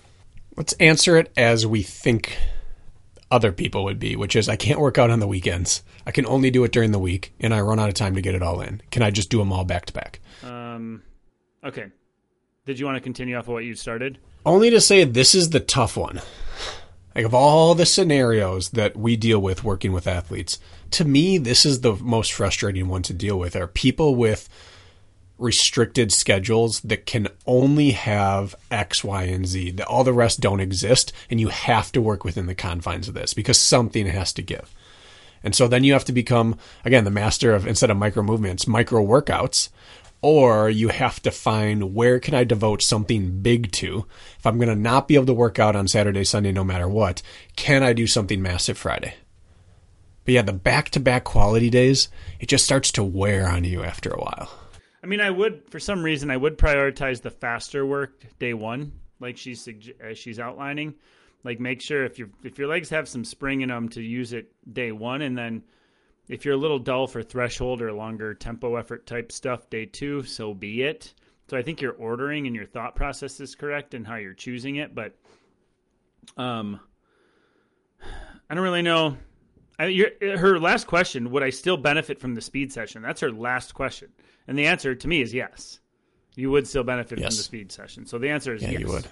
[0.57, 2.37] Let's answer it as we think
[3.31, 5.83] other people would be, which is I can't work out on the weekends.
[6.07, 8.23] I can only do it during the week, and I run out of time to
[8.23, 8.83] get it all in.
[8.91, 10.21] Can I just do them all back to back?
[10.43, 11.03] Um,
[11.65, 11.87] okay.
[12.67, 14.19] Did you want to continue off of what you started?
[14.45, 16.21] Only to say this is the tough one.
[17.15, 20.59] Like, of all the scenarios that we deal with working with athletes,
[20.93, 24.49] to me, this is the most frustrating one to deal with are people with
[25.41, 29.73] restricted schedules that can only have X, Y, and Z.
[29.73, 33.15] That all the rest don't exist, and you have to work within the confines of
[33.15, 34.75] this because something has to give.
[35.43, 38.67] And so then you have to become, again, the master of instead of micro movements,
[38.67, 39.71] micro workouts,
[40.23, 44.07] or you have to find where can I devote something big to.
[44.39, 46.89] If I'm going to not be able to work out on Saturday, Sunday, no matter
[46.89, 47.23] what,
[47.57, 49.15] can I do something massive Friday?
[50.25, 53.83] But yeah, the back to back quality days, it just starts to wear on you
[53.83, 54.60] after a while.
[55.03, 58.93] I mean, I would for some reason I would prioritize the faster work day one,
[59.19, 60.95] like she's uh, she's outlining.
[61.43, 64.33] Like, make sure if your if your legs have some spring in them to use
[64.33, 65.63] it day one, and then
[66.29, 70.23] if you're a little dull for threshold or longer tempo effort type stuff day two,
[70.23, 71.15] so be it.
[71.49, 74.77] So I think your ordering and your thought process is correct and how you're choosing
[74.77, 75.17] it, but
[76.37, 76.79] um,
[78.49, 79.17] I don't really know.
[79.79, 83.01] I, your, her last question: Would I still benefit from the speed session?
[83.01, 84.11] That's her last question,
[84.49, 85.79] and the answer to me is yes.
[86.37, 87.33] You would still benefit Yes.
[87.35, 88.07] from the speed session.
[88.07, 88.81] So the answer is Yeah, yes.
[88.81, 89.07] you would.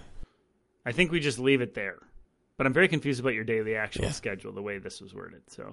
[0.87, 1.99] I think we just leave it there.
[2.57, 4.11] But I'm very confused about your daily actual Yeah.
[4.13, 5.43] schedule, the way this was worded.
[5.49, 5.73] So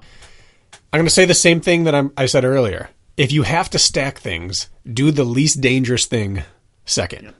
[0.91, 2.89] I'm going to say the same thing that I'm, I said earlier.
[3.17, 6.43] If you have to stack things, do the least dangerous thing
[6.85, 7.33] second.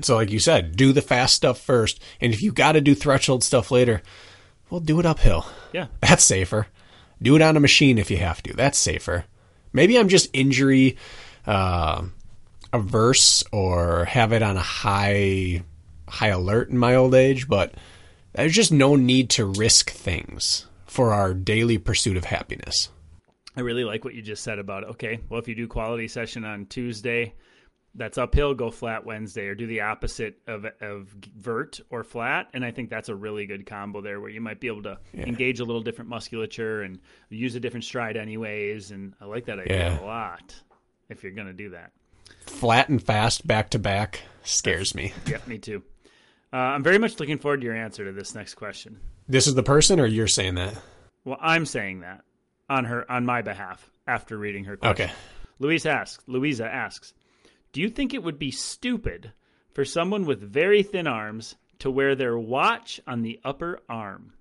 [0.00, 2.00] So, like you said, do the fast stuff first.
[2.20, 4.00] And if you got to do threshold stuff later,
[4.70, 5.46] well, do it uphill.
[5.72, 6.66] yeah, That's safer.
[7.20, 8.52] Do it on a machine if you have to.
[8.52, 9.24] That's safer.
[9.72, 10.96] Maybe I'm just injury
[11.48, 12.04] uh,
[12.72, 15.62] averse or have it on a high
[16.08, 17.74] high alert in my old age, but
[18.34, 22.88] There's just no need to risk things for our daily pursuit of happiness.
[23.56, 26.44] I really like what you just said about okay, well if you do quality session
[26.44, 27.34] on Tuesday,
[27.94, 32.48] that's uphill, go flat Wednesday, or do the opposite of of vert or flat.
[32.54, 34.98] And I think that's a really good combo there, where you might be able to
[35.12, 35.26] Yeah.
[35.26, 38.92] engage a little different musculature and use a different stride anyways.
[38.92, 40.00] And I like that idea Yeah.
[40.00, 40.54] a lot.
[41.08, 41.92] If you're gonna do that,
[42.46, 45.12] Flat and fast back to back scares me.
[45.26, 45.82] yep, me too.
[46.52, 48.98] Uh, I'm very much looking forward to your answer to this next question.
[49.28, 50.74] This is the person, or you're saying that?
[51.24, 52.22] Well, I'm saying that
[52.70, 55.04] on her on my behalf after reading her question.
[55.06, 55.14] Okay.
[55.58, 57.12] Louise asks, Louisa asks,
[57.72, 59.32] "Do you think it would be stupid
[59.74, 64.32] for someone with very thin arms to wear their watch on the upper arm?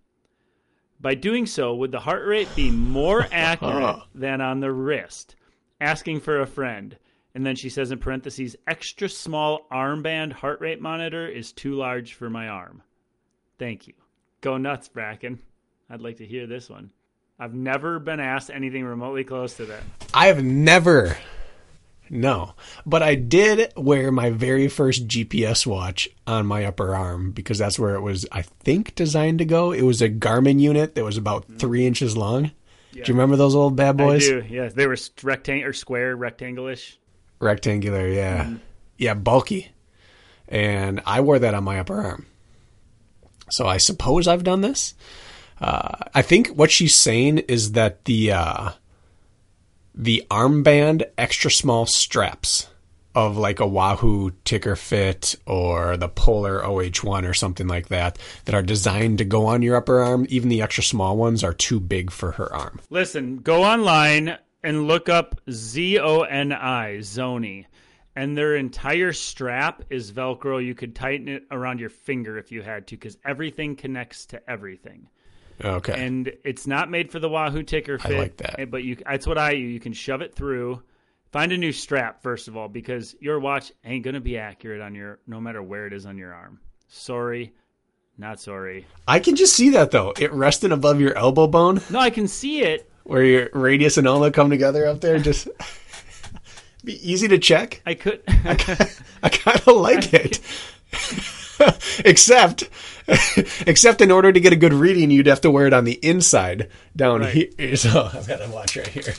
[1.00, 5.36] By doing so, would the heart rate be more accurate than on the wrist?"
[5.80, 6.98] Asking for a friend.
[7.36, 12.16] And then she says in parentheses, extra small armband heart rate monitor is too large
[12.16, 12.82] for my arm.
[13.60, 13.94] Thank you.
[14.42, 15.40] Go nuts, Brakken.
[15.90, 16.92] I'd like to hear this one.
[17.40, 19.84] I've never been asked anything remotely close to that.
[20.14, 21.16] I have never,
[22.10, 22.56] no,
[22.86, 27.78] but I did wear my very first GPS watch on my upper arm because that's
[27.78, 29.72] where it was, I think, designed to go.
[29.72, 32.52] It was a Garmin unit that was about three inches long.
[32.94, 34.28] Do you remember those old bad boys?
[34.28, 34.46] I do.
[34.50, 36.98] Yes, they were rectangle or square, rectangle-ish.
[37.40, 38.54] Rectangular, yeah.
[38.98, 39.72] Yeah, bulky.
[40.48, 42.26] And I wore that on my upper arm.
[43.50, 44.96] So I suppose I've done this.
[45.60, 48.72] Uh, I think what she's saying is that the uh,
[49.94, 52.68] the armband extra small straps
[53.18, 58.54] of like a Wahoo TICKR Fit or the Polar OH1 or something like that that
[58.54, 61.80] are designed to go on your upper arm, even the extra small ones are too
[61.80, 62.80] big for her arm.
[62.92, 67.66] Listen, go online and look up Z O N I Zoni,
[68.16, 70.64] and their entire strap is Velcro.
[70.64, 74.48] You could tighten it around your finger if you had to, because everything connects to
[74.48, 75.08] everything.
[75.66, 76.06] Okay.
[76.06, 78.18] and it's not made for the Wahoo ticker I fit.
[78.20, 78.60] like that.
[78.60, 79.74] eh, But you, that's what I use.
[79.74, 80.84] You can shove it through.
[81.32, 84.96] Find a new strap first of all, because your watch ain't gonna be accurate on
[84.96, 86.60] your, no matter where it is on your arm.
[86.88, 87.54] Sorry,
[88.18, 88.86] not sorry.
[89.08, 90.14] I can just see that though.
[90.20, 91.82] It resting above your elbow bone.
[91.90, 92.90] No, I can see it.
[93.04, 95.20] where your radius and ulna come together up there.
[95.20, 95.48] Just
[96.84, 97.82] be easy to check.
[97.86, 98.22] I could.
[98.28, 100.40] I kind of like it.
[102.06, 102.70] except,
[103.68, 106.00] except in order to get a good reading, you'd have to wear it on the
[106.06, 107.54] inside down Right.
[107.58, 107.76] here.
[107.76, 109.14] So I've got a watch right here.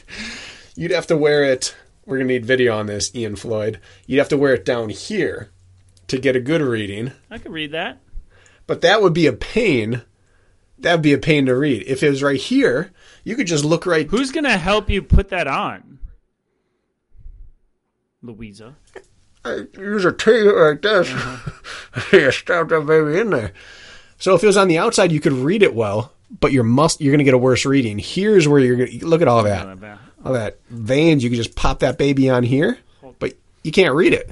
[0.77, 1.75] You'd have to wear it.
[2.09, 3.79] We're gonna need video on this, Ian Floyd.
[4.07, 5.51] You'd have to wear it down here
[6.07, 7.13] to get a good reading.
[7.31, 7.99] I could read that.
[8.67, 10.01] But that would be a pain.
[10.79, 11.85] That'd be a pain to read.
[11.87, 12.93] If it was right here,
[13.25, 14.07] you could just look right.
[14.07, 15.99] Who's gonna help you put that on?
[18.23, 18.75] Louisa.
[19.45, 21.13] I use a tape like this.
[21.13, 22.01] Uh-huh.
[22.17, 23.53] you strap that baby in there.
[24.17, 27.03] So if it was on the outside, you could read it well, but you're must
[27.03, 27.99] you're going to get a worse reading.
[27.99, 29.79] Here's where you're going to look at all that,
[30.25, 31.23] all that veins.
[31.23, 32.79] You can just pop that baby on here,
[33.19, 34.31] but you can't read it.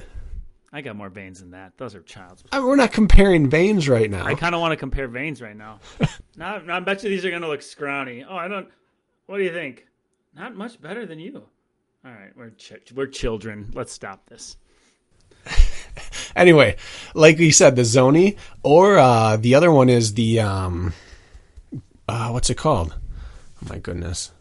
[0.71, 1.73] I got more veins than that.
[1.77, 2.43] Those are child's.
[2.51, 4.25] I mean, we're not comparing veins right now.
[4.25, 5.79] I kind of want to compare veins right now.
[6.37, 8.25] now, I bet you these are going to look scrawny.
[8.27, 8.67] Oh, I don't.
[9.25, 9.87] What do you think?
[10.35, 11.43] Not much better than you.
[12.05, 13.71] All right, we're ch- we're children.
[13.73, 14.57] Let's stop this.
[16.35, 16.75] anyway,
[17.15, 20.93] like we said, the Zoni or uh, the other one is the um,
[22.07, 22.95] uh, what's it called?
[23.63, 24.31] Oh my goodness,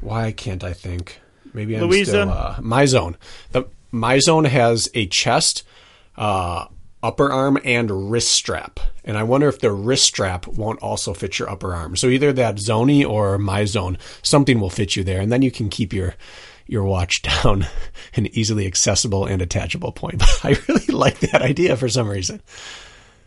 [0.00, 1.20] why can't I think?
[1.52, 2.10] Maybe I'm Louisa?
[2.10, 3.16] still uh, Myzone.
[3.52, 5.64] The Myzone has a chest,
[6.16, 6.66] uh,
[7.02, 11.38] upper arm, and wrist strap, and I wonder if the wrist strap won't also fit
[11.38, 11.96] your upper arm.
[11.96, 15.68] So either that Zoni or Myzone, something will fit you there, and then you can
[15.68, 16.14] keep your
[16.66, 17.66] your watch down
[18.14, 20.22] an easily accessible and attachable point.
[20.44, 22.40] I really like that idea for some reason.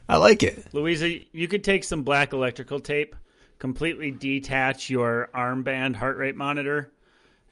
[0.08, 0.66] I like it.
[0.74, 3.16] Louisa, you could take some black electrical tape,
[3.64, 6.92] completely detach your armband heart rate monitor,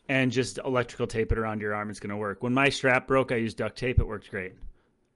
[0.10, 1.90] and just electrical tape it around your arm.
[1.90, 2.44] It's going to work.
[2.44, 3.98] When my strap broke, I used duct tape.
[3.98, 4.52] It worked great.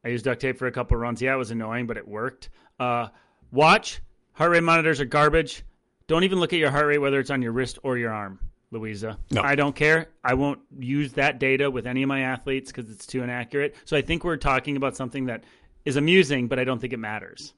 [0.05, 1.21] I used duct tape for a couple runs.
[1.21, 2.47] Yeah, it was annoying, but it worked.
[2.79, 3.09] Uh,
[3.51, 3.99] watch,
[4.31, 5.63] heart rate monitors are garbage.
[6.07, 8.39] Don't even look at your heart rate, whether it's on your wrist or your arm,
[8.71, 9.19] Louisa.
[9.31, 9.41] No.
[9.41, 10.07] I don't care.
[10.23, 13.75] I won't use that data with any of my athletes because it's too inaccurate.
[13.83, 15.43] So I think we're talking about something that
[15.83, 17.53] is amusing, but I don't think it matters.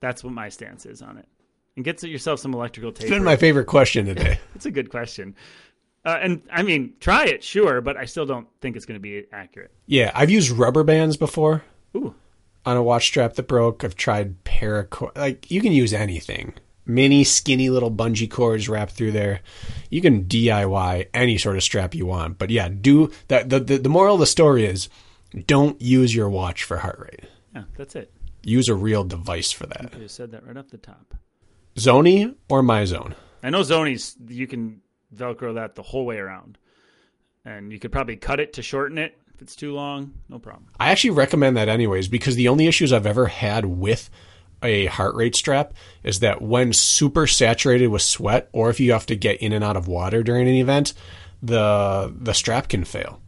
[0.00, 1.26] That's what my stance is on it.
[1.76, 3.04] And get yourself some electrical tape.
[3.04, 4.38] It's been my favorite question today.
[4.54, 5.34] It's a good question.
[6.04, 9.02] Uh, and I mean, try it, sure, but I still don't think it's going to
[9.02, 9.72] be accurate.
[9.86, 11.64] yeah, I've used rubber bands before
[11.94, 12.14] Ooh,
[12.64, 13.84] on a watch strap that broke.
[13.84, 15.16] I've tried paracord.
[15.16, 16.54] Like you can use anything.
[16.86, 19.40] Mini, skinny little bungee cords wrapped through there.
[19.90, 22.38] You can DIY any sort of strap you want.
[22.38, 23.50] But yeah, do that.
[23.50, 24.88] The, the, the moral of the story is
[25.46, 27.28] don't use your watch for heart rate.
[27.54, 28.12] yeah, that's it.
[28.44, 29.92] Use a real device for that.
[29.98, 31.14] You said that right off the top.
[31.76, 33.14] Zoni or Myzone?
[33.42, 34.80] I know Zoni's you can
[35.14, 36.58] Velcro that the whole way around,
[37.44, 40.14] and you could probably cut it to shorten it if it's too long.
[40.28, 40.68] No problem.
[40.80, 44.10] I actually recommend that anyways because the only issues I've ever had with
[44.62, 49.06] a heart rate strap is that when super saturated with sweat or if you have
[49.06, 50.94] to get in and out of water during an event,
[51.42, 53.20] the the strap can fail.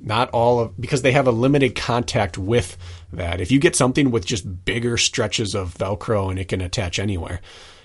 [0.00, 2.76] Not all of because they have a limited contact with
[3.12, 3.40] that.
[3.40, 7.40] If you get something with just bigger stretches of velcro and it can attach anywhere,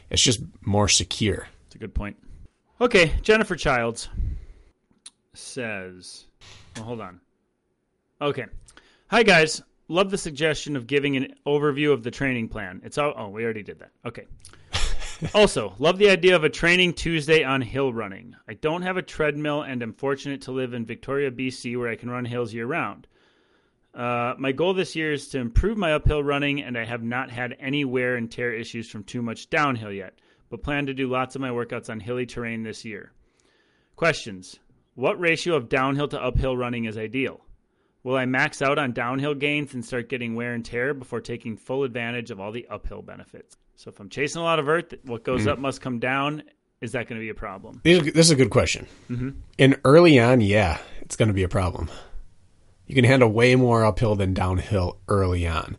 [0.09, 1.47] it's just more secure.
[1.67, 2.15] It's a good point.
[2.79, 4.09] Okay, Jennifer Childs
[5.33, 6.25] says,
[6.75, 7.19] well, hold on.
[8.21, 8.45] Okay.
[9.07, 9.61] Hi, guys.
[9.87, 12.81] Love the suggestion of giving an overview of the training plan.
[12.83, 13.91] It's all, oh, we already did that.
[14.05, 14.25] Okay.
[15.33, 18.35] Also, love the idea of a training Tuesday on hill running.
[18.47, 21.95] I don't have a treadmill and am fortunate to live in Victoria, BC, where I
[21.95, 23.07] can run hills year round.
[23.93, 27.29] Uh, my goal this year is to improve my uphill running, and I have not
[27.29, 30.17] had any wear and tear issues from too much downhill yet,
[30.49, 33.11] but plan to do lots of my workouts on hilly terrain this year.
[33.95, 34.59] Questions
[34.95, 37.41] What ratio of downhill to uphill running is ideal?
[38.03, 41.55] Will I max out on downhill gains and start getting wear and tear before taking
[41.55, 43.57] full advantage of all the uphill benefits?
[43.75, 46.43] So if I'm chasing a lot of earth, what goes up must come down.
[46.81, 47.81] Is that going to be a problem?
[47.83, 48.87] This is a good question.
[49.09, 49.29] Mm-hmm.
[49.57, 51.89] And early on, yeah, it's going to be a problem.
[52.87, 55.77] You can handle way more uphill than downhill early on.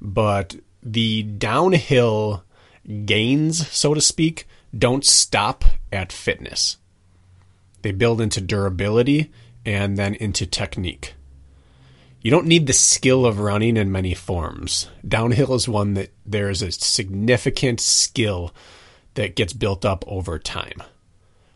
[0.00, 2.44] But the downhill
[3.04, 6.78] gains, so to speak, don't stop at fitness.
[7.82, 9.30] They build into durability
[9.64, 11.14] and then into technique.
[12.22, 14.90] You don't need the skill of running in many forms.
[15.06, 18.52] Downhill is one that there is a significant skill
[19.14, 20.82] that gets built up over time.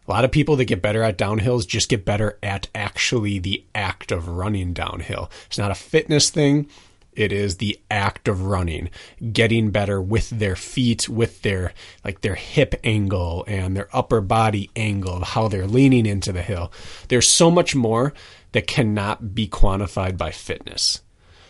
[0.07, 3.62] A lot of people that get better at downhills just get better at actually the
[3.75, 5.31] act of running downhill.
[5.47, 6.69] It's not a fitness thing.
[7.12, 8.91] It is the act of running,
[9.33, 11.73] getting better with their feet, with their
[12.05, 16.73] like their hip angle and their upper body angle, how they're leaning into the hill.
[17.09, 18.15] There's so much more
[18.55, 21.03] that cannot be quantified by fitness.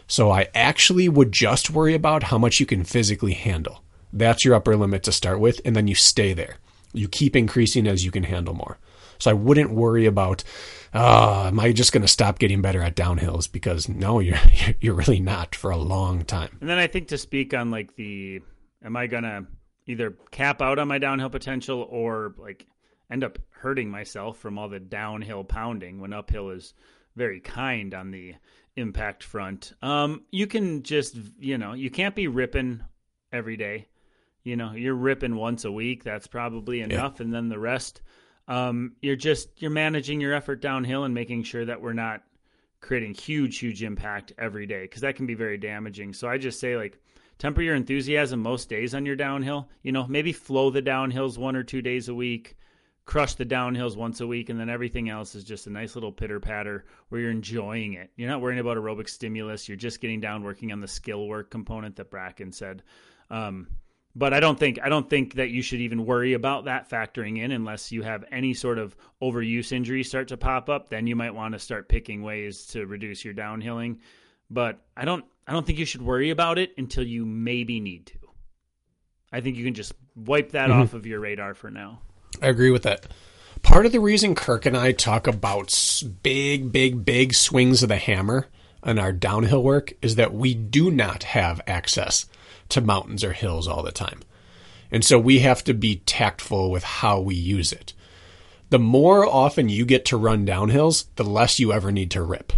[0.06, 3.84] So I actually would just worry about how much you can physically handle.
[4.10, 6.56] That's your upper limit to start with, and then you stay there.
[6.94, 8.78] You keep increasing as you can handle more.
[9.18, 10.44] So I wouldn't worry about,
[10.94, 13.52] uh, am I just going to stop getting better at downhills?
[13.52, 14.38] Because no, you're
[14.80, 16.56] you're really not for a long time.
[16.60, 18.40] And then I think to speak on like the,
[18.82, 19.46] am I going to
[19.86, 22.66] either cap out on my downhill potential or like
[23.14, 26.74] end up hurting myself from all the downhill pounding when uphill is
[27.14, 28.34] very kind on the
[28.74, 29.72] impact front.
[29.82, 32.82] Um, you can just, you know, you can't be ripping
[33.32, 33.86] every day.
[34.42, 36.02] You know, you're ripping once a week.
[36.02, 38.02] That's probably enough, and then the rest,
[38.48, 42.24] um, you're just you're managing your effort downhill and making sure that we're not
[42.80, 46.12] creating huge, huge impact every day because that can be very damaging.
[46.12, 46.98] So I just say like
[47.38, 49.68] temper your enthusiasm most days on your downhill.
[49.82, 52.56] You know, maybe flow the downhills one or two days a week
[53.06, 56.12] crush the downhills once a week, and then everything else is just a nice little
[56.12, 58.10] pitter patter where you're enjoying it.
[58.16, 59.68] You're not worrying about aerobic stimulus.
[59.68, 62.82] You're just getting down, working on the skill work component that Brakken said.
[63.30, 63.68] Um,
[64.16, 67.42] but I don't think I don't think that you should even worry about that factoring
[67.42, 70.88] in unless you have any sort of overuse injury start to pop up.
[70.88, 73.98] Then you might want to start picking ways to reduce your downhilling.
[74.50, 78.06] But I don't I don't think you should worry about it until you maybe need
[78.06, 78.18] to.
[79.32, 80.82] I think you can just wipe that mm-hmm.
[80.82, 82.00] off of your radar for now.
[82.44, 83.06] I agree with that.
[83.62, 87.96] Part of the reason Kirk and I talk about big, big, big swings of the
[87.96, 88.48] hammer
[88.84, 92.26] in our downhill work is that we do not have access
[92.68, 94.20] to mountains or hills all the time.
[94.90, 97.94] And so we have to be tactful with how we use it.
[98.68, 102.52] The more often you get to run downhills, the less you ever need to rip.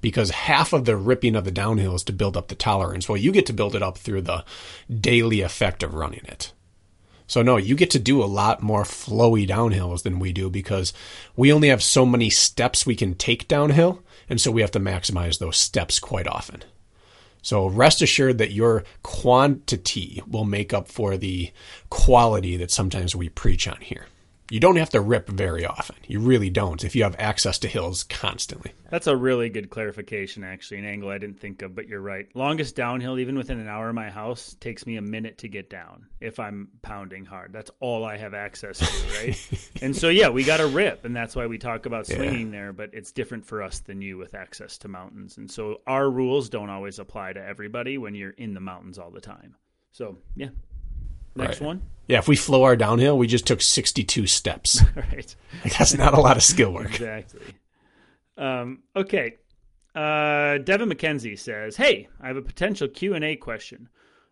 [0.00, 3.08] Because half of the ripping of the downhill is to build up the tolerance.
[3.08, 4.44] Well, you get to build it up through the
[4.88, 6.52] daily effect of running it.
[7.30, 10.92] So no, you get to do a lot more flowy downhills than we do because
[11.36, 14.02] we only have so many steps we can take downhill.
[14.28, 16.64] And so we have to maximize those steps quite often.
[17.40, 21.52] So rest assured that your quantity will make up for the
[21.88, 24.06] quality that sometimes we preach on here.
[24.50, 25.94] You don't have to rip very often.
[26.08, 28.72] You really don't if you have access to hills constantly.
[28.90, 32.26] That's a really good clarification, actually, an angle I didn't think of, but you're right.
[32.34, 35.70] Longest downhill, even within an hour of my house, takes me a minute to get
[35.70, 37.52] down if I'm pounding hard.
[37.52, 39.70] That's all I have access to, right?
[39.82, 42.58] and so, yeah, we got to rip, and that's why we talk about swinging yeah.
[42.58, 45.36] there, but it's different for us than you with access to mountains.
[45.36, 49.12] And so, our rules don't always apply to everybody when you're in the mountains all
[49.12, 49.54] the time.
[49.92, 50.48] So, yeah,
[51.34, 51.66] Next right.
[51.66, 51.82] one.
[52.08, 54.82] Yeah, if we flow our downhill, we just took 62 steps.
[54.96, 55.36] right.
[55.62, 56.90] Like, that's not a lot of skill work.
[56.90, 57.40] Exactly.
[58.36, 59.36] Um, okay.
[59.94, 63.88] Uh, Devin McKenzie says, "Hey, I have a potential Q and A question.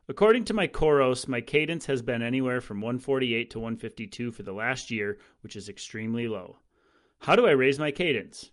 [0.08, 4.52] According to my Coros, my cadence has been anywhere from 148 to 152 for the
[4.52, 6.58] last year, which is extremely low.
[7.20, 8.50] How do I raise my cadence?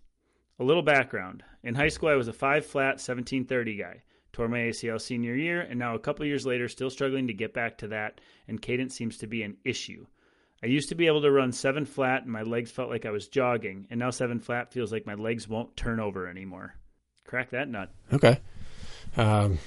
[0.58, 1.42] A little background.
[1.62, 4.02] In high school, I was a 5 flat 1730 guy.
[4.36, 7.54] Tore my ACL senior year, and now a couple years later, still struggling to get
[7.54, 10.04] back to that, and cadence seems to be an issue.
[10.62, 13.12] I used to be able to run 7 flat, and my legs felt like I
[13.12, 16.74] was jogging, and now 7 flat feels like my legs won't turn over anymore.
[17.24, 17.90] Crack that nut.
[18.12, 18.38] Okay.
[19.16, 19.58] Um,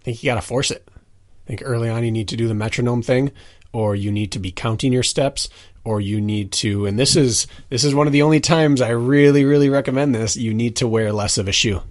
[0.00, 0.88] I think you got to force it.
[0.88, 3.32] I think early on you need to do the metronome thing,
[3.72, 5.48] or you need to be counting your steps,
[5.82, 6.86] or you need to.
[6.86, 10.36] And this is this is one of the only times I really really recommend this.
[10.36, 11.82] You need to wear less of a shoe.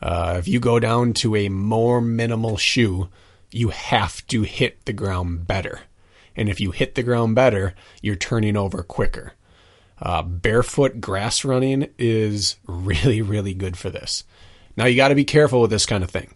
[0.00, 3.08] Uh, if you go down to a more minimal shoe,
[3.50, 5.80] you have to hit the ground better.
[6.36, 9.32] And if you hit the ground better, you're turning over quicker.
[9.98, 14.24] Uh, barefoot grass running is really, really good for this.
[14.76, 16.34] Now, you got to be careful with this kind of thing.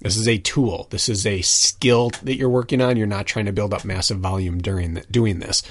[0.00, 0.88] This is a tool.
[0.90, 2.96] This is a skill that you're working on.
[2.96, 5.62] You're not trying to build up massive volume during the, doing this.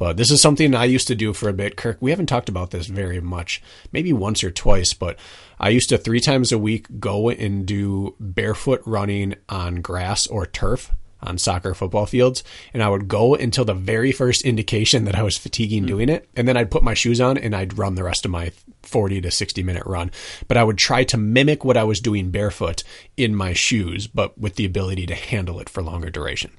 [0.00, 1.76] But this is something I used to do for a bit.
[1.76, 5.18] Kirk, we haven't talked about this very much, maybe once or twice, but
[5.60, 10.46] I used to three times a week go and do barefoot running on grass or
[10.46, 10.90] turf
[11.22, 12.42] on soccer football fields.
[12.72, 15.88] And I would go until the very first indication that I was fatiguing hmm.
[15.88, 16.30] doing it.
[16.34, 19.20] And then I'd put my shoes on and I'd run the rest of my 40
[19.20, 20.12] to 60 minute run.
[20.48, 22.84] But I would try to mimic what I was doing barefoot
[23.18, 26.52] in my shoes but with the ability to handle it for longer duration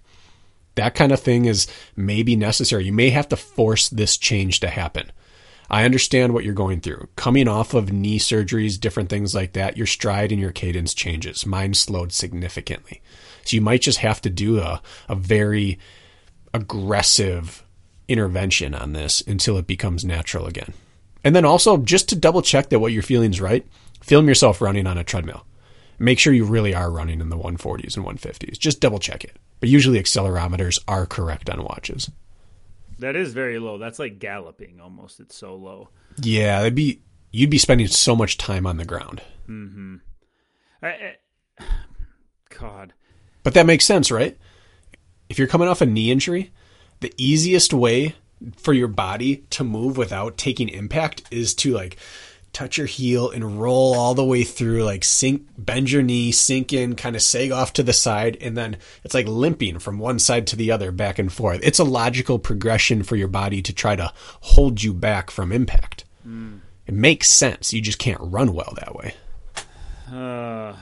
[0.76, 4.70] that kind of thing is maybe necessary you may have to force this change to
[4.70, 5.12] happen
[5.72, 7.08] I understand what you're going through.
[7.16, 11.46] Coming off of knee surgeries, different things like that, your stride and your cadence changes.
[11.46, 13.02] Mine slowed significantly.
[13.46, 15.80] So you might just have to do a, a very
[16.54, 17.64] aggressive
[18.10, 20.74] intervention on this until it becomes natural again.
[21.24, 23.66] And then also, just to double check that what you're feeling is right,
[24.04, 25.46] film yourself running on a treadmill.
[25.98, 28.60] Make sure you really are running in the 140s and 150s.
[28.60, 29.38] Just double check it.
[29.62, 32.12] But usually, accelerometers are correct on watches.
[33.00, 33.78] That is very low.
[33.78, 35.20] That's like galloping almost.
[35.20, 35.90] It's so low.
[36.22, 37.02] Yeah, it'd be
[37.32, 39.22] you'd be spending so much time on the ground.
[39.48, 39.96] Mm-hmm.
[40.84, 41.16] I, I,
[42.60, 42.94] God.
[43.44, 44.38] But that makes sense, right?
[45.30, 46.52] If you're coming off a knee injury,
[47.00, 48.16] the easiest way
[48.58, 51.98] for your body to move without taking impact is to like
[52.54, 56.74] touch your heel and roll all the way through, like sink, bend your knee, sink
[56.74, 60.20] in, kind of sag off to the side, and then it's like limping from one
[60.20, 61.60] side to the other back and forth.
[61.64, 66.06] It's a logical progression for your body to try to hold you back from impact.
[66.28, 66.60] Mm.
[66.88, 67.74] It makes sense.
[67.74, 69.14] You just can't run well that way.
[70.12, 70.76] Uh,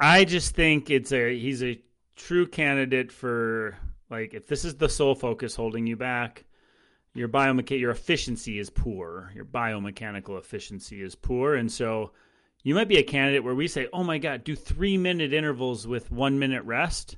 [0.00, 1.80] I just think it's a he's a
[2.16, 3.76] true candidate for
[4.10, 6.44] like if this is the sole focus holding you back,
[7.14, 9.32] your biomecha- your efficiency is poor.
[9.34, 12.12] Your biomechanical efficiency is poor, and so
[12.62, 16.10] you might be a candidate where we say, "Oh my god, do 3-minute intervals with
[16.10, 17.16] 1 minute rest."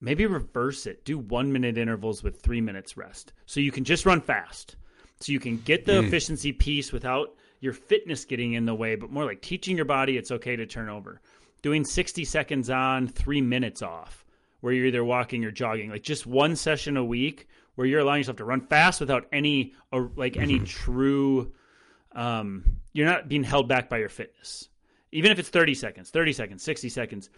[0.00, 1.04] Maybe reverse it.
[1.04, 3.34] Do 1 minute intervals with 3 minutes rest.
[3.44, 4.76] So you can just run fast.
[5.20, 6.06] So you can get the mm.
[6.06, 10.16] efficiency piece without your fitness getting in the way, but more like teaching your body
[10.16, 11.20] it's okay to turn over
[11.62, 14.24] doing 60 seconds on, three minutes off,
[14.60, 17.48] where you're either walking or jogging, like just one session a week
[17.80, 20.64] where you're allowing yourself to run fast without any, or like any mm-hmm.
[20.64, 21.50] true,
[22.12, 22.62] um,
[22.92, 24.68] you're not being held back by your fitness.
[25.12, 27.30] Even if it's 30 seconds, 30 seconds, 60 seconds,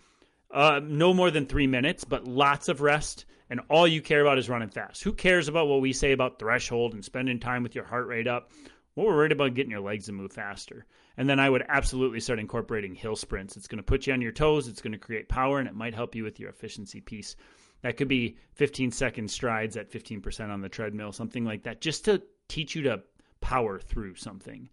[0.50, 3.24] uh, no more than three minutes, but lots of rest.
[3.50, 5.04] And all you care about is running fast.
[5.04, 8.26] Who cares about what we say about threshold and spending time with your heart rate
[8.26, 8.50] up?
[8.94, 10.86] What we're worried about getting your legs to move faster.
[11.16, 13.56] And then I would absolutely start incorporating hill sprints.
[13.56, 15.76] It's going to put you on your toes, it's going to create power, and it
[15.76, 17.36] might help you with your efficiency piece.
[17.82, 22.04] That could be 15 second strides at 15% on the treadmill, something like that, just
[22.06, 23.02] to teach you to
[23.40, 24.68] power through something.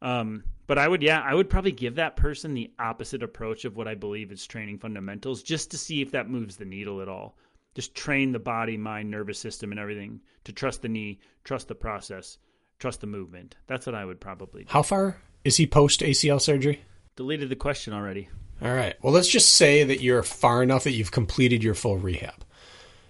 [0.00, 3.76] Um, but I would, yeah, I would probably give that person the opposite approach of
[3.76, 7.08] what I believe is training fundamentals, just to see if that moves the needle at
[7.08, 7.36] all.
[7.74, 11.74] Just train the body, mind, nervous system, and everything to trust the knee, trust the
[11.74, 12.38] process,
[12.78, 13.56] trust the movement.
[13.66, 14.62] That's what I would probably.
[14.62, 14.68] Do.
[14.70, 16.82] How far is he post ACL surgery?
[17.16, 18.28] Deleted the question already.
[18.62, 18.94] All right.
[19.02, 22.44] Well, let's just say that you're far enough that you've completed your full rehab.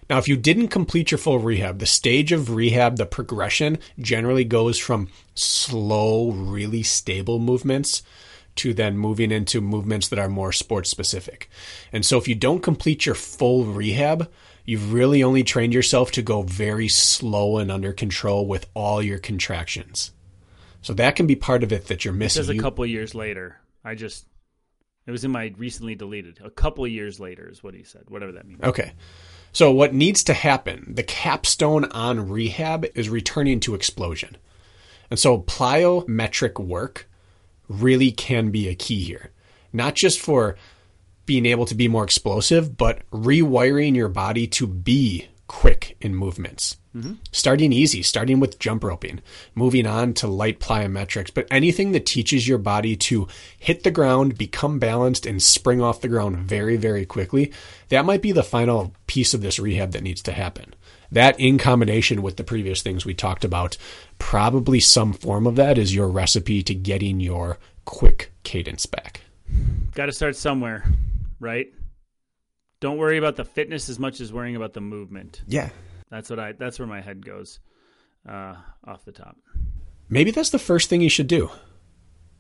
[0.09, 4.45] Now, if you didn't complete your full rehab, the stage of rehab, the progression generally
[4.45, 8.03] goes from slow, really stable movements
[8.57, 11.49] to then moving into movements that are more sports specific.
[11.93, 14.31] And so if you don't complete your full rehab,
[14.65, 19.19] you've really only trained yourself to go very slow and under control with all your
[19.19, 20.13] contractions.
[20.83, 22.43] So that can be part of it that you're missing.
[22.43, 23.59] It says a couple years later.
[23.83, 24.27] I just
[25.07, 26.41] it was in my recently deleted.
[26.43, 28.05] A couple years later is what he said.
[28.09, 28.63] Whatever that means.
[28.63, 28.93] Okay.
[29.55, 30.95] So what needs to happen?
[30.97, 34.37] The capstone on rehab is returning to explosion.
[35.11, 37.09] And so plyometric work
[37.69, 39.31] really can be a key here.
[39.73, 40.57] Not just for
[41.25, 46.77] being able to be more explosive, but rewiring your body to be quick in movements.
[46.95, 47.15] Mm-hmm.
[47.33, 49.21] Starting easy, starting with jump roping,
[49.55, 53.27] moving on to light plyometrics, but anything that teaches your body to
[53.59, 57.53] hit the ground, become balanced, and spring off the ground very, very quickly,
[57.89, 60.73] that might be the final piece of this rehab that needs to happen.
[61.11, 63.77] That, in combination with the previous things we talked about,
[64.19, 69.23] probably some form of that is your recipe to getting your quick cadence back.
[69.95, 70.85] Got to start somewhere,
[71.41, 71.67] right?
[72.81, 75.43] Don't worry about the fitness as much as worrying about the movement.
[75.47, 75.71] Yeah.
[76.11, 77.61] That's what I that's where my head goes
[78.29, 78.55] uh,
[78.87, 79.37] off the top.
[80.09, 81.51] Maybe that's the first thing you should do.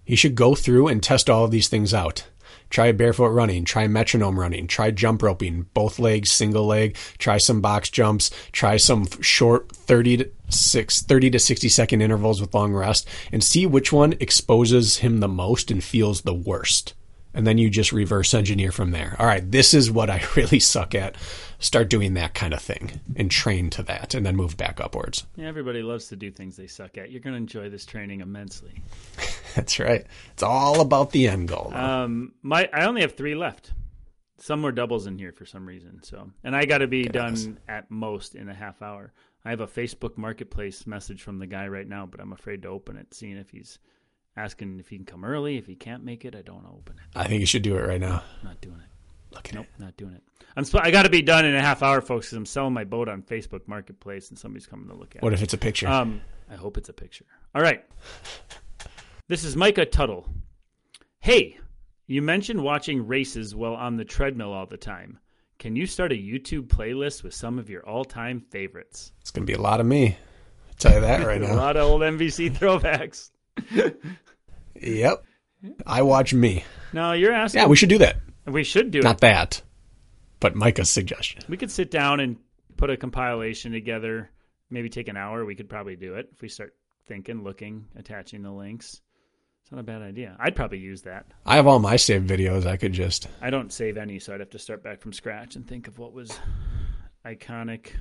[0.07, 2.29] You should go through and test all of these things out.
[2.69, 7.61] Try barefoot running, try metronome running, try jump roping, both legs, single leg, try some
[7.61, 12.75] box jumps, try some short 30 to 6 30 to 60 second intervals with long
[12.75, 16.95] rest and see which one exposes him the most and feels the worst
[17.35, 19.17] and then you just reverse engineer from there.
[19.19, 21.17] All right, this is what I really suck at.
[21.59, 25.27] Start doing that kind of thing and train to that and then move back upwards.
[25.37, 27.11] Yeah, everybody loves to do things they suck at.
[27.11, 28.83] You're going to enjoy this training immensely.
[29.55, 30.07] That's right.
[30.33, 31.73] It's all about the end goal.
[31.75, 33.73] Um, my I only have 3 left.
[34.39, 36.03] Some more doubles in here for some reason.
[36.03, 39.13] So, and I got to be done at most in a half hour.
[39.45, 42.69] I have a Facebook Marketplace message from the guy right now, but I'm afraid to
[42.69, 43.79] open it, seeing if he's
[44.37, 45.57] asking if he can come early.
[45.59, 47.19] If he can't make it, I don't open it.
[47.19, 48.23] I think you should do it right now.
[48.43, 49.35] Not doing it.
[49.35, 49.83] Look at nope, it.
[49.83, 50.23] not doing it.
[50.57, 50.65] I'm.
[50.67, 52.27] Sp- I got to be done in a half hour, folks.
[52.27, 55.33] Because I'm selling my boat on Facebook Marketplace, and somebody's coming to look at What
[55.33, 55.37] it.
[55.37, 55.89] if it's a picture?
[55.89, 56.21] Um,
[56.51, 57.25] I hope it's a picture.
[57.55, 57.85] All right.
[59.29, 60.29] This is Micah Tuttle.
[61.19, 61.59] Hey,
[62.07, 65.19] you mentioned watching races while on the treadmill all the time.
[65.59, 69.13] Can you start a YouTube playlist with some of your all-time favorites?
[69.21, 70.09] it's going to be a lot of me.
[70.69, 71.55] I'll tell you that right now.
[71.55, 73.31] A lot of old MVC throwbacks.
[74.81, 75.25] Yep.
[75.87, 76.65] I watch me.
[76.93, 77.61] No, you're asking.
[77.61, 78.17] Yeah, we should do that.
[78.47, 79.05] we should do it.
[79.05, 79.63] Not that,
[80.41, 81.43] but Micah's suggestion.
[81.49, 82.37] We could sit down and
[82.77, 84.31] put a compilation together.
[84.69, 85.45] Maybe take an hour.
[85.45, 86.75] We could probably do it if we start
[87.07, 89.01] thinking, looking, attaching the links.
[89.63, 90.37] It's not a bad idea.
[90.39, 91.27] I'd probably use that.
[91.47, 92.67] I have all my saved videos.
[92.67, 93.29] I could just.
[93.41, 95.99] I don't save any, so I'd have to start back from scratch and think of
[95.99, 96.37] what was
[97.25, 97.93] iconic.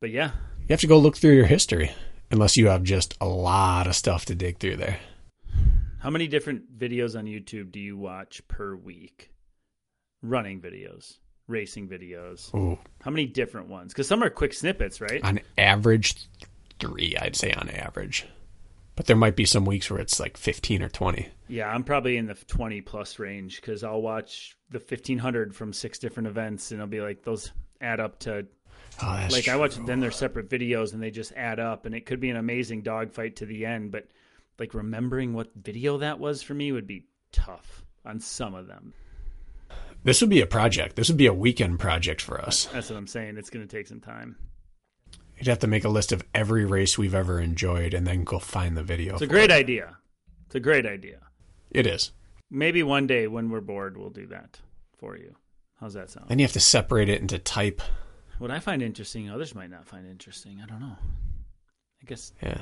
[0.00, 0.30] But yeah,
[0.62, 1.90] You have to go look through your history,
[2.30, 4.98] unless you have just a lot of stuff to dig through there.
[6.00, 9.30] how many different videos on YouTube do you watch per week?
[10.22, 12.52] Running videos, racing videos.
[12.54, 13.92] Ooh, How many different ones?
[13.92, 15.22] Because some are quick snippets, right?
[15.22, 16.16] on average,
[16.80, 17.16] three.
[17.20, 18.26] I'd say on average,
[18.96, 21.28] but there might be some weeks where it's like fifteen or twenty.
[21.46, 25.98] Yeah, I'm probably in the 20 plus range because I'll watch the 1500 from six
[25.98, 28.46] different events, and I'll be like, those add up to
[29.02, 29.58] Oh, like I true.
[29.58, 32.36] watch then they're separate videos and they just add up, and it could be an
[32.36, 34.08] amazing dogfight to the end, but
[34.58, 38.92] like remembering what video that was for me would be tough on some of them.
[40.04, 40.96] This would be a project.
[40.96, 42.66] This would be a weekend project for us.
[42.66, 43.36] That's what I'm saying.
[43.36, 44.36] It's going to take some time.
[45.36, 48.38] You'd have to make a list of every race we've ever enjoyed and then go
[48.38, 49.14] find the video.
[49.14, 49.54] It's a great it.
[49.54, 49.96] idea.
[50.46, 51.20] It's a great idea.
[51.70, 52.12] It is.
[52.50, 54.60] Maybe one day when we're bored, we'll do that
[54.96, 55.36] for you.
[55.80, 56.28] How's that sound?
[56.28, 57.82] Then you have to separate it into type.
[58.38, 60.60] What I find interesting, others might not find interesting.
[60.62, 60.96] I don't know.
[62.02, 62.60] I guess Yeah.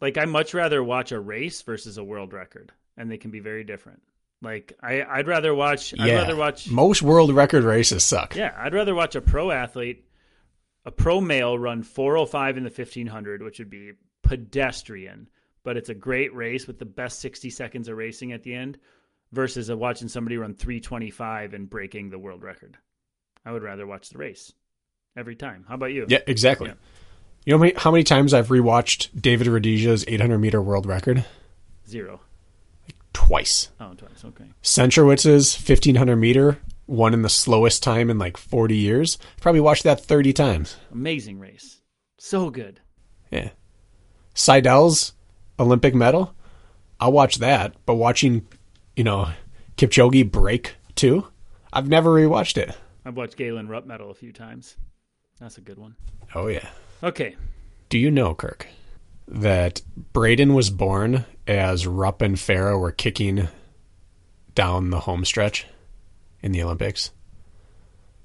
[0.00, 3.40] like I much rather watch a race versus a world record, and they can be
[3.40, 4.00] very different.
[4.40, 5.92] Like I, I'd rather watch.
[5.92, 6.04] Yeah.
[6.04, 6.70] I'd rather watch.
[6.70, 8.36] Most world record races suck.
[8.36, 10.04] Yeah, I'd rather watch a pro athlete,
[10.84, 13.92] a pro male run 405 in the 1500, which would be
[14.22, 15.28] pedestrian,
[15.64, 18.78] but it's a great race with the best 60 seconds of racing at the end,
[19.32, 22.78] versus watching somebody run 325 and breaking the world record.
[23.44, 24.52] I would rather watch the race
[25.18, 25.64] every time.
[25.68, 26.06] How about you?
[26.08, 26.68] Yeah, exactly.
[26.68, 26.74] Yeah.
[27.44, 31.24] You know how many, how many times I've rewatched David Rudisha's 800 meter world record?
[31.88, 32.20] Zero.
[33.12, 33.70] Twice.
[33.80, 34.24] Oh, twice.
[34.24, 34.44] Okay.
[34.62, 39.18] Centrowitz's 1500 meter, one in the slowest time in like 40 years.
[39.40, 40.76] Probably watched that 30 times.
[40.92, 41.80] Amazing race.
[42.18, 42.80] So good.
[43.30, 43.50] Yeah.
[44.34, 45.14] Seidel's
[45.58, 46.34] Olympic medal,
[47.00, 47.74] I'll watch that.
[47.86, 48.46] But watching,
[48.94, 49.30] you know,
[49.76, 51.26] Kipchoge break too,
[51.72, 52.76] I've never rewatched it.
[53.04, 54.76] I've watched Galen Rupp medal a few times.
[55.40, 55.94] That's a good one.
[56.34, 56.68] Oh yeah.
[57.02, 57.36] Okay.
[57.88, 58.66] Do you know, Kirk,
[59.26, 59.80] that
[60.12, 63.48] Braden was born as Rupp and Farah were kicking
[64.54, 65.66] down the home stretch
[66.42, 67.12] in the Olympics?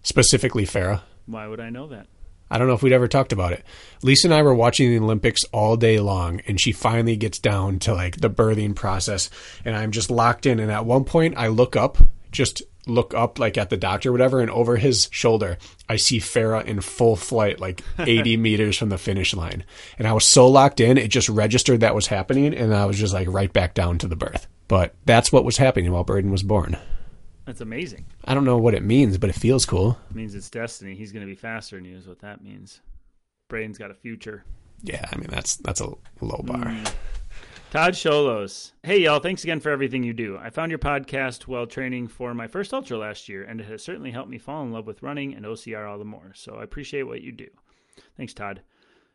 [0.02, 1.02] Specifically, Farah.
[1.26, 2.08] Why would I know that?
[2.52, 3.64] I don't know if we'd ever talked about it.
[4.04, 7.80] Lisa and I were watching the Olympics all day long, and she finally gets down
[7.80, 9.30] to like the birthing process,
[9.64, 10.60] and I'm just locked in.
[10.60, 11.98] And at one point, I look up
[12.32, 15.58] just look up like at the doctor or whatever, and over his shoulder,
[15.88, 19.64] I see Farah in full flight, like 80 meters from the finish line.
[19.98, 22.98] And I was so locked in, it just registered that was happening, and I was
[22.98, 24.48] just like right back down to the birth.
[24.68, 26.78] But that's what was happening while Braden was born.
[27.46, 28.06] That's amazing.
[28.24, 29.98] I don't know what it means, but it feels cool.
[30.10, 30.96] It means it's destiny.
[30.96, 32.80] He's going to be faster than you, is what that means.
[33.50, 34.46] Braden's got a future.
[34.82, 36.66] Yeah, I mean that's that's a low bar.
[36.66, 36.94] Mm.
[37.74, 38.74] Todd Sholos.
[38.84, 39.20] Hey, y'all.
[39.20, 40.38] Thanks again for everything you do.
[40.38, 43.82] I found your podcast while training for my first ultra last year, and it has
[43.82, 46.34] certainly helped me fall in love with running and OCR all the more.
[46.36, 47.48] So I appreciate what you do.
[48.16, 48.62] Thanks, Todd.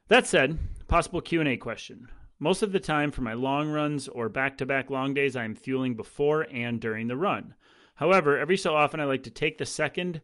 [0.09, 0.59] That said,
[0.89, 2.09] possible Q&A question.
[2.41, 5.95] Most of the time for my long runs or back-to-back long days, I am fueling
[5.95, 7.55] before and during the run.
[7.95, 10.21] However, every so often I like to take the second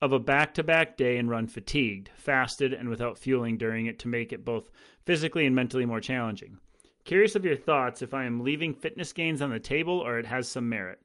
[0.00, 3.98] of a back to back day and run fatigued, fasted, and without fueling during it
[3.98, 4.70] to make it both
[5.04, 6.56] physically and mentally more challenging.
[7.04, 10.26] Curious of your thoughts if I am leaving fitness gains on the table or it
[10.26, 11.00] has some merit.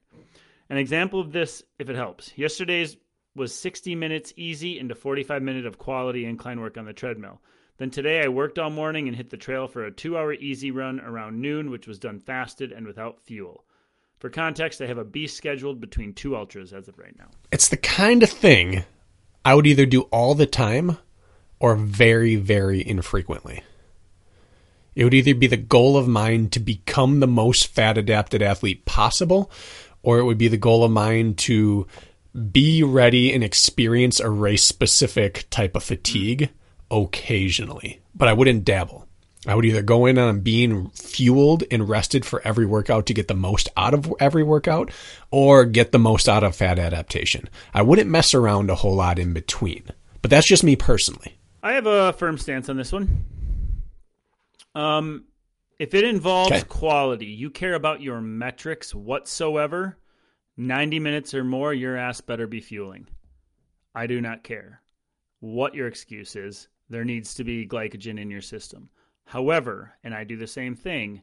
[0.70, 2.32] An example of this, if it helps.
[2.36, 2.96] Yesterday's
[3.36, 7.40] was 60 minutes easy into 45 minute of quality incline work on the treadmill.
[7.76, 10.70] Then today I worked all morning and hit the trail for a two hour easy
[10.70, 13.64] run around noon, which was done fasted and without fuel.
[14.18, 17.28] For context, I have a beast scheduled between two ultras as of right now.
[17.52, 18.84] It's the kind of thing
[19.44, 20.98] I would either do all the time
[21.58, 23.62] or very, very infrequently.
[24.94, 28.84] It would either be the goal of mine to become the most fat adapted athlete
[28.84, 29.50] possible,
[30.02, 31.86] or it would be the goal of mine to
[32.52, 36.50] be ready and experience a race specific type of fatigue
[36.90, 38.00] occasionally.
[38.14, 39.06] But I wouldn't dabble.
[39.46, 43.26] I would either go in on being fueled and rested for every workout to get
[43.26, 44.90] the most out of every workout
[45.30, 47.48] or get the most out of fat adaptation.
[47.72, 49.84] I wouldn't mess around a whole lot in between.
[50.20, 51.38] But that's just me personally.
[51.62, 53.24] I have a firm stance on this one.
[54.74, 55.24] Um,
[55.78, 56.62] if it involves okay.
[56.62, 59.98] quality, you care about your metrics whatsoever,
[60.56, 63.06] 90 minutes or more, your ass better be fueling.
[63.94, 64.82] I do not care
[65.40, 66.68] what your excuse is.
[66.88, 68.90] There needs to be glycogen in your system.
[69.24, 71.22] However, and I do the same thing,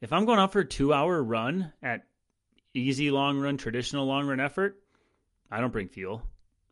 [0.00, 2.06] if I'm going out for a two hour run at
[2.74, 4.82] easy long run, traditional long run effort,
[5.50, 6.22] I don't bring fuel.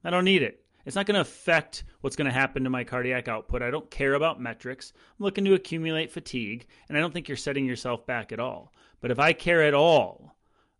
[0.03, 0.60] I don't need it.
[0.87, 3.63] It's not going to affect what's going to happen to my cardiac output.
[3.63, 4.93] I don't care about metrics.
[4.97, 8.73] I'm looking to accumulate fatigue, and I don't think you're setting yourself back at all.
[9.01, 10.37] But if I care at all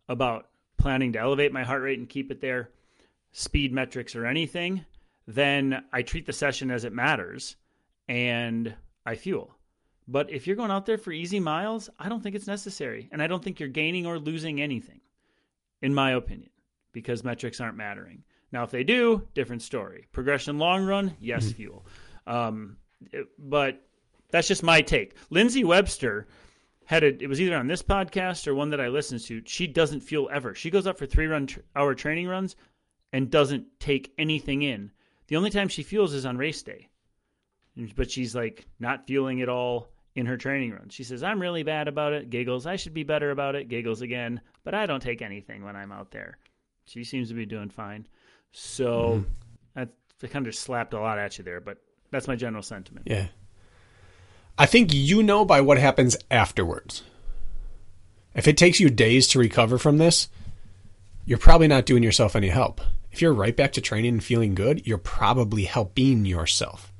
[0.09, 0.47] about
[0.77, 2.69] planning to elevate my heart rate and keep it there,
[3.31, 4.85] speed metrics or anything,
[5.27, 7.55] then I treat the session as it matters
[8.07, 8.75] and
[9.05, 9.55] I fuel.
[10.07, 13.07] But if you're going out there for easy miles, I don't think it's necessary.
[13.11, 15.01] And I don't think you're gaining or losing anything,
[15.81, 16.49] in my opinion,
[16.91, 18.23] because metrics aren't mattering.
[18.51, 20.07] Now, if they do, different story.
[20.11, 21.55] Progression long run, yes, mm-hmm.
[21.55, 21.85] fuel.
[22.27, 22.77] Um,
[23.11, 23.81] it, but
[24.29, 25.15] that's just my take.
[25.29, 26.27] Lindsay Webster
[26.85, 27.21] had it.
[27.21, 29.41] It was either on this podcast or one that I listened to.
[29.45, 30.53] She doesn't fuel ever.
[30.53, 32.55] She goes up for three run tr- hour training runs
[33.13, 34.91] and doesn't take anything in.
[35.27, 36.89] The only time she fuels is on race day,
[37.95, 40.93] but she's like not fueling at all in her training runs.
[40.93, 42.29] She says, I'm really bad about it.
[42.29, 42.65] Giggles.
[42.65, 43.69] I should be better about it.
[43.69, 44.41] Giggles again.
[44.63, 46.37] But I don't take anything when I'm out there.
[46.85, 48.07] She seems to be doing fine.
[48.51, 49.23] So
[49.75, 49.83] mm-hmm.
[50.23, 51.77] I kind of slapped a lot at you there, but
[52.11, 53.07] that's my general sentiment.
[53.07, 53.27] Yeah.
[54.57, 57.03] I think you know by what happens afterwards.
[58.35, 60.29] If it takes you days to recover from this,
[61.25, 62.81] you're probably not doing yourself any help.
[63.11, 66.93] If you're right back to training and feeling good, you're probably helping yourself.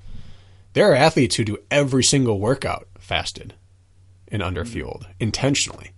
[0.74, 3.54] There are athletes who do every single workout fasted
[4.28, 5.92] and underfueled intentionally.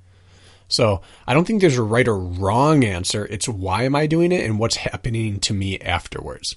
[0.74, 3.28] So I don't think there's a right or wrong answer.
[3.28, 6.56] It's why am I doing it and what's happening to me afterwards.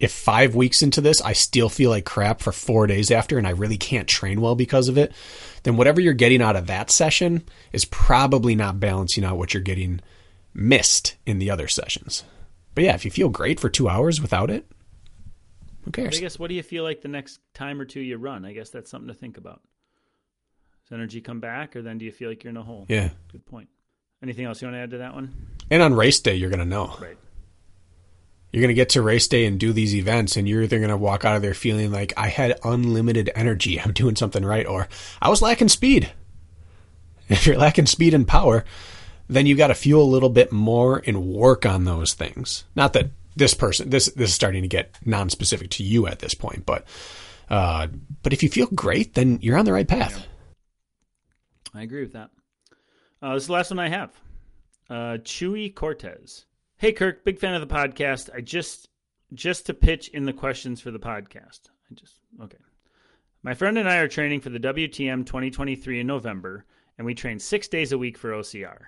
[0.00, 3.46] If five weeks into this, I still feel like crap for four days after and
[3.46, 5.12] I really can't train well because of it,
[5.64, 9.62] then whatever you're getting out of that session is probably not balancing out what you're
[9.62, 10.00] getting
[10.54, 12.24] missed in the other sessions.
[12.74, 14.66] But yeah, if you feel great for two hours without it,
[15.84, 16.16] who cares?
[16.16, 18.46] I guess what do you feel like the next time or two you run?
[18.46, 19.60] I guess that's something to think about
[20.92, 22.86] energy come back, or then do you feel like you're in a hole?
[22.88, 23.10] Yeah.
[23.30, 23.68] Good point.
[24.22, 25.34] Anything else you want to add to that one?
[25.70, 26.96] And on race day, you're going to know.
[27.00, 27.16] Right.
[28.52, 30.90] You're going to get to race day and do these events, and you're either going
[30.90, 34.66] to walk out of there feeling like I had unlimited energy, I'm doing something right,
[34.66, 34.88] or
[35.20, 36.12] I was lacking speed.
[37.28, 38.62] If you're lacking speed and power,
[39.26, 42.64] then you got to fuel a little bit more and work on those things.
[42.74, 46.34] Not that this person, this this is starting to get non-specific to you at this
[46.34, 46.84] point, but
[47.48, 47.86] uh,
[48.22, 50.18] but if you feel great, then you're on the right path.
[50.18, 50.24] Yeah.
[51.74, 52.30] I agree with that.
[53.20, 54.10] Uh, this is the last one I have.
[54.90, 56.46] Uh, Chewy Cortez.
[56.76, 58.28] Hey Kirk, big fan of the podcast.
[58.34, 58.88] I just
[59.32, 61.60] just to pitch in the questions for the podcast.
[61.90, 62.58] I just okay.
[63.42, 66.64] My friend and I are training for the WTM 2023 in November,
[66.98, 68.78] and we train six days a week for OCR.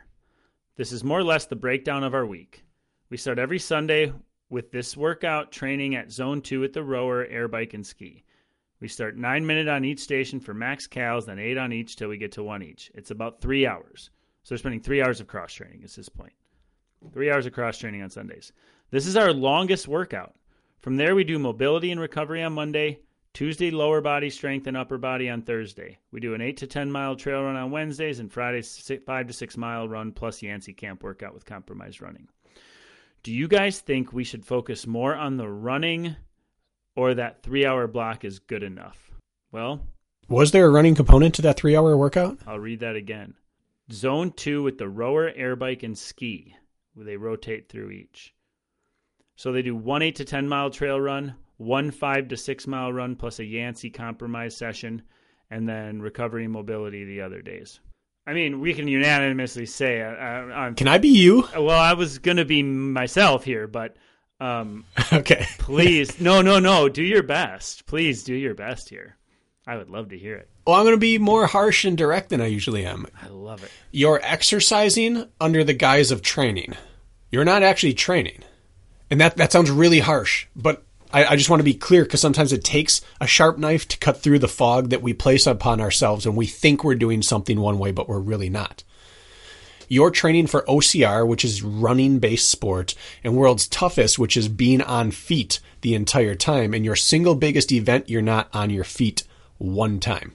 [0.77, 2.65] This is more or less the breakdown of our week.
[3.09, 4.12] We start every Sunday
[4.51, 8.24] with this workout training at zone two at the rower, air bike, and ski.
[8.85, 12.11] We start nine minute on each station for max cals, then eight on each till
[12.11, 12.93] we get to one each.
[12.94, 14.11] It's about three hours.
[14.43, 16.35] So we're spending three hours of cross training is this point.
[17.11, 18.52] Three hours of cross training on Sundays.
[18.90, 20.35] This is our longest workout.
[20.81, 22.98] From there, we do mobility and recovery on Monday,
[23.32, 25.97] Tuesday, lower body strength and upper body on Thursday.
[26.11, 29.32] We do an 8 to 10 mile trail run on Wednesdays and Fridays, 5 to
[29.32, 32.28] 6 mile run plus Yancy camp workout with compromised running.
[33.23, 36.16] Do you guys think we should focus more on the running
[36.97, 39.11] or that three hour block is good enough?
[39.53, 39.87] Well,
[40.29, 42.39] Was there a running component to that three hour workout?
[42.47, 43.35] I'll read that again.
[43.93, 46.55] Zone two with the rower, air bike, and ski,
[46.95, 48.35] where they rotate through each.
[49.37, 52.93] So they do one 8 to 10 mile trail run, one 5 to 6 mile
[52.93, 55.03] run, plus a Yancy compromise session,
[55.51, 57.81] and then recovery and mobility the other days.
[58.27, 61.47] I mean, we can unanimously say uh, uh, Can I be you?
[61.55, 63.97] well, I was gonna be myself here, but
[64.40, 65.47] um, Okay.
[65.59, 67.86] please, no, no, no, do your best.
[67.86, 69.16] Please do your best here.
[69.66, 70.48] I would love to hear it.
[70.66, 73.06] Well, I'm going to be more harsh and direct than I usually am.
[73.23, 73.70] I love it.
[73.93, 76.74] You're exercising under the guise of training.
[77.31, 78.43] You're not actually training.
[79.11, 82.20] And that, that sounds really harsh, but I, I just want to be clear because
[82.20, 85.81] sometimes it takes a sharp knife to cut through the fog that we place upon
[85.81, 88.82] ourselves and we think we're doing something one way, but we're really not.
[89.89, 94.82] You're training for OCR, which is running based sport, and World's Toughest, which is being
[94.82, 96.74] on feet the entire time.
[96.74, 99.24] And your single biggest event, you're not on your feet
[99.59, 100.35] one time.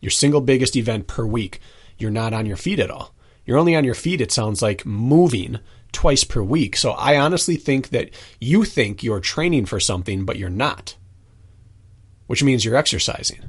[0.00, 1.60] Your single biggest event per week,
[1.98, 3.14] you're not on your feet at all.
[3.44, 5.60] You're only on your feet, it sounds like, moving
[5.92, 6.76] twice per week.
[6.76, 8.10] So I honestly think that
[8.40, 10.96] you think you're training for something, but you're not,
[12.26, 13.40] which means you're exercising.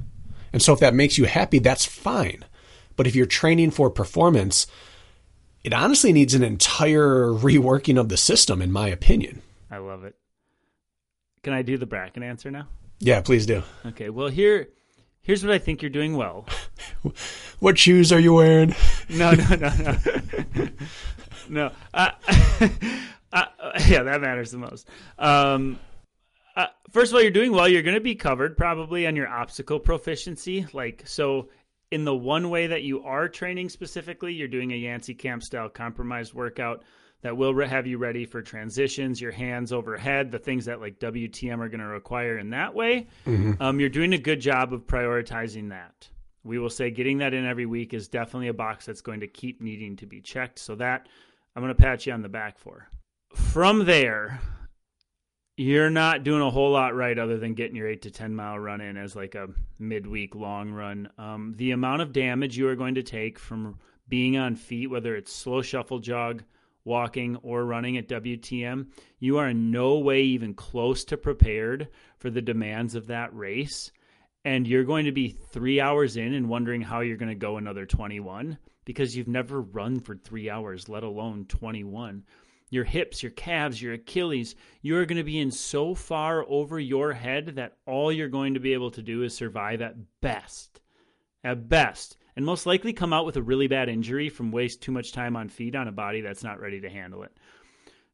[0.52, 2.44] And so if that makes you happy, that's fine.
[2.96, 4.66] But if you're training for performance,
[5.68, 9.42] it honestly needs an entire reworking of the system, in my opinion.
[9.70, 10.14] I love it.
[11.42, 12.68] Can I do the Brakken answer now?
[13.00, 13.62] Yeah, please do.
[13.84, 14.08] Okay.
[14.08, 14.70] Well, here,
[15.20, 16.46] here's what I think you're doing well.
[17.60, 18.74] What shoes are you wearing?
[19.10, 20.68] No, no, no, no,
[21.48, 21.72] no.
[21.92, 22.10] Uh,
[23.32, 23.44] uh,
[23.88, 24.88] yeah, that matters the most.
[25.18, 25.80] Um,
[26.54, 27.68] uh, first of all, you're doing well.
[27.68, 30.66] You're going to be covered probably on your obstacle proficiency.
[30.72, 31.48] Like so,
[31.90, 35.68] in the one way that you are training specifically, you're doing a Yancy camp style
[35.68, 36.84] compromised workout
[37.22, 41.00] that will re- have you ready for transitions, your hands overhead, the things that like
[41.00, 43.08] WTM are going to require in that way.
[43.60, 46.08] Um, you're doing a good job of prioritizing that.
[46.44, 49.26] We will say getting that in every week is definitely a box that's going to
[49.26, 50.58] keep needing to be checked.
[50.60, 51.08] So that
[51.56, 52.88] I'm going to pat you on the back for.
[53.34, 54.40] From there,
[55.58, 58.56] you're not doing a whole lot right other than getting your eight to 10 mile
[58.56, 59.48] run in as like a
[59.80, 61.10] midweek long run.
[61.18, 63.76] Um, the amount of damage you are going to take from
[64.08, 66.44] being on feet, whether it's slow shuffle jog,
[66.84, 68.86] walking, or running at WTM,
[69.18, 73.90] you are in no way even close to prepared for the demands of that race.
[74.44, 77.56] And you're going to be three hours in and wondering how you're going to go
[77.56, 82.22] another 21 because you've never run for three hours, let alone 21
[82.70, 87.12] your hips, your calves, your Achilles, you're going to be in so far over your
[87.12, 90.80] head that all you're going to be able to do is survive at best.
[91.44, 92.16] At best.
[92.36, 95.34] And most likely come out with a really bad injury from waste too much time
[95.36, 97.32] on feet on a body that's not ready to handle it.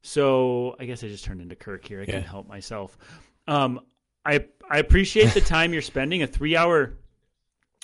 [0.02, 2.00] So I guess I just turned into Kirk here.
[2.00, 2.12] I Yeah.
[2.12, 2.96] can't help myself.
[3.46, 3.80] Um,
[4.24, 6.22] I I appreciate the time you're spending.
[6.22, 6.94] A three hour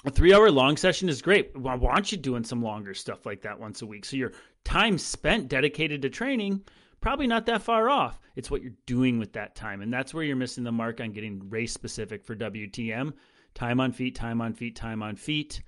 [0.05, 1.51] a three hour long session is great.
[1.67, 4.05] I want you doing some longer stuff like that once a week.
[4.05, 4.33] So your
[4.65, 6.63] time spent dedicated to training,
[7.01, 8.19] probably not that far off.
[8.37, 9.83] It's what you're doing with that time.
[9.83, 13.13] And that's where you're missing the mark on getting race specific for WTM.
[13.55, 15.61] Time on feet, time on feet, time on feet.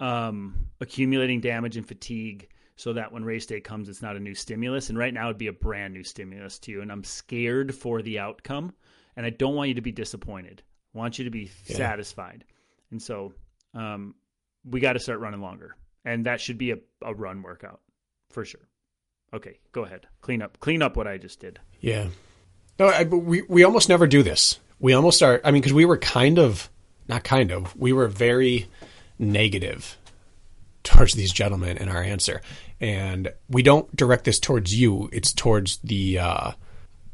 [0.00, 4.34] Um, accumulating damage and fatigue so that when race day comes, it's not a new
[4.34, 4.88] stimulus.
[4.88, 6.82] And right now, it'd be a brand new stimulus to you.
[6.82, 8.72] And I'm scared for the outcome.
[9.16, 10.62] And I don't want you to be disappointed.
[10.94, 11.76] I want you to be Yeah.
[11.76, 12.44] satisfied.
[12.90, 13.32] And so
[13.74, 14.14] um,
[14.64, 17.80] we got to start running longer, and that should be a, a run workout
[18.30, 18.68] for sure.
[19.34, 20.06] Okay, go ahead.
[20.20, 21.58] Clean up, clean up what I just did.
[21.80, 22.08] Yeah.
[22.78, 24.58] No, I, but we we almost never do this.
[24.78, 25.40] We almost are.
[25.44, 26.70] I mean, because we were kind of
[27.08, 27.74] not kind of.
[27.76, 28.66] We were very
[29.18, 29.96] negative
[30.82, 32.42] towards these gentlemen in our answer,
[32.80, 35.08] and we don't direct this towards you.
[35.12, 36.18] It's towards the.
[36.18, 36.52] uh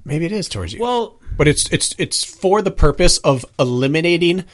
[0.05, 0.81] Maybe it is towards you.
[0.81, 4.45] Well, but it's it's it's for the purpose of eliminating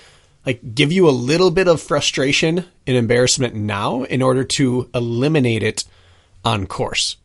[0.46, 5.62] like give you a little bit of frustration and embarrassment now in order to eliminate
[5.62, 5.84] it
[6.44, 7.16] on course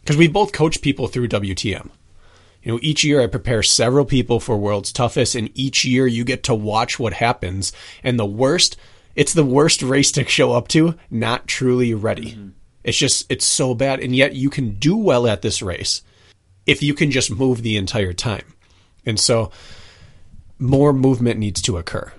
[0.00, 1.90] because we both coach people through WTM.
[2.62, 6.24] You know, each year I prepare several people for World's Toughest, and each year you
[6.24, 7.72] get to watch what happens.
[8.02, 8.76] And the worst,
[9.14, 12.32] it's the worst race to show up to, not truly ready.
[12.32, 12.48] Mm-hmm.
[12.82, 14.00] It's just, it's so bad.
[14.00, 16.02] And yet you can do well at this race
[16.66, 18.54] if you can just move the entire time.
[19.04, 19.52] And so
[20.58, 22.12] more movement needs to occur.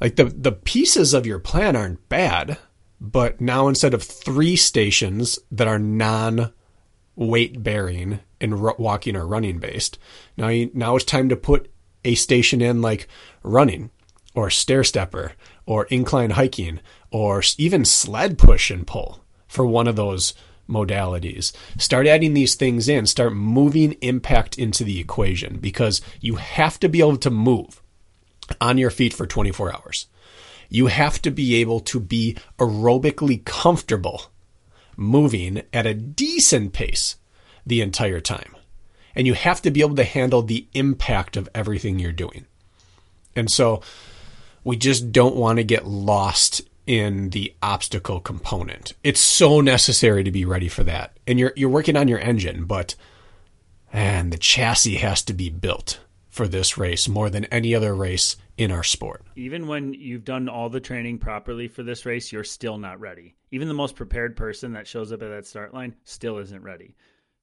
[0.00, 2.58] Like the the pieces of your plan aren't bad,
[3.00, 6.52] but now instead of three stations that are non
[7.16, 9.98] weight bearing and r- walking or running based,
[10.36, 11.70] now you, now it's time to put
[12.04, 13.08] a station in like
[13.42, 13.90] running
[14.34, 15.32] or stair stepper
[15.66, 16.80] or incline hiking
[17.10, 20.34] or even sled push and pull for one of those
[20.68, 21.52] modalities.
[21.78, 26.88] Start adding these things in, start moving impact into the equation because you have to
[26.88, 27.82] be able to move
[28.60, 30.06] on your feet for 24 hours.
[30.68, 34.24] You have to be able to be aerobically comfortable
[34.96, 37.16] moving at a decent pace
[37.64, 38.54] the entire time.
[39.14, 42.46] And you have to be able to handle the impact of everything you're doing.
[43.34, 43.82] And so
[44.64, 48.94] we just don't want to get lost in the obstacle component.
[49.04, 51.16] It's so necessary to be ready for that.
[51.26, 52.94] And you're you're working on your engine, but
[53.92, 56.00] and the chassis has to be built
[56.38, 59.24] for this race more than any other race in our sport.
[59.34, 63.34] Even when you've done all the training properly for this race, you're still not ready.
[63.50, 66.94] Even the most prepared person that shows up at that start line still isn't ready.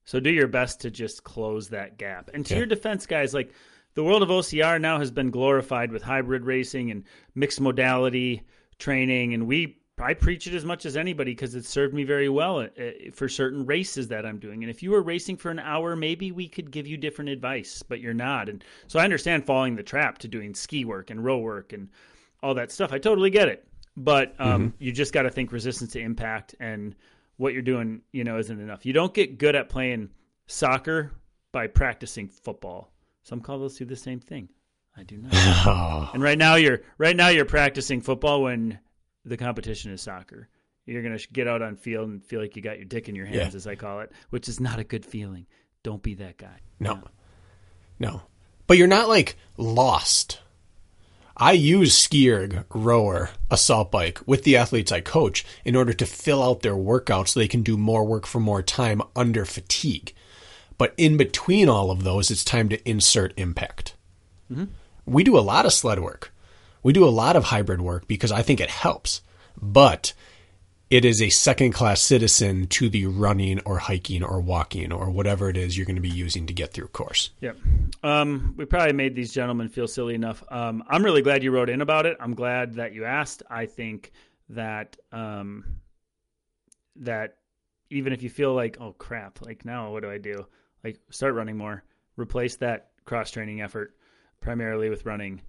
[0.06, 2.30] So do your best to just close that gap.
[2.34, 2.60] And to Yeah.
[2.60, 3.52] your defense, guys, like
[3.96, 7.04] the world of OCR now has been glorified with hybrid racing and
[7.36, 8.44] mixed modality
[8.80, 12.28] training, and we I preach it as much as anybody because it served me very
[12.28, 12.68] well uh,
[13.14, 14.64] for certain races that I'm doing.
[14.64, 17.82] And if you were racing for an hour, maybe we could give you different advice,
[17.82, 18.50] but you're not.
[18.50, 21.90] And so I understand falling the trap to doing ski work and row work and
[22.44, 22.92] all that stuff.
[22.92, 23.66] I totally get it,
[23.96, 26.96] but um, you just got to think resistance to impact and
[27.38, 28.02] what you're doing.
[28.12, 28.86] You know, isn't enough.
[28.86, 30.10] You don't get good at playing
[30.48, 31.12] soccer
[31.54, 32.92] by practicing football.
[33.24, 34.50] Some call those two the same thing.
[34.98, 35.32] I do not.
[35.34, 38.80] Oh, And right now you're right now you're practicing football when
[39.26, 40.48] the competition is soccer.
[40.86, 43.16] You're gonna sh- get out on field and feel like you got your dick in
[43.16, 43.58] your hands, Yeah.
[43.58, 45.48] as I call it, which is not a good feeling.
[45.84, 46.60] Don't be that guy.
[46.80, 47.04] no.
[48.00, 48.22] No.
[48.68, 50.40] But you're not like lost.
[51.38, 56.42] I use skierg, rower, assault bike with the athletes I coach in order to fill
[56.42, 60.14] out their workout so they can do more work for more time under fatigue.
[60.78, 63.96] But in between all of those, it's time to insert impact.
[64.52, 64.66] Mm-hmm.
[65.06, 66.34] We do a lot of sled work.
[66.86, 69.24] We do a lot of hybrid work because I think it helps.
[69.60, 70.14] But
[70.92, 75.50] it is a second class citizen to the running or hiking or walking or whatever
[75.50, 77.32] it is you're going to be using to get through course.
[77.42, 77.58] Yep.
[78.04, 80.44] Um, we probably made these gentlemen feel silly enough.
[80.48, 82.18] Um, I'm really glad you wrote in about it.
[82.20, 83.42] I'm glad that you asked.
[83.50, 84.12] I think
[84.50, 85.66] that um,
[86.98, 87.38] that
[87.90, 90.46] even if you feel like, oh crap, like now what do I do?
[90.84, 91.84] Like start running more.
[92.16, 93.96] Replace that cross training effort
[94.40, 95.42] primarily with running.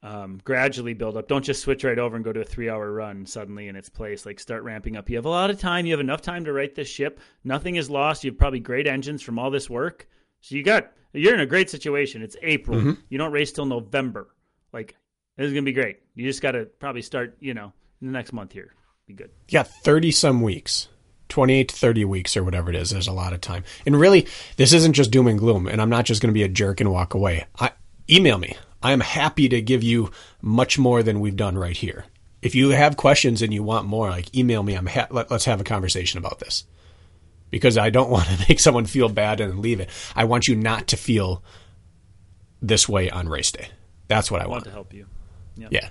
[0.00, 1.26] Um, gradually build up.
[1.26, 3.88] Don't just switch right over and go to a three hour run suddenly in its
[3.88, 4.24] place.
[4.24, 5.10] Like start ramping up.
[5.10, 5.86] You have a lot of time.
[5.86, 7.18] You have enough time to right this ship.
[7.42, 8.22] Nothing is lost.
[8.22, 10.08] You have probably great engines from all this work.
[10.40, 12.22] So you got you're in a great situation.
[12.22, 12.94] It's April.
[13.08, 14.28] You don't race till November.
[14.72, 14.94] Like
[15.36, 15.98] this is gonna be great.
[16.14, 17.36] You just got to probably start.
[17.40, 18.74] You know, in the next month here.
[19.06, 19.30] Be good.
[19.48, 20.88] Yeah, 30 some weeks,
[21.30, 22.90] 28 to 30 weeks or whatever it is.
[22.90, 23.64] There's a lot of time.
[23.86, 24.26] And really,
[24.56, 25.66] this isn't just doom and gloom.
[25.66, 27.46] And I'm not just going to be a jerk and walk away.
[27.58, 27.70] I,
[28.10, 28.56] email me.
[28.82, 30.10] I am happy to give you
[30.40, 32.04] much more than we've done right here.
[32.40, 34.74] If you have questions and you want more, like email me.
[34.74, 36.64] I'm ha- let, let's have a conversation about this
[37.50, 39.90] because I don't want to make someone feel bad and leave it.
[40.14, 41.42] I want you not to feel
[42.62, 43.68] this way on race day.
[44.06, 45.06] That's what I I want to help you.
[45.56, 45.88] Yeah.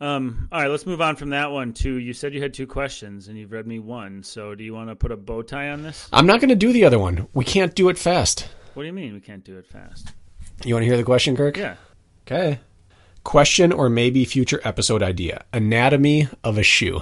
[0.00, 2.66] Um, all right, let's move on from that one to you said you had two
[2.66, 4.22] questions and you've read me one.
[4.22, 6.08] So do you want to put a bow tie on this?
[6.12, 7.28] I'm not going to do the other one.
[7.32, 8.48] We can't do it fast.
[8.74, 10.12] What do you mean we can't do it fast?
[10.64, 11.56] You want to hear the question, Kirk?
[11.56, 11.76] Yeah.
[12.26, 12.58] Okay.
[13.22, 17.00] Question or maybe future episode idea Anatomy of a shoe.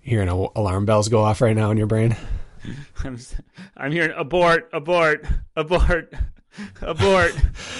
[0.00, 2.16] Hearing alarm bells go off right now in your brain?
[3.04, 3.18] I'm,
[3.76, 5.24] I'm hearing abort, abort,
[5.54, 6.12] abort,
[6.80, 7.34] abort.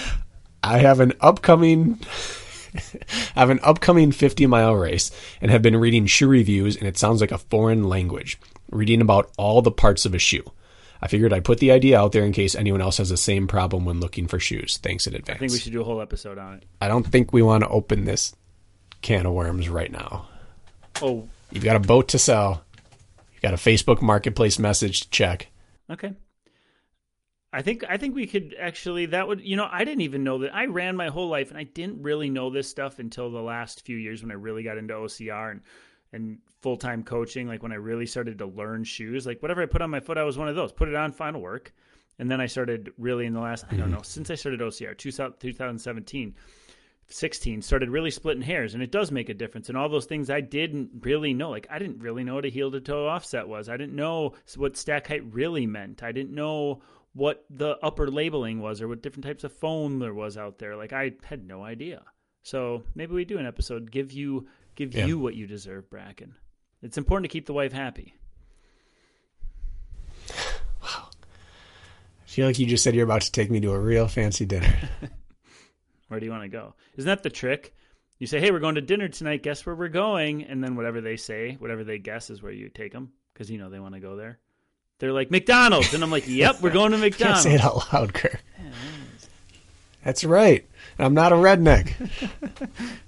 [0.63, 1.99] I have an upcoming.
[3.35, 5.11] I have an upcoming 50 mile race
[5.41, 8.37] and have been reading shoe reviews, and it sounds like a foreign language,
[8.71, 10.43] reading about all the parts of a shoe.
[11.01, 13.47] I figured I'd put the idea out there in case anyone else has the same
[13.47, 14.77] problem when looking for shoes.
[14.77, 15.37] Thanks in advance.
[15.37, 16.65] I think we should do a whole episode on it.
[16.81, 18.35] I don't think we want to open this
[19.01, 20.27] can of worms right now.
[21.01, 22.63] Oh, You've got a boat to sell.
[23.33, 25.47] You've got a Facebook Marketplace message to check.
[25.89, 26.13] okay.
[27.53, 30.39] I think I think we could actually that would you know I didn't even know
[30.39, 33.41] that I ran my whole life and I didn't really know this stuff until the
[33.41, 35.61] last few years when I really got into OCR and
[36.11, 39.65] and full time coaching like when I really started to learn shoes like whatever I
[39.65, 41.73] put on my foot I was one of those put it on final work
[42.19, 44.03] and then I started really in the last I don't know mm-hmm.
[44.03, 46.35] since I started OCR 2000 2017
[47.09, 50.29] 16 started really splitting hairs and it does make a difference and all those things
[50.29, 53.47] i didn't really know like i didn't really know what a heel to toe offset
[53.47, 56.81] was i didn't know what stack height really meant i didn't know
[57.17, 60.75] what the upper labeling was or what different types of foam there was out there.
[60.75, 62.03] Like I had no idea.
[62.43, 65.07] So maybe we do an episode give you give Yeah.
[65.07, 66.33] you what you deserve, Brakken.
[66.83, 68.13] It's important to keep the wife happy.
[70.83, 71.09] Wow.
[71.09, 74.45] I feel like you just said you're about to take me to a real fancy
[74.45, 74.73] dinner.
[76.07, 76.75] Where do you want to go?
[76.95, 77.73] Isn't that the trick?
[78.19, 79.43] You say, "Hey, we're going to dinner tonight.
[79.43, 82.69] Guess where we're going?" And then whatever they say, whatever they guess, is where you
[82.69, 84.39] take them because you know they want to go there.
[84.99, 87.93] They're like McDonald's, and I'm like, "Yep, we're going to Can't McDonald's." say it out
[87.93, 88.41] loud, Kirk.
[90.03, 90.65] That's right.
[90.97, 91.91] I'm not a redneck.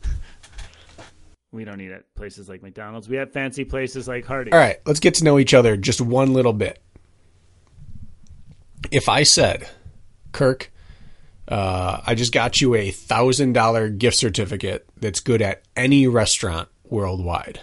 [1.51, 3.09] We don't eat at places like McDonald's.
[3.09, 4.53] We have fancy places like Hardee's.
[4.53, 6.81] All right, let's get to know each other just one little bit.
[8.91, 9.67] If I said,
[10.31, 10.71] Kirk,
[11.47, 16.69] uh, I just got you a thousand dollar gift certificate that's good at any restaurant
[16.83, 17.61] worldwide.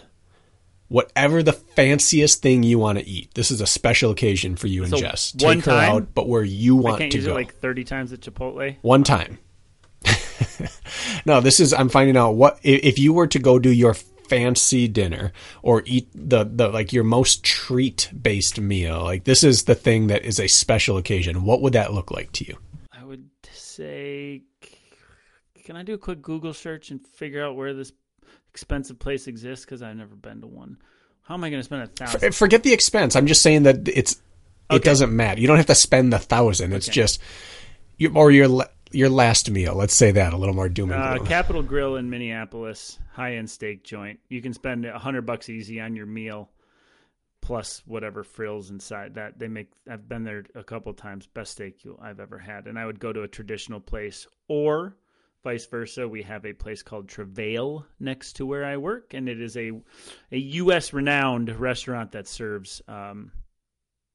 [0.89, 3.35] Whatever the fanciest thing you want to eat.
[3.35, 5.33] This is a special occasion for you and So, Jess.
[5.33, 5.91] Take her time?
[5.91, 7.33] out, but where you I want can't to use go.
[7.33, 8.77] it like 30 times at Chipotle.
[8.83, 9.39] One time.
[11.27, 14.89] no, this is I'm finding out what if you were to go do your fancy
[14.89, 19.03] dinner or eat the the like your most treat based meal.
[19.03, 21.45] Like this is the thing that is a special occasion.
[21.45, 22.57] What would that look like to you?
[22.93, 24.43] I would say,
[25.65, 27.93] can I do a quick Google search and figure out where this
[28.51, 29.65] expensive place exists?
[29.65, 30.79] Because I've never been to one.
[31.23, 32.35] How am I going to spend a thousand?
[32.35, 33.17] Forget the expense.
[33.17, 34.85] I'm just saying that it's it Okay.
[34.85, 35.41] doesn't matter.
[35.41, 36.73] You don't have to spend the thousand.
[36.73, 37.21] It's just
[37.99, 39.75] you or your la- your last meal.
[39.75, 41.27] Let's say that a little more doom and Uh, gloom.
[41.27, 44.21] Capital Grille in Minneapolis, high end steak joint.
[44.29, 46.51] You can spend a hundred bucks easy on your meal,
[47.41, 49.15] plus whatever frills inside.
[49.15, 49.71] That they make.
[49.91, 51.27] I've been there a couple times.
[51.27, 52.67] Best steak you I've ever had.
[52.67, 54.97] And I would go to a traditional place, or
[55.45, 56.09] vice versa.
[56.09, 59.73] We have a place called Travail next to where I work, and it is a
[60.33, 60.93] a U.S.
[60.93, 63.33] renowned restaurant that serves um,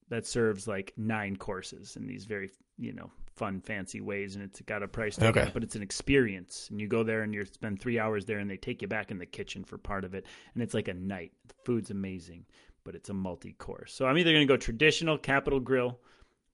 [0.09, 4.61] that serves like nine courses in these very you know fun fancy ways and it's
[4.61, 5.51] got a price tag Okay.
[5.53, 6.67] but it's an experience.
[6.69, 9.09] And you go there and you spend three hours there and they take you back
[9.11, 11.31] in the kitchen for part of it and it's like a night.
[11.47, 12.45] The food's amazing
[12.83, 13.93] but it's a multi-course.
[13.93, 15.99] So i'm either going to go traditional capital grill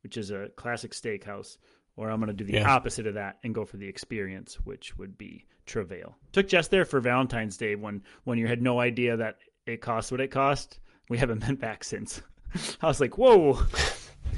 [0.03, 1.57] which is a classic steakhouse
[1.95, 2.69] or i'm going to do the Yeah.
[2.71, 6.15] opposite of that and go for the experience which would be travail.
[6.31, 10.11] Took jess there for valentine's day when when you had no idea that it cost
[10.11, 10.79] what it cost.
[11.09, 12.21] We haven't been back since.
[12.81, 13.59] I was like whoa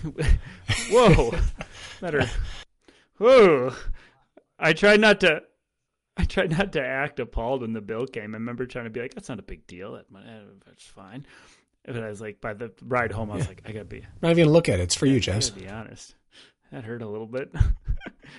[0.91, 1.31] whoa.
[2.01, 2.29] Better.
[3.17, 3.73] Whoa
[4.59, 5.41] i tried not to
[6.17, 8.35] i tried not to act appalled when the bill came.
[8.35, 9.93] I remember trying to be like that's not a big deal.
[9.93, 10.05] That,
[10.65, 11.25] that's fine.
[11.85, 14.31] But i was like by the ride home i was like i gotta be Not
[14.31, 14.83] even look at it.
[14.83, 15.49] It's for you, I Jess.
[15.49, 16.15] gotta be honest.
[16.71, 17.51] That hurt a little bit.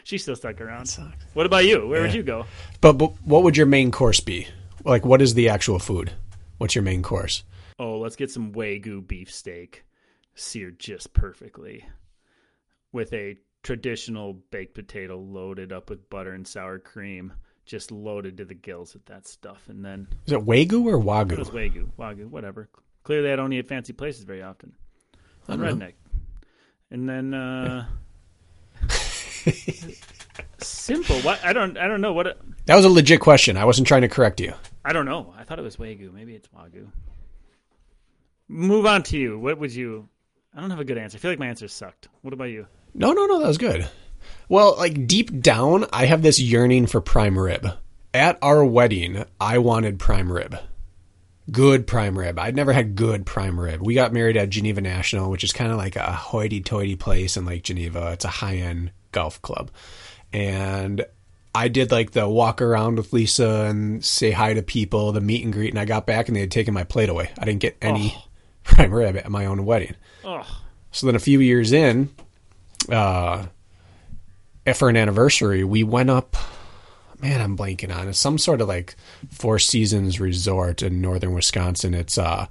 [0.05, 0.89] She still stuck around.
[1.35, 1.86] What about you?
[1.89, 2.47] Where would you go?
[2.81, 4.47] But, but what would your main course be?
[4.85, 6.12] Like, what is the actual food?
[6.59, 7.43] What's your main course?
[7.81, 9.85] oh let's get some wagyu beef steak
[10.40, 11.84] seared just perfectly
[12.92, 17.32] with a traditional baked potato loaded up with butter and sour cream
[17.66, 19.62] just loaded to the gills with that stuff.
[19.68, 21.52] And then Is it Wagyu or it was Wagyu?
[21.52, 22.68] wagyu wagyu whatever.
[23.04, 24.72] Clearly i don't eat at fancy places very often.
[25.48, 25.86] I'm I don't know.
[25.86, 25.92] redneck
[26.90, 27.86] and then uh
[30.58, 31.16] simple.
[31.20, 33.56] What i don't i don't know what it, That was a legit question.
[33.56, 34.54] I wasn't trying to correct you.
[34.84, 35.34] i don't know.
[35.38, 36.12] I thought it was wagyu.
[36.12, 36.88] Maybe it's wagyu.
[38.48, 39.38] Move on to you.
[39.38, 40.08] What would you
[40.55, 42.66] i don't have a good answer i feel like my answer sucked what about you
[42.94, 43.89] No, no, no, that was good.
[44.48, 47.68] Well, like deep down, I have this yearning for prime rib.
[48.12, 50.59] At our wedding, I wanted prime rib.
[51.51, 52.39] Good prime rib.
[52.39, 53.81] I'd never had good prime rib.
[53.81, 57.36] We got married at Geneva National, which is kind of like a hoity toity place
[57.36, 58.10] in Lake Geneva.
[58.12, 59.70] It's a high end golf club.
[60.32, 61.05] And
[61.55, 65.44] I did like the walk around with Lisa and say hi to people, the meet
[65.44, 67.31] and greet, and I got back and they had taken my plate away.
[67.39, 68.24] I didn't get any oh.
[68.74, 69.94] Prime rib at my own wedding.
[70.24, 70.47] oh
[70.90, 72.10] So then a few years in,
[72.88, 73.47] uh,
[74.74, 76.36] for an anniversary, we went up.
[77.20, 78.14] Man, I'm blanking on it.
[78.14, 78.97] Some sort of like
[79.30, 81.92] Four Seasons resort in northern Wisconsin.
[81.92, 82.47] It's uh,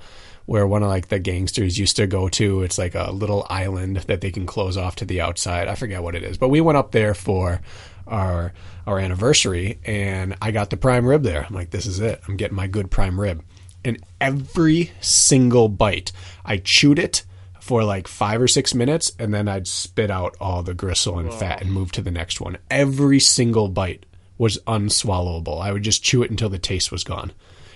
[0.46, 2.62] where one of like the gangsters used to go to.
[2.64, 5.68] It's like a little island that they can close off to the outside.
[5.68, 7.62] I forget what it is, but we went up there for
[8.08, 8.54] our
[8.86, 11.46] our anniversary, and I got the prime rib there.
[11.48, 12.22] I'm like, this is it.
[12.28, 13.44] I'm getting my good prime rib.
[13.84, 16.12] And every single bite,
[16.44, 17.24] I chewed it
[17.60, 21.34] for like five or six minutes, and then I'd spit out all the gristle and
[21.34, 22.58] fat and move to the next one.
[22.70, 24.06] Every single bite
[24.38, 25.62] was unswallowable.
[25.62, 27.32] I would just chew it until the taste was gone,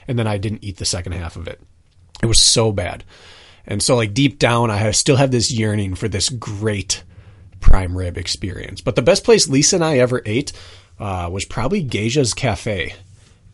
[0.07, 1.61] and then I didn't eat the second half of it.
[2.21, 3.03] It was so bad.
[3.65, 7.03] And so, like deep down, I still have this yearning for this great
[7.59, 8.81] prime rib experience.
[8.81, 10.51] But the best place Lisa and I ever ate
[10.99, 12.93] uh, was probably Geja's Cafe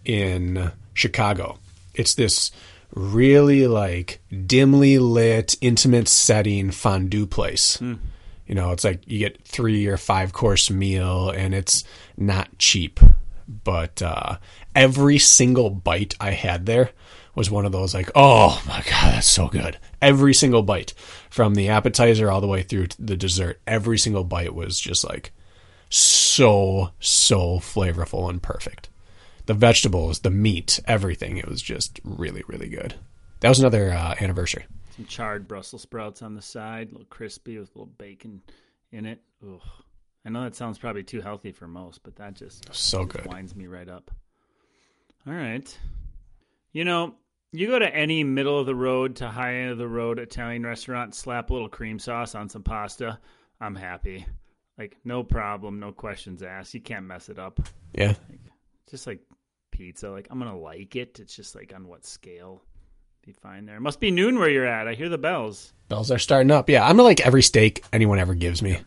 [0.05, 1.59] in Chicago.
[1.99, 2.51] It's this
[2.95, 7.77] really like dimly lit, intimate setting fondue place.
[8.47, 11.83] You know, it's like you get three or five course meal, and it's
[12.17, 12.99] not cheap.
[13.47, 14.37] But uh,
[14.75, 16.91] every single bite I had there
[17.35, 19.77] was one of those like, oh my god, that's so good.
[20.01, 20.93] Every single bite,
[21.29, 25.03] from the appetizer all the way through to the dessert, every single bite was just
[25.03, 25.31] like
[25.89, 28.88] so so flavorful and perfect.
[29.49, 31.37] The vegetables, the meat, everything.
[31.37, 32.93] It was just really really good.
[33.39, 34.67] That was another uh, anniversary.
[34.95, 38.43] Some charred Brussels sprouts on the side, a little crispy with a little bacon
[38.91, 39.23] in it.
[39.43, 39.59] Ugh.
[40.23, 43.25] I know that sounds probably too healthy for most, but that just So just good.
[43.25, 44.11] winds me right up.
[45.25, 45.75] All right.
[46.71, 47.15] You know,
[47.51, 50.63] you go to any middle of the road to high end of the road Italian
[50.63, 53.17] restaurant, slap a little cream sauce on some pasta.
[53.59, 54.27] I'm happy.
[54.77, 56.75] Like no problem, no questions asked.
[56.75, 57.59] You can't mess it up.
[57.95, 58.13] Yeah.
[58.91, 59.21] Just like
[59.79, 60.11] pizza.
[60.11, 61.19] Like I'm gonna like it.
[61.19, 62.61] It's just like on what scale.
[63.25, 63.79] Be fine there.
[63.79, 64.87] Must be noon where you're at.
[64.87, 65.73] I hear the bells.
[65.87, 66.69] Bells are starting up.
[66.69, 68.77] Yeah, I'm gonna like every steak anyone ever gives me.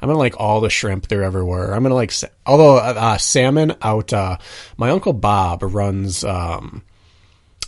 [0.00, 1.72] I'm gonna like all the shrimp there ever were.
[1.72, 2.12] I'm gonna like,
[2.44, 4.12] although uh, uh, salmon out.
[4.12, 4.36] Uh,
[4.76, 6.84] my uncle Bob runs um,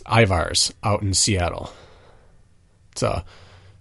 [0.05, 1.73] Ivar's out in Seattle.
[2.91, 3.25] It's a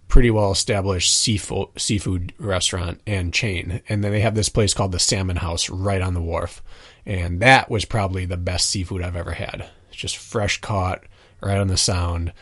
[0.08, 4.92] pretty well established seafood seafood restaurant and chain, and then they have this place called
[4.92, 6.62] the Salmon House right on the wharf,
[7.06, 9.68] and that was probably the best seafood I've ever had.
[9.88, 11.04] It's just fresh caught
[11.40, 12.32] right on the sound.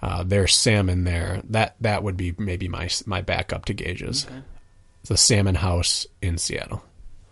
[0.00, 1.42] Uh, there's salmon there.
[1.50, 4.26] That that would be maybe my my backup to Geja's.
[5.00, 6.82] It's the Salmon House in Seattle.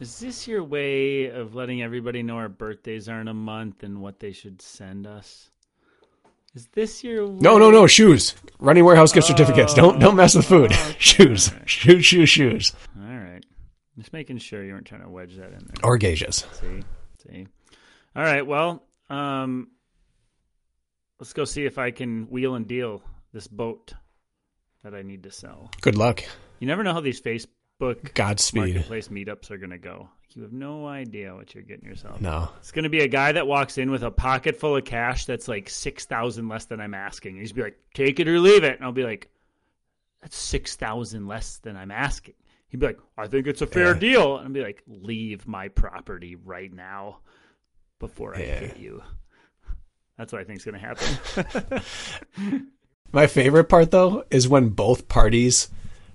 [0.00, 4.00] Is this your way of letting everybody know our birthdays are in a month and
[4.00, 5.50] what they should send us?
[6.54, 7.38] Is this your way?
[7.40, 8.34] No, no, no shoes.
[8.58, 9.74] Running warehouse gift certificates.
[9.74, 10.72] Don't don't mess with food.
[10.98, 13.09] Shoes, shoes, shoes, shoes, All right.
[14.00, 15.84] Just making sure you weren't trying to wedge that in there.
[15.84, 16.46] or Geja's.
[16.60, 16.82] See,
[17.28, 17.46] see.
[18.16, 18.46] All right.
[18.46, 19.68] Well, um,
[21.18, 23.02] let's go see if I can wheel and deal
[23.32, 23.92] this boat
[24.82, 25.70] that I need to sell.
[25.82, 26.24] Good luck.
[26.58, 28.74] You never know how these Facebook Godspeed.
[28.74, 30.08] marketplace meetups are going to go.
[30.34, 32.20] You have no idea what you're getting yourself.
[32.20, 32.50] No.
[32.58, 35.26] It's going to be a guy that walks in with a pocket full of cash
[35.26, 37.36] that's like six thousand less than I'm asking.
[37.36, 39.28] He's be like, "Take it or leave it," and I'll be like,
[40.22, 42.34] "That's six thousand less than I'm asking."
[42.70, 43.98] He'd be like, "I think it's a fair Yeah.
[44.00, 47.18] deal," and I'd be like, "Leave my property right now
[47.98, 48.60] before I Yeah.
[48.60, 49.02] hit you."
[50.16, 51.82] That's what I think is going to
[52.38, 52.70] happen.
[53.12, 55.68] My favorite part though is when both parties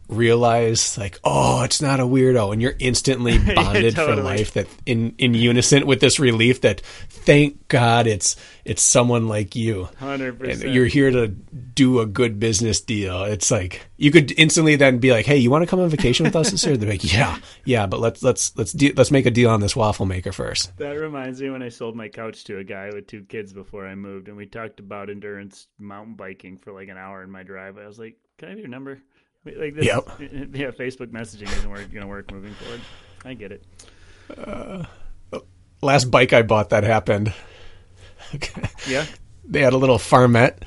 [0.08, 4.22] realize like, oh, it's not a weirdo, and you're instantly bonded for totally.
[4.24, 4.54] life.
[4.54, 9.90] That in in unison with this relief that thank God it's it's someone like you.
[9.98, 10.74] Hundred And percent.
[10.74, 13.24] you're here to do a good business deal.
[13.24, 16.24] It's like you could instantly then be like, "Hey, you want to come on vacation
[16.26, 19.26] with us this year?" They're like, "Yeah, yeah, but let's let's let's de- let's make
[19.26, 20.76] a deal on this waffle maker first.
[20.78, 23.86] That reminds me when I sold my couch to a guy with two kids before
[23.88, 27.44] I moved, and we talked about endurance mountain biking for like an hour in my
[27.44, 27.84] driveway.
[27.84, 29.00] I was like, "Can I have your number?"
[29.46, 30.10] Like this, Yep.
[30.54, 30.72] yeah.
[30.72, 32.82] Facebook messaging isn't going to work moving forward.
[33.24, 33.64] I get it.
[34.36, 34.84] Uh,
[35.34, 35.44] oh,
[35.82, 37.34] last bike I bought that happened.
[38.88, 39.06] Yeah,
[39.48, 40.64] they had a little farmette.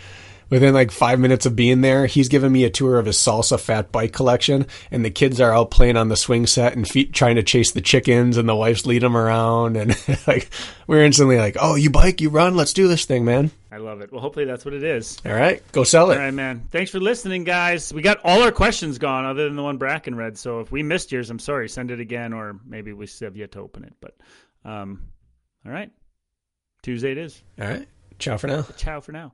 [0.48, 3.60] Within like five minutes of being there, he's giving me a tour of his salsa
[3.60, 7.12] fat bike collection, and the kids are out playing on the swing set and feet
[7.12, 9.94] trying to chase the chickens, and the wife's lead them around, and
[10.26, 10.48] like
[10.86, 14.00] we're instantly like, "Oh, you bike, you run, let's do this thing, man!" I love
[14.00, 14.10] it.
[14.10, 15.18] Well, hopefully that's what it is.
[15.26, 16.16] All right, go sell it.
[16.16, 16.66] All right, man.
[16.70, 17.92] Thanks for listening, guys.
[17.92, 20.38] We got all our questions gone, other than the one Brakken read.
[20.38, 21.68] So if we missed yours, I'm sorry.
[21.68, 23.94] Send it again, or maybe we still have yet to open it.
[24.00, 24.16] But,
[24.64, 25.08] um,
[25.66, 25.90] all right.
[26.82, 27.42] Tuesday it is.
[27.60, 27.86] All right,
[28.18, 28.64] ciao for now.
[28.76, 29.32] Ciao for now.